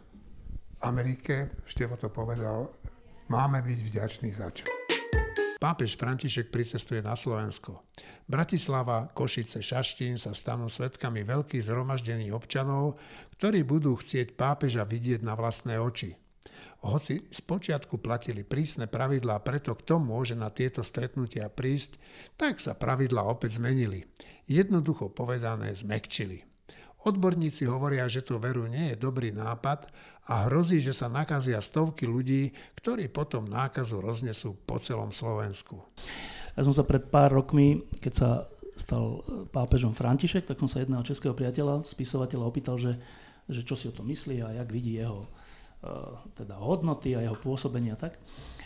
Amerike, 0.81 1.61
Števo 1.69 1.97
to 2.01 2.09
povedal, 2.09 2.73
máme 3.29 3.61
byť 3.61 3.79
vďační 3.85 4.31
za 4.33 4.49
čo. 4.49 4.65
Pápež 5.61 6.01
František 6.01 6.49
pricestuje 6.49 7.05
na 7.05 7.13
Slovensko. 7.13 7.85
Bratislava, 8.25 9.13
Košice, 9.13 9.61
Šaštín 9.61 10.17
sa 10.17 10.33
stanú 10.33 10.73
svetkami 10.73 11.21
veľkých 11.21 11.69
zhromaždení 11.69 12.33
občanov, 12.33 12.97
ktorí 13.37 13.61
budú 13.69 13.93
chcieť 14.01 14.41
pápeža 14.41 14.89
vidieť 14.89 15.21
na 15.21 15.37
vlastné 15.37 15.77
oči. 15.77 16.17
Hoci 16.81 17.21
spočiatku 17.21 18.01
platili 18.01 18.41
prísne 18.41 18.89
pravidlá 18.89 19.45
preto, 19.45 19.77
kto 19.77 20.01
môže 20.01 20.33
na 20.33 20.49
tieto 20.49 20.81
stretnutia 20.81 21.53
prísť, 21.53 22.01
tak 22.41 22.57
sa 22.57 22.73
pravidlá 22.73 23.21
opäť 23.29 23.61
zmenili. 23.61 24.09
Jednoducho 24.49 25.13
povedané 25.13 25.77
zmekčili. 25.77 26.50
Odborníci 27.01 27.65
hovoria, 27.65 28.05
že 28.13 28.21
tú 28.21 28.37
veru 28.37 28.69
nie 28.69 28.93
je 28.93 29.01
dobrý 29.01 29.33
nápad 29.33 29.89
a 30.29 30.47
hrozí, 30.49 30.85
že 30.85 30.93
sa 30.93 31.09
nakazia 31.09 31.65
stovky 31.65 32.05
ľudí, 32.05 32.53
ktorí 32.77 33.09
potom 33.09 33.49
nákazu 33.49 34.05
roznesú 34.05 34.53
po 34.69 34.77
celom 34.77 35.09
Slovensku. 35.09 35.81
Ja 36.59 36.63
som 36.69 36.77
sa 36.77 36.85
pred 36.85 37.09
pár 37.09 37.33
rokmi, 37.33 37.89
keď 38.05 38.13
sa 38.13 38.29
stal 38.77 39.25
pápežom 39.49 39.97
František, 39.97 40.45
tak 40.45 40.61
som 40.61 40.69
sa 40.69 40.85
jedného 40.85 41.01
českého 41.01 41.33
priateľa, 41.33 41.85
spisovateľa 41.85 42.45
opýtal, 42.45 42.77
že, 42.77 42.97
že 43.49 43.65
čo 43.65 43.77
si 43.77 43.89
o 43.89 43.97
tom 43.97 44.09
myslí 44.09 44.45
a 44.45 44.61
jak 44.61 44.69
vidí 44.69 45.01
jeho 45.01 45.25
uh, 45.25 46.21
teda 46.37 46.61
hodnoty 46.61 47.17
a 47.17 47.25
jeho 47.25 47.37
pôsobenia 47.37 47.97
tak. 47.97 48.21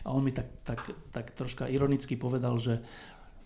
A 0.05 0.13
on 0.13 0.27
mi 0.27 0.35
tak, 0.37 0.51
tak, 0.67 0.83
tak 1.15 1.33
troška 1.33 1.71
ironicky 1.71 2.19
povedal, 2.19 2.59
že 2.61 2.83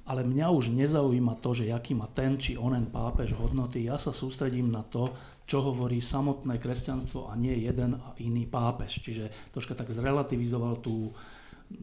ale 0.09 0.25
mňa 0.25 0.49
už 0.49 0.73
nezaujíma 0.73 1.37
to, 1.45 1.53
že 1.53 1.69
aký 1.69 1.93
má 1.93 2.09
ten 2.09 2.41
či 2.41 2.57
onen 2.57 2.89
pápež 2.89 3.37
hodnoty. 3.37 3.85
Ja 3.85 4.01
sa 4.01 4.17
sústredím 4.17 4.73
na 4.73 4.81
to, 4.81 5.13
čo 5.45 5.61
hovorí 5.61 6.01
samotné 6.01 6.57
kresťanstvo 6.57 7.29
a 7.29 7.37
nie 7.37 7.53
jeden 7.69 8.01
a 8.01 8.17
iný 8.25 8.49
pápež. 8.49 9.05
Čiže 9.05 9.53
troška 9.53 9.77
tak 9.77 9.93
zrelativizoval 9.93 10.81
tú, 10.81 11.13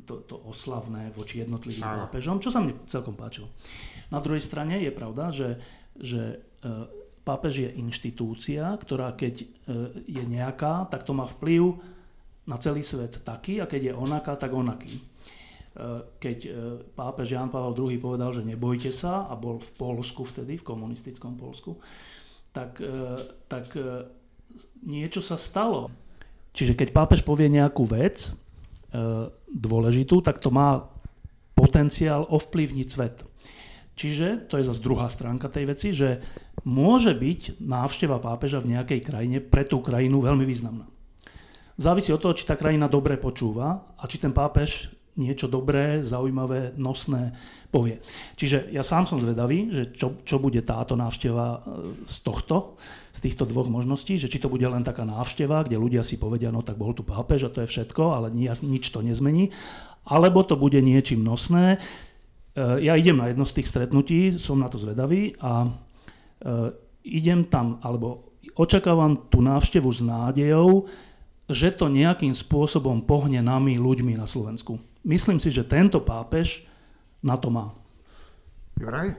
to, 0.09 0.25
to 0.25 0.41
oslavné 0.49 1.13
voči 1.13 1.45
jednotlivým 1.45 1.85
Áno. 1.85 2.09
pápežom, 2.09 2.41
čo 2.41 2.49
sa 2.49 2.65
mne 2.65 2.73
celkom 2.89 3.13
páčilo. 3.13 3.53
Na 4.09 4.17
druhej 4.17 4.41
strane 4.41 4.81
je 4.81 4.89
pravda, 4.89 5.29
že, 5.29 5.61
že 5.93 6.41
e, 6.65 6.65
pápež 7.21 7.69
je 7.69 7.69
inštitúcia, 7.77 8.73
ktorá 8.73 9.13
keď 9.13 9.35
e, 9.41 9.45
je 10.09 10.23
nejaká, 10.25 10.89
tak 10.89 11.05
to 11.05 11.13
má 11.13 11.29
vplyv 11.29 11.77
na 12.45 12.57
celý 12.61 12.81
svet 12.85 13.21
taký 13.21 13.61
a 13.61 13.69
keď 13.69 13.81
je 13.89 13.93
onaká, 13.97 14.37
tak 14.37 14.53
onaký. 14.53 15.14
Eh, 15.75 16.07
keď 16.23 16.37
eh, 16.47 16.53
pápež 16.95 17.35
Jan 17.35 17.51
Pavel 17.51 17.75
II 17.75 17.99
povedal, 17.99 18.31
že 18.31 18.47
nebojte 18.47 18.95
sa 18.95 19.27
a 19.27 19.35
bol 19.35 19.59
v 19.59 19.71
Polsku 19.75 20.23
vtedy, 20.23 20.55
v 20.55 20.63
komunistickom 20.63 21.35
Polsku, 21.35 21.75
tak, 22.55 22.79
eh, 22.79 23.19
tak 23.51 23.75
niečo 24.87 25.19
sa 25.19 25.35
stalo. 25.35 25.91
Čiže 26.55 26.79
keď 26.79 26.95
pápež 26.95 27.27
povie 27.27 27.51
nejakú 27.51 27.83
vec 27.83 28.31
dôležitú, 29.51 30.23
tak 30.23 30.39
to 30.39 30.55
má 30.55 30.87
potenciál 31.51 32.23
ovplyvniť 32.31 32.87
svet. 32.87 33.27
Čiže, 33.99 34.47
to 34.47 34.55
je 34.55 34.63
zase 34.63 34.79
druhá 34.79 35.11
stránka 35.11 35.51
tej 35.51 35.67
veci, 35.67 35.91
že 35.91 36.23
môže 36.63 37.11
byť 37.11 37.59
návšteva 37.59 38.23
pápeža 38.23 38.63
v 38.63 38.71
nejakej 38.71 39.03
krajine 39.03 39.43
pre 39.43 39.67
tú 39.67 39.83
krajinu 39.83 40.23
veľmi 40.23 40.47
významná. 40.47 40.87
Závisí 41.75 42.15
od 42.15 42.23
toho, 42.23 42.31
či 42.31 42.47
tá 42.47 42.55
krajina 42.55 42.87
dobre 42.87 43.19
počúva 43.19 43.83
a 43.99 44.07
či 44.07 44.15
ten 44.15 44.31
pápež 44.31 44.95
niečo 45.15 45.47
dobré, 45.47 46.03
zaujímavé, 46.03 46.75
nosné 46.75 47.31
povie. 47.71 47.99
Čiže 48.35 48.71
ja 48.71 48.83
sám 48.83 49.07
som 49.07 49.19
zvedavý, 49.19 49.71
že 49.71 49.91
čo, 49.95 50.19
čo 50.23 50.39
bude 50.39 50.63
táto 50.63 50.95
návšteva 50.95 51.45
e, 51.47 51.57
z 52.07 52.17
tohto, 52.23 52.79
z 53.11 53.19
týchto 53.23 53.47
dvoch 53.47 53.67
možností, 53.67 54.19
že 54.19 54.31
či 54.31 54.39
to 54.39 54.51
bude 54.51 54.63
len 54.63 54.83
taká 54.83 55.03
návšteva, 55.03 55.67
kde 55.67 55.79
ľudia 55.79 56.03
si 56.03 56.19
povedia, 56.19 56.51
no 56.51 56.63
tak 56.63 56.79
bol 56.79 56.91
tu 56.91 57.03
pápež 57.03 57.47
a 57.47 57.53
to 57.53 57.63
je 57.63 57.71
všetko, 57.71 58.15
ale 58.15 58.31
nič 58.63 58.91
to 58.91 58.99
nezmení, 58.99 59.51
alebo 60.07 60.43
to 60.43 60.59
bude 60.59 60.79
niečím 60.79 61.23
nosné. 61.23 61.79
E, 62.55 62.83
ja 62.83 62.95
idem 62.95 63.19
na 63.19 63.31
jedno 63.31 63.47
z 63.47 63.59
tých 63.59 63.71
stretnutí, 63.71 64.35
som 64.39 64.59
na 64.59 64.67
to 64.67 64.79
zvedavý 64.79 65.35
a 65.39 65.63
e, 65.63 65.69
idem 67.07 67.47
tam, 67.47 67.79
alebo 67.83 68.35
očakávam 68.55 69.27
tú 69.31 69.43
návštevu 69.43 69.89
s 69.91 69.99
nádejou, 69.99 70.87
že 71.45 71.69
to 71.75 71.91
nejakým 71.91 72.33
spôsobom 72.33 73.05
pohne 73.05 73.37
nami 73.43 73.77
ľuďmi 73.77 74.17
na 74.17 74.25
Slovensku. 74.25 74.81
Myslím 75.05 75.37
si, 75.37 75.53
že 75.53 75.61
tento 75.61 76.01
pápež 76.01 76.65
na 77.21 77.37
to 77.37 77.53
má. 77.53 77.77
Juraj? 78.81 79.13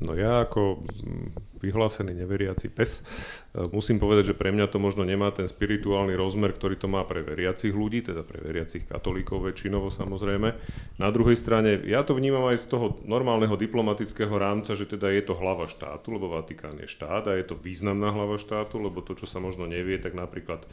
No 0.00 0.16
ja 0.16 0.46
ako 0.48 0.80
mm, 0.80 1.60
vyhlásený 1.60 2.16
neveriaci 2.16 2.72
pes 2.72 3.04
e, 3.52 3.68
musím 3.68 4.00
povedať, 4.00 4.32
že 4.32 4.38
pre 4.38 4.48
mňa 4.48 4.72
to 4.72 4.80
možno 4.80 5.04
nemá 5.04 5.28
ten 5.28 5.44
spirituálny 5.44 6.16
rozmer, 6.16 6.56
ktorý 6.56 6.80
to 6.80 6.88
má 6.88 7.04
pre 7.04 7.20
veriacich 7.20 7.74
ľudí, 7.74 8.00
teda 8.00 8.24
pre 8.24 8.40
veriacich 8.40 8.88
katolíkov 8.88 9.44
väčšinovo 9.44 9.92
samozrejme. 9.92 10.48
Na 10.96 11.08
druhej 11.12 11.36
strane, 11.36 11.84
ja 11.84 12.00
to 12.00 12.16
vnímam 12.16 12.48
aj 12.48 12.64
z 12.64 12.66
toho 12.72 12.96
normálneho 13.04 13.60
diplomatického 13.60 14.32
rámca, 14.32 14.72
že 14.72 14.88
teda 14.88 15.12
je 15.12 15.20
to 15.20 15.36
hlava 15.36 15.68
štátu, 15.68 16.16
lebo 16.16 16.32
Vatikán 16.32 16.80
je 16.80 16.88
štát 16.88 17.28
a 17.28 17.36
je 17.36 17.44
to 17.44 17.60
významná 17.60 18.08
hlava 18.08 18.40
štátu, 18.40 18.80
lebo 18.80 19.04
to, 19.04 19.12
čo 19.12 19.28
sa 19.28 19.36
možno 19.36 19.68
nevie, 19.68 20.00
tak 20.00 20.16
napríklad 20.16 20.64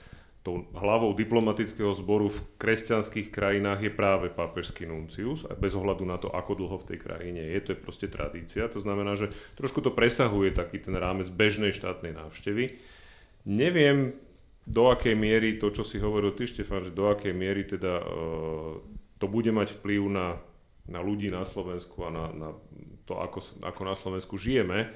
tou 0.48 0.64
hlavou 0.80 1.12
diplomatického 1.12 1.92
zboru 1.92 2.32
v 2.32 2.40
kresťanských 2.56 3.36
krajinách 3.36 3.84
je 3.84 3.92
práve 3.92 4.32
pápežský 4.32 4.88
nuncius 4.88 5.44
bez 5.60 5.76
ohľadu 5.76 6.08
na 6.08 6.16
to, 6.16 6.32
ako 6.32 6.56
dlho 6.56 6.80
v 6.80 6.88
tej 6.96 7.00
krajine 7.04 7.52
je, 7.52 7.60
to 7.60 7.70
je 7.76 7.84
proste 7.84 8.08
tradícia. 8.08 8.64
To 8.72 8.80
znamená, 8.80 9.20
že 9.20 9.36
trošku 9.60 9.84
to 9.84 9.92
presahuje 9.92 10.56
taký 10.56 10.80
ten 10.80 10.96
rámec 10.96 11.28
bežnej 11.28 11.76
štátnej 11.76 12.16
návštevy. 12.16 12.80
Neviem, 13.44 14.16
do 14.64 14.88
akej 14.88 15.20
miery 15.20 15.60
to, 15.60 15.68
čo 15.68 15.84
si 15.84 16.00
hovoril 16.00 16.32
ty, 16.32 16.48
Štefan, 16.48 16.80
že 16.80 16.96
do 16.96 17.12
akej 17.12 17.36
miery 17.36 17.68
teda 17.68 18.00
uh, 18.00 18.80
to 19.20 19.28
bude 19.28 19.52
mať 19.52 19.76
vplyv 19.84 20.02
na, 20.08 20.40
na 20.88 21.04
ľudí 21.04 21.28
na 21.28 21.44
Slovensku 21.44 22.08
a 22.08 22.10
na, 22.12 22.26
na 22.32 22.50
to, 23.04 23.20
ako, 23.20 23.44
ako 23.68 23.82
na 23.84 23.96
Slovensku 24.00 24.40
žijeme. 24.40 24.96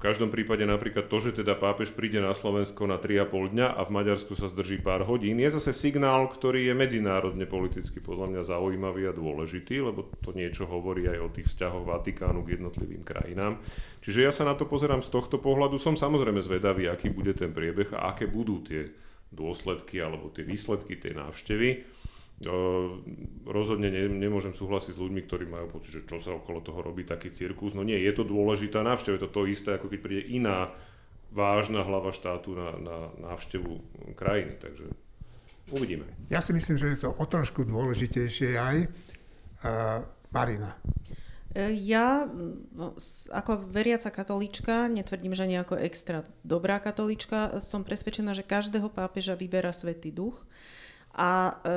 V 0.00 0.08
každom 0.08 0.32
prípade 0.32 0.64
napríklad 0.64 1.12
to, 1.12 1.20
že 1.20 1.44
teda 1.44 1.60
pápež 1.60 1.92
príde 1.92 2.24
na 2.24 2.32
Slovensko 2.32 2.88
na 2.88 2.96
3,5 2.96 3.52
dňa 3.52 3.68
a 3.76 3.84
v 3.84 4.00
Maďarsku 4.00 4.32
sa 4.32 4.48
zdrží 4.48 4.80
pár 4.80 5.04
hodín, 5.04 5.36
je 5.36 5.52
zase 5.52 5.76
signál, 5.76 6.24
ktorý 6.24 6.72
je 6.72 6.72
medzinárodne 6.72 7.44
politicky 7.44 8.00
podľa 8.00 8.32
mňa 8.32 8.42
zaujímavý 8.48 9.12
a 9.12 9.12
dôležitý, 9.12 9.84
lebo 9.84 10.08
to 10.24 10.32
niečo 10.32 10.64
hovorí 10.64 11.04
aj 11.04 11.20
o 11.20 11.28
tých 11.28 11.52
vzťahoch 11.52 11.84
Vatikánu 11.84 12.40
k 12.48 12.56
jednotlivým 12.56 13.04
krajinám. 13.04 13.60
Čiže 14.00 14.24
ja 14.24 14.32
sa 14.32 14.48
na 14.48 14.56
to 14.56 14.64
pozerám 14.64 15.04
z 15.04 15.12
tohto 15.12 15.36
pohľadu. 15.36 15.76
Som 15.76 16.00
samozrejme 16.00 16.40
zvedavý, 16.40 16.88
aký 16.88 17.12
bude 17.12 17.36
ten 17.36 17.52
priebeh 17.52 17.92
a 17.92 18.16
aké 18.16 18.24
budú 18.24 18.64
tie 18.64 18.88
dôsledky 19.28 20.00
alebo 20.00 20.32
tie 20.32 20.48
výsledky 20.48 20.96
tej 20.96 21.12
návštevy. 21.20 21.99
Rozhodne 23.44 23.92
ne, 23.92 24.08
nemôžem 24.08 24.56
súhlasiť 24.56 24.96
s 24.96 25.02
ľuďmi, 25.02 25.20
ktorí 25.28 25.44
majú 25.44 25.76
pocit, 25.76 26.00
že 26.00 26.08
čo 26.08 26.16
sa 26.16 26.32
okolo 26.32 26.64
toho 26.64 26.80
robí 26.80 27.04
taký 27.04 27.28
cirkus. 27.28 27.76
No 27.76 27.84
nie, 27.84 28.00
je 28.00 28.12
to 28.16 28.24
dôležitá 28.24 28.80
návšteva, 28.80 29.20
je 29.20 29.24
to 29.28 29.34
to 29.34 29.42
isté, 29.44 29.76
ako 29.76 29.92
keď 29.92 30.00
príde 30.00 30.24
iná 30.32 30.72
vážna 31.28 31.84
hlava 31.84 32.16
štátu 32.16 32.56
na, 32.56 32.80
na 32.80 32.96
návštevu 33.20 33.84
krajiny. 34.16 34.56
Takže 34.56 34.88
uvidíme. 35.68 36.08
Ja 36.32 36.40
si 36.40 36.56
myslím, 36.56 36.80
že 36.80 36.96
je 36.96 36.98
to 37.04 37.12
o 37.12 37.24
trošku 37.28 37.68
dôležitejšie 37.68 38.56
aj. 38.56 38.76
Uh, 39.60 40.00
Marina. 40.32 40.78
E, 41.50 41.74
ja 41.84 42.24
no, 42.72 42.94
ako 43.34 43.68
veriaca 43.68 44.08
katolíčka, 44.08 44.86
netvrdím, 44.86 45.34
že 45.34 45.50
nejako 45.50 45.76
extra 45.82 46.22
dobrá 46.46 46.78
katolíčka, 46.78 47.58
som 47.58 47.82
presvedčená, 47.82 48.32
že 48.32 48.46
každého 48.46 48.88
pápeža 48.88 49.34
vyberá 49.34 49.74
Svetý 49.74 50.14
duch 50.14 50.46
a 51.10 51.30
e, 51.50 51.72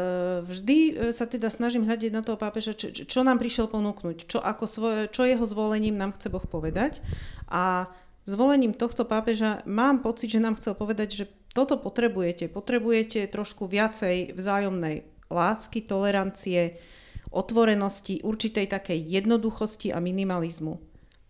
vždy 0.45 0.77
e, 0.77 0.91
sa 1.09 1.25
teda 1.25 1.49
snažím 1.49 1.89
hľadiť 1.89 2.11
na 2.13 2.21
toho 2.21 2.37
pápeža, 2.37 2.77
čo, 2.77 2.93
čo 2.93 3.19
nám 3.25 3.41
prišiel 3.41 3.65
ponúknuť, 3.65 4.29
čo, 4.29 4.37
ako 4.37 4.65
svoje, 4.69 5.01
čo 5.09 5.25
jeho 5.25 5.41
zvolením 5.41 5.97
nám 5.97 6.13
chce 6.13 6.29
Boh 6.29 6.45
povedať. 6.45 7.01
A 7.49 7.89
zvolením 8.29 8.77
tohto 8.77 9.09
pápeža 9.09 9.65
mám 9.65 10.05
pocit, 10.05 10.29
že 10.29 10.43
nám 10.43 10.53
chcel 10.61 10.77
povedať, 10.77 11.09
že 11.17 11.25
toto 11.57 11.81
potrebujete. 11.81 12.45
Potrebujete 12.45 13.25
trošku 13.25 13.65
viacej 13.65 14.37
vzájomnej 14.37 15.05
lásky, 15.33 15.81
tolerancie, 15.81 16.77
otvorenosti, 17.33 18.21
určitej 18.21 18.69
takej 18.69 19.01
jednoduchosti 19.01 19.89
a 19.89 19.97
minimalizmu. 19.97 20.77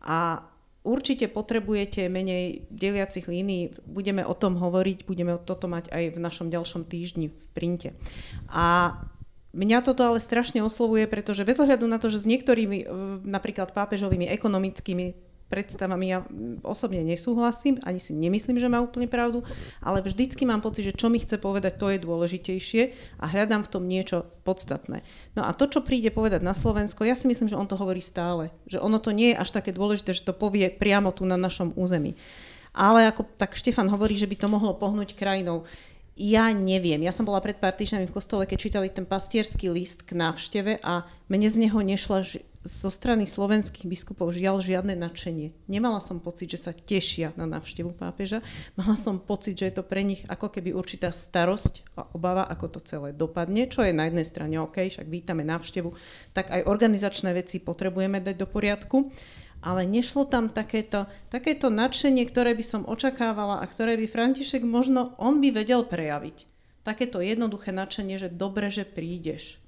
A 0.04 0.44
Určite 0.84 1.32
potrebujete 1.32 2.12
menej 2.12 2.68
deliacich 2.68 3.24
línií, 3.24 3.72
budeme 3.88 4.28
o 4.28 4.36
tom 4.36 4.60
hovoriť, 4.60 5.08
budeme 5.08 5.40
toto 5.40 5.72
mať 5.72 5.88
aj 5.96 6.04
v 6.12 6.20
našom 6.20 6.52
ďalšom 6.52 6.84
týždni 6.86 7.32
v 7.32 7.46
printe. 7.56 7.96
A 8.52 9.00
Mňa 9.54 9.86
toto 9.86 10.02
ale 10.02 10.18
strašne 10.18 10.66
oslovuje, 10.66 11.06
pretože 11.06 11.46
bez 11.46 11.62
ohľadu 11.62 11.86
na 11.86 12.02
to, 12.02 12.10
že 12.10 12.26
s 12.26 12.30
niektorými 12.30 12.90
napríklad 13.22 13.70
pápežovými 13.70 14.26
ekonomickými 14.26 15.14
predstavami 15.54 16.06
ja 16.10 16.26
osobne 16.66 17.06
nesúhlasím, 17.06 17.78
ani 17.86 18.02
si 18.02 18.18
nemyslím, 18.18 18.58
že 18.58 18.66
má 18.66 18.82
úplne 18.82 19.06
pravdu, 19.06 19.46
ale 19.86 20.02
vždycky 20.02 20.50
mám 20.50 20.66
pocit, 20.66 20.90
že 20.90 20.98
čo 20.98 21.14
mi 21.14 21.22
chce 21.22 21.38
povedať, 21.38 21.78
to 21.78 21.94
je 21.94 22.02
dôležitejšie 22.02 22.82
a 23.22 23.30
hľadám 23.30 23.62
v 23.62 23.70
tom 23.70 23.86
niečo 23.86 24.26
podstatné. 24.42 25.06
No 25.38 25.46
a 25.46 25.54
to, 25.54 25.70
čo 25.70 25.86
príde 25.86 26.10
povedať 26.10 26.42
na 26.42 26.58
Slovensko, 26.58 27.06
ja 27.06 27.14
si 27.14 27.30
myslím, 27.30 27.46
že 27.46 27.60
on 27.60 27.70
to 27.70 27.78
hovorí 27.78 28.02
stále. 28.02 28.50
Že 28.66 28.82
ono 28.82 28.98
to 28.98 29.14
nie 29.14 29.38
je 29.38 29.40
až 29.46 29.54
také 29.54 29.70
dôležité, 29.70 30.18
že 30.18 30.26
to 30.26 30.34
povie 30.34 30.74
priamo 30.74 31.14
tu 31.14 31.30
na 31.30 31.38
našom 31.38 31.78
území. 31.78 32.18
Ale 32.74 33.06
ako 33.06 33.30
tak 33.38 33.54
Štefan 33.54 33.86
hovorí, 33.94 34.18
že 34.18 34.26
by 34.26 34.34
to 34.34 34.48
mohlo 34.50 34.74
pohnúť 34.74 35.14
krajinou. 35.14 35.70
Ja 36.18 36.50
neviem. 36.54 37.02
Ja 37.06 37.14
som 37.14 37.26
bola 37.26 37.42
pred 37.42 37.58
pár 37.58 37.74
týždňami 37.74 38.10
v 38.10 38.16
kostole, 38.18 38.50
keď 38.50 38.58
čítali 38.58 38.88
ten 38.90 39.06
pastierský 39.06 39.70
list 39.70 40.06
k 40.06 40.18
návšteve 40.18 40.82
a 40.82 41.06
mne 41.30 41.50
z 41.50 41.70
neho 41.70 41.80
nešla 41.82 42.26
zo 42.64 42.88
strany 42.88 43.28
slovenských 43.28 43.84
biskupov 43.86 44.32
žiaľ 44.32 44.64
žiadne 44.64 44.96
nadšenie. 44.96 45.52
Nemala 45.68 46.00
som 46.00 46.24
pocit, 46.24 46.48
že 46.48 46.60
sa 46.64 46.72
tešia 46.72 47.36
na 47.36 47.44
návštevu 47.44 47.92
pápeža. 47.92 48.40
Mala 48.80 48.96
som 48.96 49.20
pocit, 49.20 49.60
že 49.60 49.68
je 49.68 49.76
to 49.80 49.84
pre 49.84 50.08
nich 50.08 50.24
ako 50.32 50.48
keby 50.48 50.72
určitá 50.72 51.12
starosť 51.12 51.84
a 52.00 52.08
obava, 52.16 52.48
ako 52.48 52.80
to 52.80 52.80
celé 52.80 53.12
dopadne, 53.12 53.68
čo 53.68 53.84
je 53.84 53.92
na 53.92 54.08
jednej 54.08 54.24
strane 54.24 54.56
OK, 54.64 54.80
však 54.80 55.12
vítame 55.12 55.44
návštevu, 55.44 55.92
tak 56.32 56.56
aj 56.56 56.64
organizačné 56.64 57.36
veci 57.36 57.60
potrebujeme 57.60 58.24
dať 58.24 58.36
do 58.40 58.48
poriadku 58.48 59.12
ale 59.64 59.88
nešlo 59.88 60.28
tam 60.28 60.52
takéto, 60.52 61.08
takéto 61.32 61.72
nadšenie, 61.72 62.28
ktoré 62.28 62.52
by 62.52 62.66
som 62.68 62.84
očakávala 62.84 63.64
a 63.64 63.66
ktoré 63.66 63.96
by 63.96 64.12
František 64.12 64.68
možno 64.68 65.16
on 65.16 65.40
by 65.40 65.56
vedel 65.56 65.88
prejaviť. 65.88 66.44
Takéto 66.84 67.24
jednoduché 67.24 67.72
nadšenie, 67.72 68.20
že 68.20 68.28
dobre, 68.28 68.68
že 68.68 68.84
prídeš. 68.84 69.63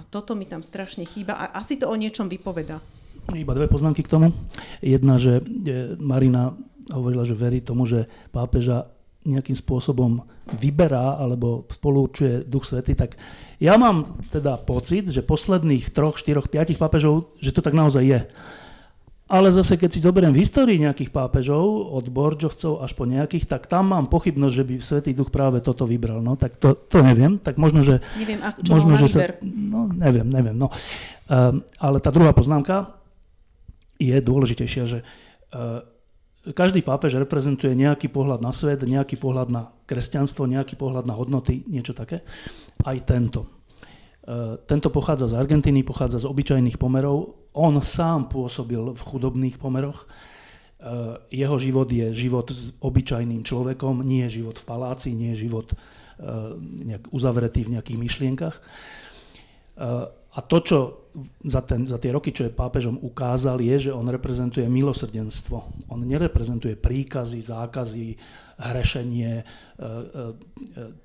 A 0.00 0.08
toto 0.08 0.32
mi 0.32 0.48
tam 0.48 0.64
strašne 0.64 1.04
chýba 1.04 1.36
a 1.36 1.52
asi 1.60 1.76
to 1.76 1.84
o 1.84 1.92
niečom 1.92 2.32
vypoveda. 2.32 2.80
Iba 3.36 3.52
dve 3.52 3.68
poznámky 3.68 4.00
k 4.00 4.08
tomu. 4.08 4.32
Jedna, 4.80 5.20
že 5.20 5.44
e, 5.44 5.92
Marina 6.00 6.56
hovorila, 6.88 7.28
že 7.28 7.36
verí 7.36 7.60
tomu, 7.60 7.84
že 7.84 8.08
pápeža 8.32 8.88
nejakým 9.28 9.52
spôsobom 9.52 10.24
vyberá 10.56 11.20
alebo 11.20 11.68
spolúčuje 11.68 12.48
Duch 12.48 12.64
Svety, 12.64 12.96
tak 12.96 13.20
ja 13.60 13.76
mám 13.76 14.08
teda 14.32 14.56
pocit, 14.56 15.12
že 15.12 15.20
posledných 15.20 15.92
troch, 15.92 16.16
štyroch, 16.16 16.48
piatich 16.48 16.80
pápežov, 16.80 17.36
že 17.36 17.52
to 17.52 17.60
tak 17.60 17.76
naozaj 17.76 18.00
je. 18.00 18.20
Ale 19.30 19.54
zase, 19.54 19.78
keď 19.78 19.90
si 19.94 20.02
zoberiem 20.02 20.34
v 20.34 20.42
histórii 20.42 20.82
nejakých 20.82 21.14
pápežov, 21.14 21.62
od 21.94 22.02
Borčovcov 22.10 22.82
až 22.82 22.98
po 22.98 23.06
nejakých, 23.06 23.46
tak 23.46 23.70
tam 23.70 23.94
mám 23.94 24.10
pochybnosť, 24.10 24.54
že 24.58 24.64
by 24.66 24.74
Svetý 24.82 25.12
Duch 25.14 25.30
práve 25.30 25.62
toto 25.62 25.86
vybral. 25.86 26.18
No, 26.18 26.34
tak 26.34 26.58
to, 26.58 26.74
to 26.74 26.98
neviem. 26.98 27.38
Tak 27.38 27.54
možno, 27.54 27.86
že... 27.86 28.02
Neviem, 28.18 28.42
ako, 28.42 28.58
čo 28.66 28.70
možno, 28.74 28.92
že 28.98 29.06
sa, 29.06 29.20
no, 29.46 29.86
neviem, 29.94 30.26
neviem. 30.26 30.58
No. 30.58 30.66
Uh, 31.30 31.62
ale 31.78 32.02
tá 32.02 32.10
druhá 32.10 32.34
poznámka 32.34 32.98
je 34.02 34.18
dôležitejšia, 34.18 34.84
že 34.90 34.98
uh, 35.54 35.86
každý 36.50 36.82
pápež 36.82 37.14
reprezentuje 37.22 37.70
nejaký 37.78 38.10
pohľad 38.10 38.42
na 38.42 38.50
svet, 38.50 38.82
nejaký 38.82 39.14
pohľad 39.14 39.46
na 39.46 39.70
kresťanstvo, 39.86 40.50
nejaký 40.50 40.74
pohľad 40.74 41.06
na 41.06 41.14
hodnoty, 41.14 41.62
niečo 41.70 41.94
také. 41.94 42.26
Aj 42.82 42.98
tento. 43.06 43.59
E, 44.20 44.60
tento 44.68 44.92
pochádza 44.92 45.32
z 45.32 45.34
Argentíny, 45.40 45.80
pochádza 45.82 46.20
z 46.20 46.28
obyčajných 46.28 46.76
pomerov. 46.76 47.40
On 47.56 47.74
sám 47.80 48.28
pôsobil 48.28 48.92
v 48.92 49.02
chudobných 49.02 49.56
pomeroch. 49.56 50.04
E, 50.04 50.08
jeho 51.32 51.56
život 51.56 51.88
je 51.88 52.12
život 52.12 52.52
s 52.52 52.76
obyčajným 52.78 53.42
človekom, 53.42 54.04
nie 54.04 54.28
život 54.28 54.60
v 54.60 54.68
paláci, 54.68 55.16
nie 55.16 55.32
je 55.32 55.48
život 55.48 55.72
e, 55.72 55.76
nejak 56.60 57.08
uzavretý 57.10 57.64
v 57.64 57.80
nejakých 57.80 57.98
myšlienkach. 57.98 58.56
A 60.30 60.38
to, 60.44 60.56
čo 60.60 60.99
za, 61.44 61.60
ten, 61.64 61.86
za 61.86 61.98
tie 61.98 62.14
roky, 62.14 62.30
čo 62.30 62.46
je 62.46 62.52
pápežom 62.52 62.98
ukázal, 63.02 63.60
je, 63.60 63.90
že 63.90 63.92
on 63.92 64.06
reprezentuje 64.06 64.66
milosrdenstvo. 64.66 65.58
On 65.90 66.00
nereprezentuje 66.00 66.78
príkazy, 66.78 67.38
zákazy, 67.42 68.14
hrešenie, 68.60 69.32
e, 69.40 69.44
e, 69.44 69.86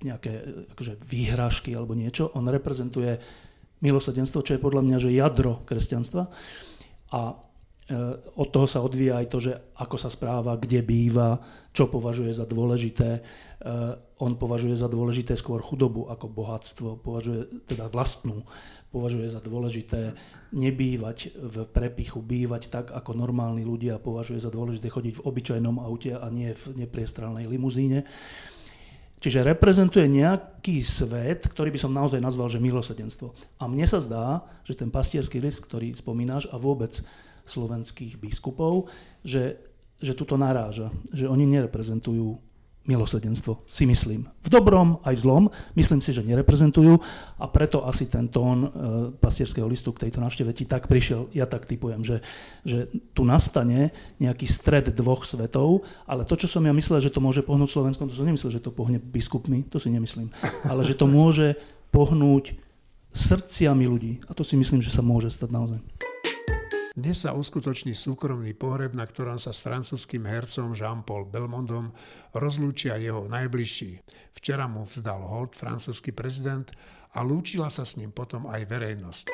nejaké 0.03 0.33
akože 0.75 1.01
výhražky 1.03 1.73
alebo 1.73 1.97
niečo. 1.97 2.31
On 2.37 2.45
reprezentuje 2.45 3.17
milosrdenstvo, 3.81 4.45
čo 4.45 4.55
je 4.55 4.63
podľa 4.63 4.81
mňa 4.85 4.97
že 5.01 5.15
jadro 5.15 5.63
kresťanstva. 5.67 6.23
A 7.15 7.21
Eh, 7.85 7.93
od 8.41 8.49
toho 8.49 8.65
sa 8.65 8.81
odvíja 8.81 9.21
aj 9.21 9.27
to, 9.29 9.37
že 9.37 9.53
ako 9.77 9.93
sa 10.01 10.09
správa, 10.09 10.57
kde 10.57 10.81
býva, 10.81 11.37
čo 11.69 11.85
považuje 11.85 12.33
za 12.33 12.49
dôležité. 12.49 13.21
On 14.21 14.37
považuje 14.37 14.77
za 14.77 14.85
dôležité 14.85 15.33
skôr 15.33 15.57
chudobu 15.57 16.05
ako 16.05 16.29
bohatstvo, 16.29 17.01
považuje 17.01 17.65
teda 17.65 17.89
vlastnú, 17.89 18.45
považuje 18.95 19.27
za 19.27 19.43
dôležité 19.43 20.15
nebývať 20.55 21.35
v 21.35 21.67
prepichu, 21.67 22.23
bývať 22.23 22.71
tak 22.71 22.95
ako 22.95 23.11
normálni 23.11 23.67
ľudia, 23.67 23.99
považuje 23.99 24.39
za 24.39 24.47
dôležité 24.47 24.87
chodiť 24.87 25.19
v 25.19 25.25
obyčajnom 25.27 25.83
aute 25.83 26.15
a 26.15 26.23
nie 26.31 26.55
v 26.55 26.87
nepriestrelnej 26.87 27.43
limuzíne. 27.51 28.07
Čiže 29.19 29.43
reprezentuje 29.43 30.07
nejaký 30.07 30.79
svet, 30.79 31.43
ktorý 31.43 31.75
by 31.75 31.79
som 31.81 31.91
naozaj 31.91 32.23
nazval, 32.23 32.47
že 32.47 32.63
milosedenstvo. 32.63 33.35
A 33.59 33.67
mne 33.67 33.83
sa 33.83 33.99
zdá, 33.99 34.47
že 34.63 34.79
ten 34.79 34.87
pastierský 34.87 35.43
list, 35.43 35.65
ktorý 35.65 35.91
spomínaš 35.97 36.47
a 36.53 36.61
vôbec 36.61 36.95
slovenských 37.43 38.21
biskupov, 38.21 38.87
že, 39.25 39.59
že 39.99 40.13
tuto 40.13 40.39
naráža, 40.39 40.93
že 41.09 41.25
oni 41.27 41.43
nereprezentujú 41.51 42.37
milosedenstvo, 42.85 43.65
si 43.65 43.89
myslím. 43.89 44.29
V 44.45 44.49
dobrom 44.49 45.01
aj 45.01 45.17
v 45.17 45.23
zlom, 45.25 45.43
myslím 45.73 45.99
si, 46.01 46.13
že 46.13 46.21
nereprezentujú 46.21 47.01
a 47.41 47.45
preto 47.49 47.81
asi 47.85 48.05
ten 48.05 48.29
tón 48.29 48.57
e, 48.65 48.69
pastierského 49.17 49.65
listu 49.65 49.89
k 49.89 50.07
tejto 50.07 50.21
návšteve 50.21 50.53
ti 50.53 50.69
tak 50.69 50.85
prišiel, 50.85 51.33
ja 51.33 51.49
tak 51.49 51.65
typujem, 51.65 52.05
že, 52.05 52.21
že 52.61 52.93
tu 53.17 53.25
nastane 53.25 53.89
nejaký 54.21 54.45
stred 54.45 54.93
dvoch 54.93 55.25
svetov, 55.25 55.81
ale 56.05 56.29
to, 56.29 56.37
čo 56.37 56.45
som 56.45 56.61
ja 56.61 56.73
myslel, 56.73 57.01
že 57.01 57.09
to 57.09 57.19
môže 57.19 57.41
pohnúť 57.41 57.73
Slovenskom, 57.73 58.05
to 58.05 58.17
som 58.17 58.29
nemyslel, 58.29 58.53
že 58.53 58.61
to 58.61 58.69
pohne 58.69 59.01
biskupmi, 59.01 59.65
to 59.67 59.81
si 59.81 59.89
nemyslím, 59.89 60.29
ale 60.69 60.85
že 60.85 60.93
to 60.93 61.09
môže 61.09 61.57
pohnúť 61.89 62.53
srdciami 63.15 63.85
ľudí 63.89 64.13
a 64.29 64.35
to 64.37 64.45
si 64.45 64.59
myslím, 64.59 64.83
že 64.83 64.93
sa 64.93 65.01
môže 65.01 65.33
stať 65.33 65.49
naozaj. 65.49 65.79
Dnes 66.95 67.27
sa 67.27 67.35
uskutoční 67.35 67.91
súkromný 67.91 68.55
pohreb, 68.55 68.95
na 68.95 69.03
ktorom 69.03 69.35
sa 69.35 69.51
s 69.51 69.59
francúzským 69.59 70.23
hercom 70.23 70.71
Jean-Paul 70.71 71.27
Belmondom 71.27 71.91
rozlúčia 72.31 72.95
jeho 72.95 73.27
najbližší. 73.27 73.99
Včera 74.31 74.63
mu 74.71 74.87
vzdal 74.87 75.19
hold 75.19 75.59
francúzsky 75.59 76.15
prezident 76.15 76.71
a 77.11 77.19
lúčila 77.19 77.67
sa 77.67 77.83
s 77.83 77.99
ním 77.99 78.15
potom 78.15 78.47
aj 78.47 78.63
verejnosť. 78.71 79.25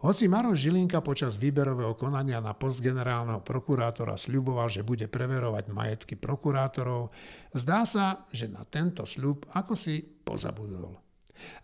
Hoci 0.00 0.32
Maroš 0.32 0.64
Žilinka 0.64 1.04
počas 1.04 1.36
výberového 1.36 1.92
konania 1.92 2.40
na 2.40 2.56
post 2.56 2.80
generálneho 2.80 3.44
prokurátora 3.44 4.16
sľuboval, 4.16 4.72
že 4.72 4.88
bude 4.88 5.12
preverovať 5.12 5.68
majetky 5.68 6.16
prokurátorov, 6.16 7.12
zdá 7.52 7.84
sa, 7.84 8.24
že 8.32 8.48
na 8.48 8.64
tento 8.64 9.04
sľub 9.04 9.44
ako 9.52 9.76
si 9.76 10.00
pozabudol. 10.24 11.07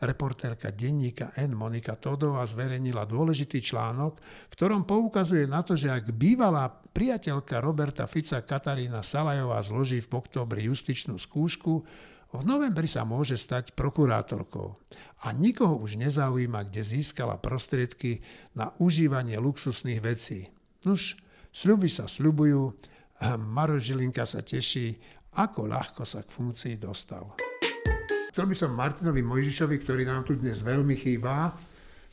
Reportérka 0.03 0.75
denníka 0.75 1.33
N. 1.41 1.55
Monika 1.57 1.95
Todová 1.99 2.45
zverejnila 2.45 3.07
dôležitý 3.07 3.63
článok, 3.63 4.19
v 4.21 4.55
ktorom 4.55 4.87
poukazuje 4.89 5.47
na 5.47 5.65
to, 5.65 5.79
že 5.79 5.91
ak 5.91 6.15
bývalá 6.15 6.71
priateľka 6.71 7.59
Roberta 7.63 8.05
Fica 8.11 8.43
Katarína 8.43 9.03
Salajová 9.03 9.59
zloží 9.63 10.03
v 10.03 10.13
oktobri 10.15 10.67
justičnú 10.71 11.19
skúšku, 11.19 11.73
v 12.35 12.43
novembri 12.43 12.91
sa 12.91 13.07
môže 13.07 13.39
stať 13.39 13.79
prokurátorkou 13.79 14.75
a 15.23 15.31
nikoho 15.31 15.79
už 15.79 15.95
nezaujíma, 16.03 16.67
kde 16.67 16.83
získala 16.83 17.39
prostriedky 17.39 18.27
na 18.59 18.75
užívanie 18.83 19.39
luxusných 19.39 20.03
vecí. 20.03 20.51
Nuž, 20.83 21.15
sľuby 21.55 21.87
sa 21.87 22.11
sľubujú 22.11 22.75
a 23.23 23.39
Maro 23.39 23.79
Žilinka 23.79 24.27
sa 24.27 24.43
teší, 24.43 24.99
ako 25.39 25.71
ľahko 25.71 26.03
sa 26.03 26.27
k 26.27 26.35
funkcii 26.35 26.75
dostal. 26.83 27.54
Chcel 28.35 28.51
by 28.51 28.57
som 28.59 28.75
Martinovi 28.75 29.23
Mojžišovi, 29.23 29.79
ktorý 29.79 30.11
nám 30.11 30.27
tu 30.27 30.35
dnes 30.35 30.59
veľmi 30.59 30.99
chýba, 30.99 31.55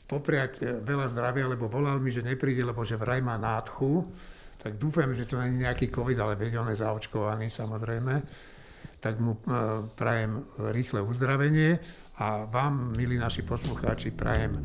popriať 0.06 0.62
e, 0.62 0.78
veľa 0.78 1.10
zdravia, 1.10 1.50
lebo 1.50 1.66
volal 1.66 1.98
mi, 1.98 2.14
že 2.14 2.22
nepríde, 2.22 2.62
lebo 2.62 2.86
že 2.86 2.94
vraj 2.94 3.18
má 3.18 3.34
nádchu. 3.34 4.06
Tak 4.62 4.78
dúfam, 4.78 5.10
že 5.10 5.26
to 5.26 5.34
nie 5.42 5.58
je 5.58 5.66
nejaký 5.66 5.90
COVID, 5.90 6.14
ale 6.22 6.38
veď 6.38 6.62
on 6.62 6.70
je 6.70 6.78
zaočkovaný 6.78 7.50
samozrejme 7.50 8.22
tak 9.02 9.18
mu 9.18 9.34
e, 9.34 9.38
prajem 9.98 10.46
rýchle 10.70 11.02
uzdravenie 11.02 11.82
a 12.22 12.46
vám, 12.46 12.94
milí 12.94 13.18
naši 13.18 13.42
poslucháči, 13.42 14.14
prajem 14.14 14.54
e, 14.54 14.62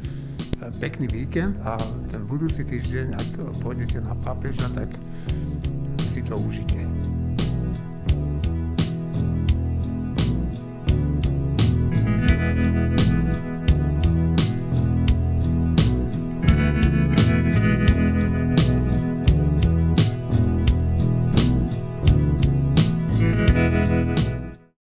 pekný 0.77 1.09
víkend 1.09 1.57
a 1.65 1.73
ten 2.13 2.21
budúci 2.29 2.61
týždeň, 2.61 3.17
ak 3.17 3.29
pôjdete 3.65 3.97
na 4.05 4.13
pápeža, 4.21 4.69
tak 4.77 4.93
si 6.05 6.21
to 6.21 6.37
užite. 6.37 6.96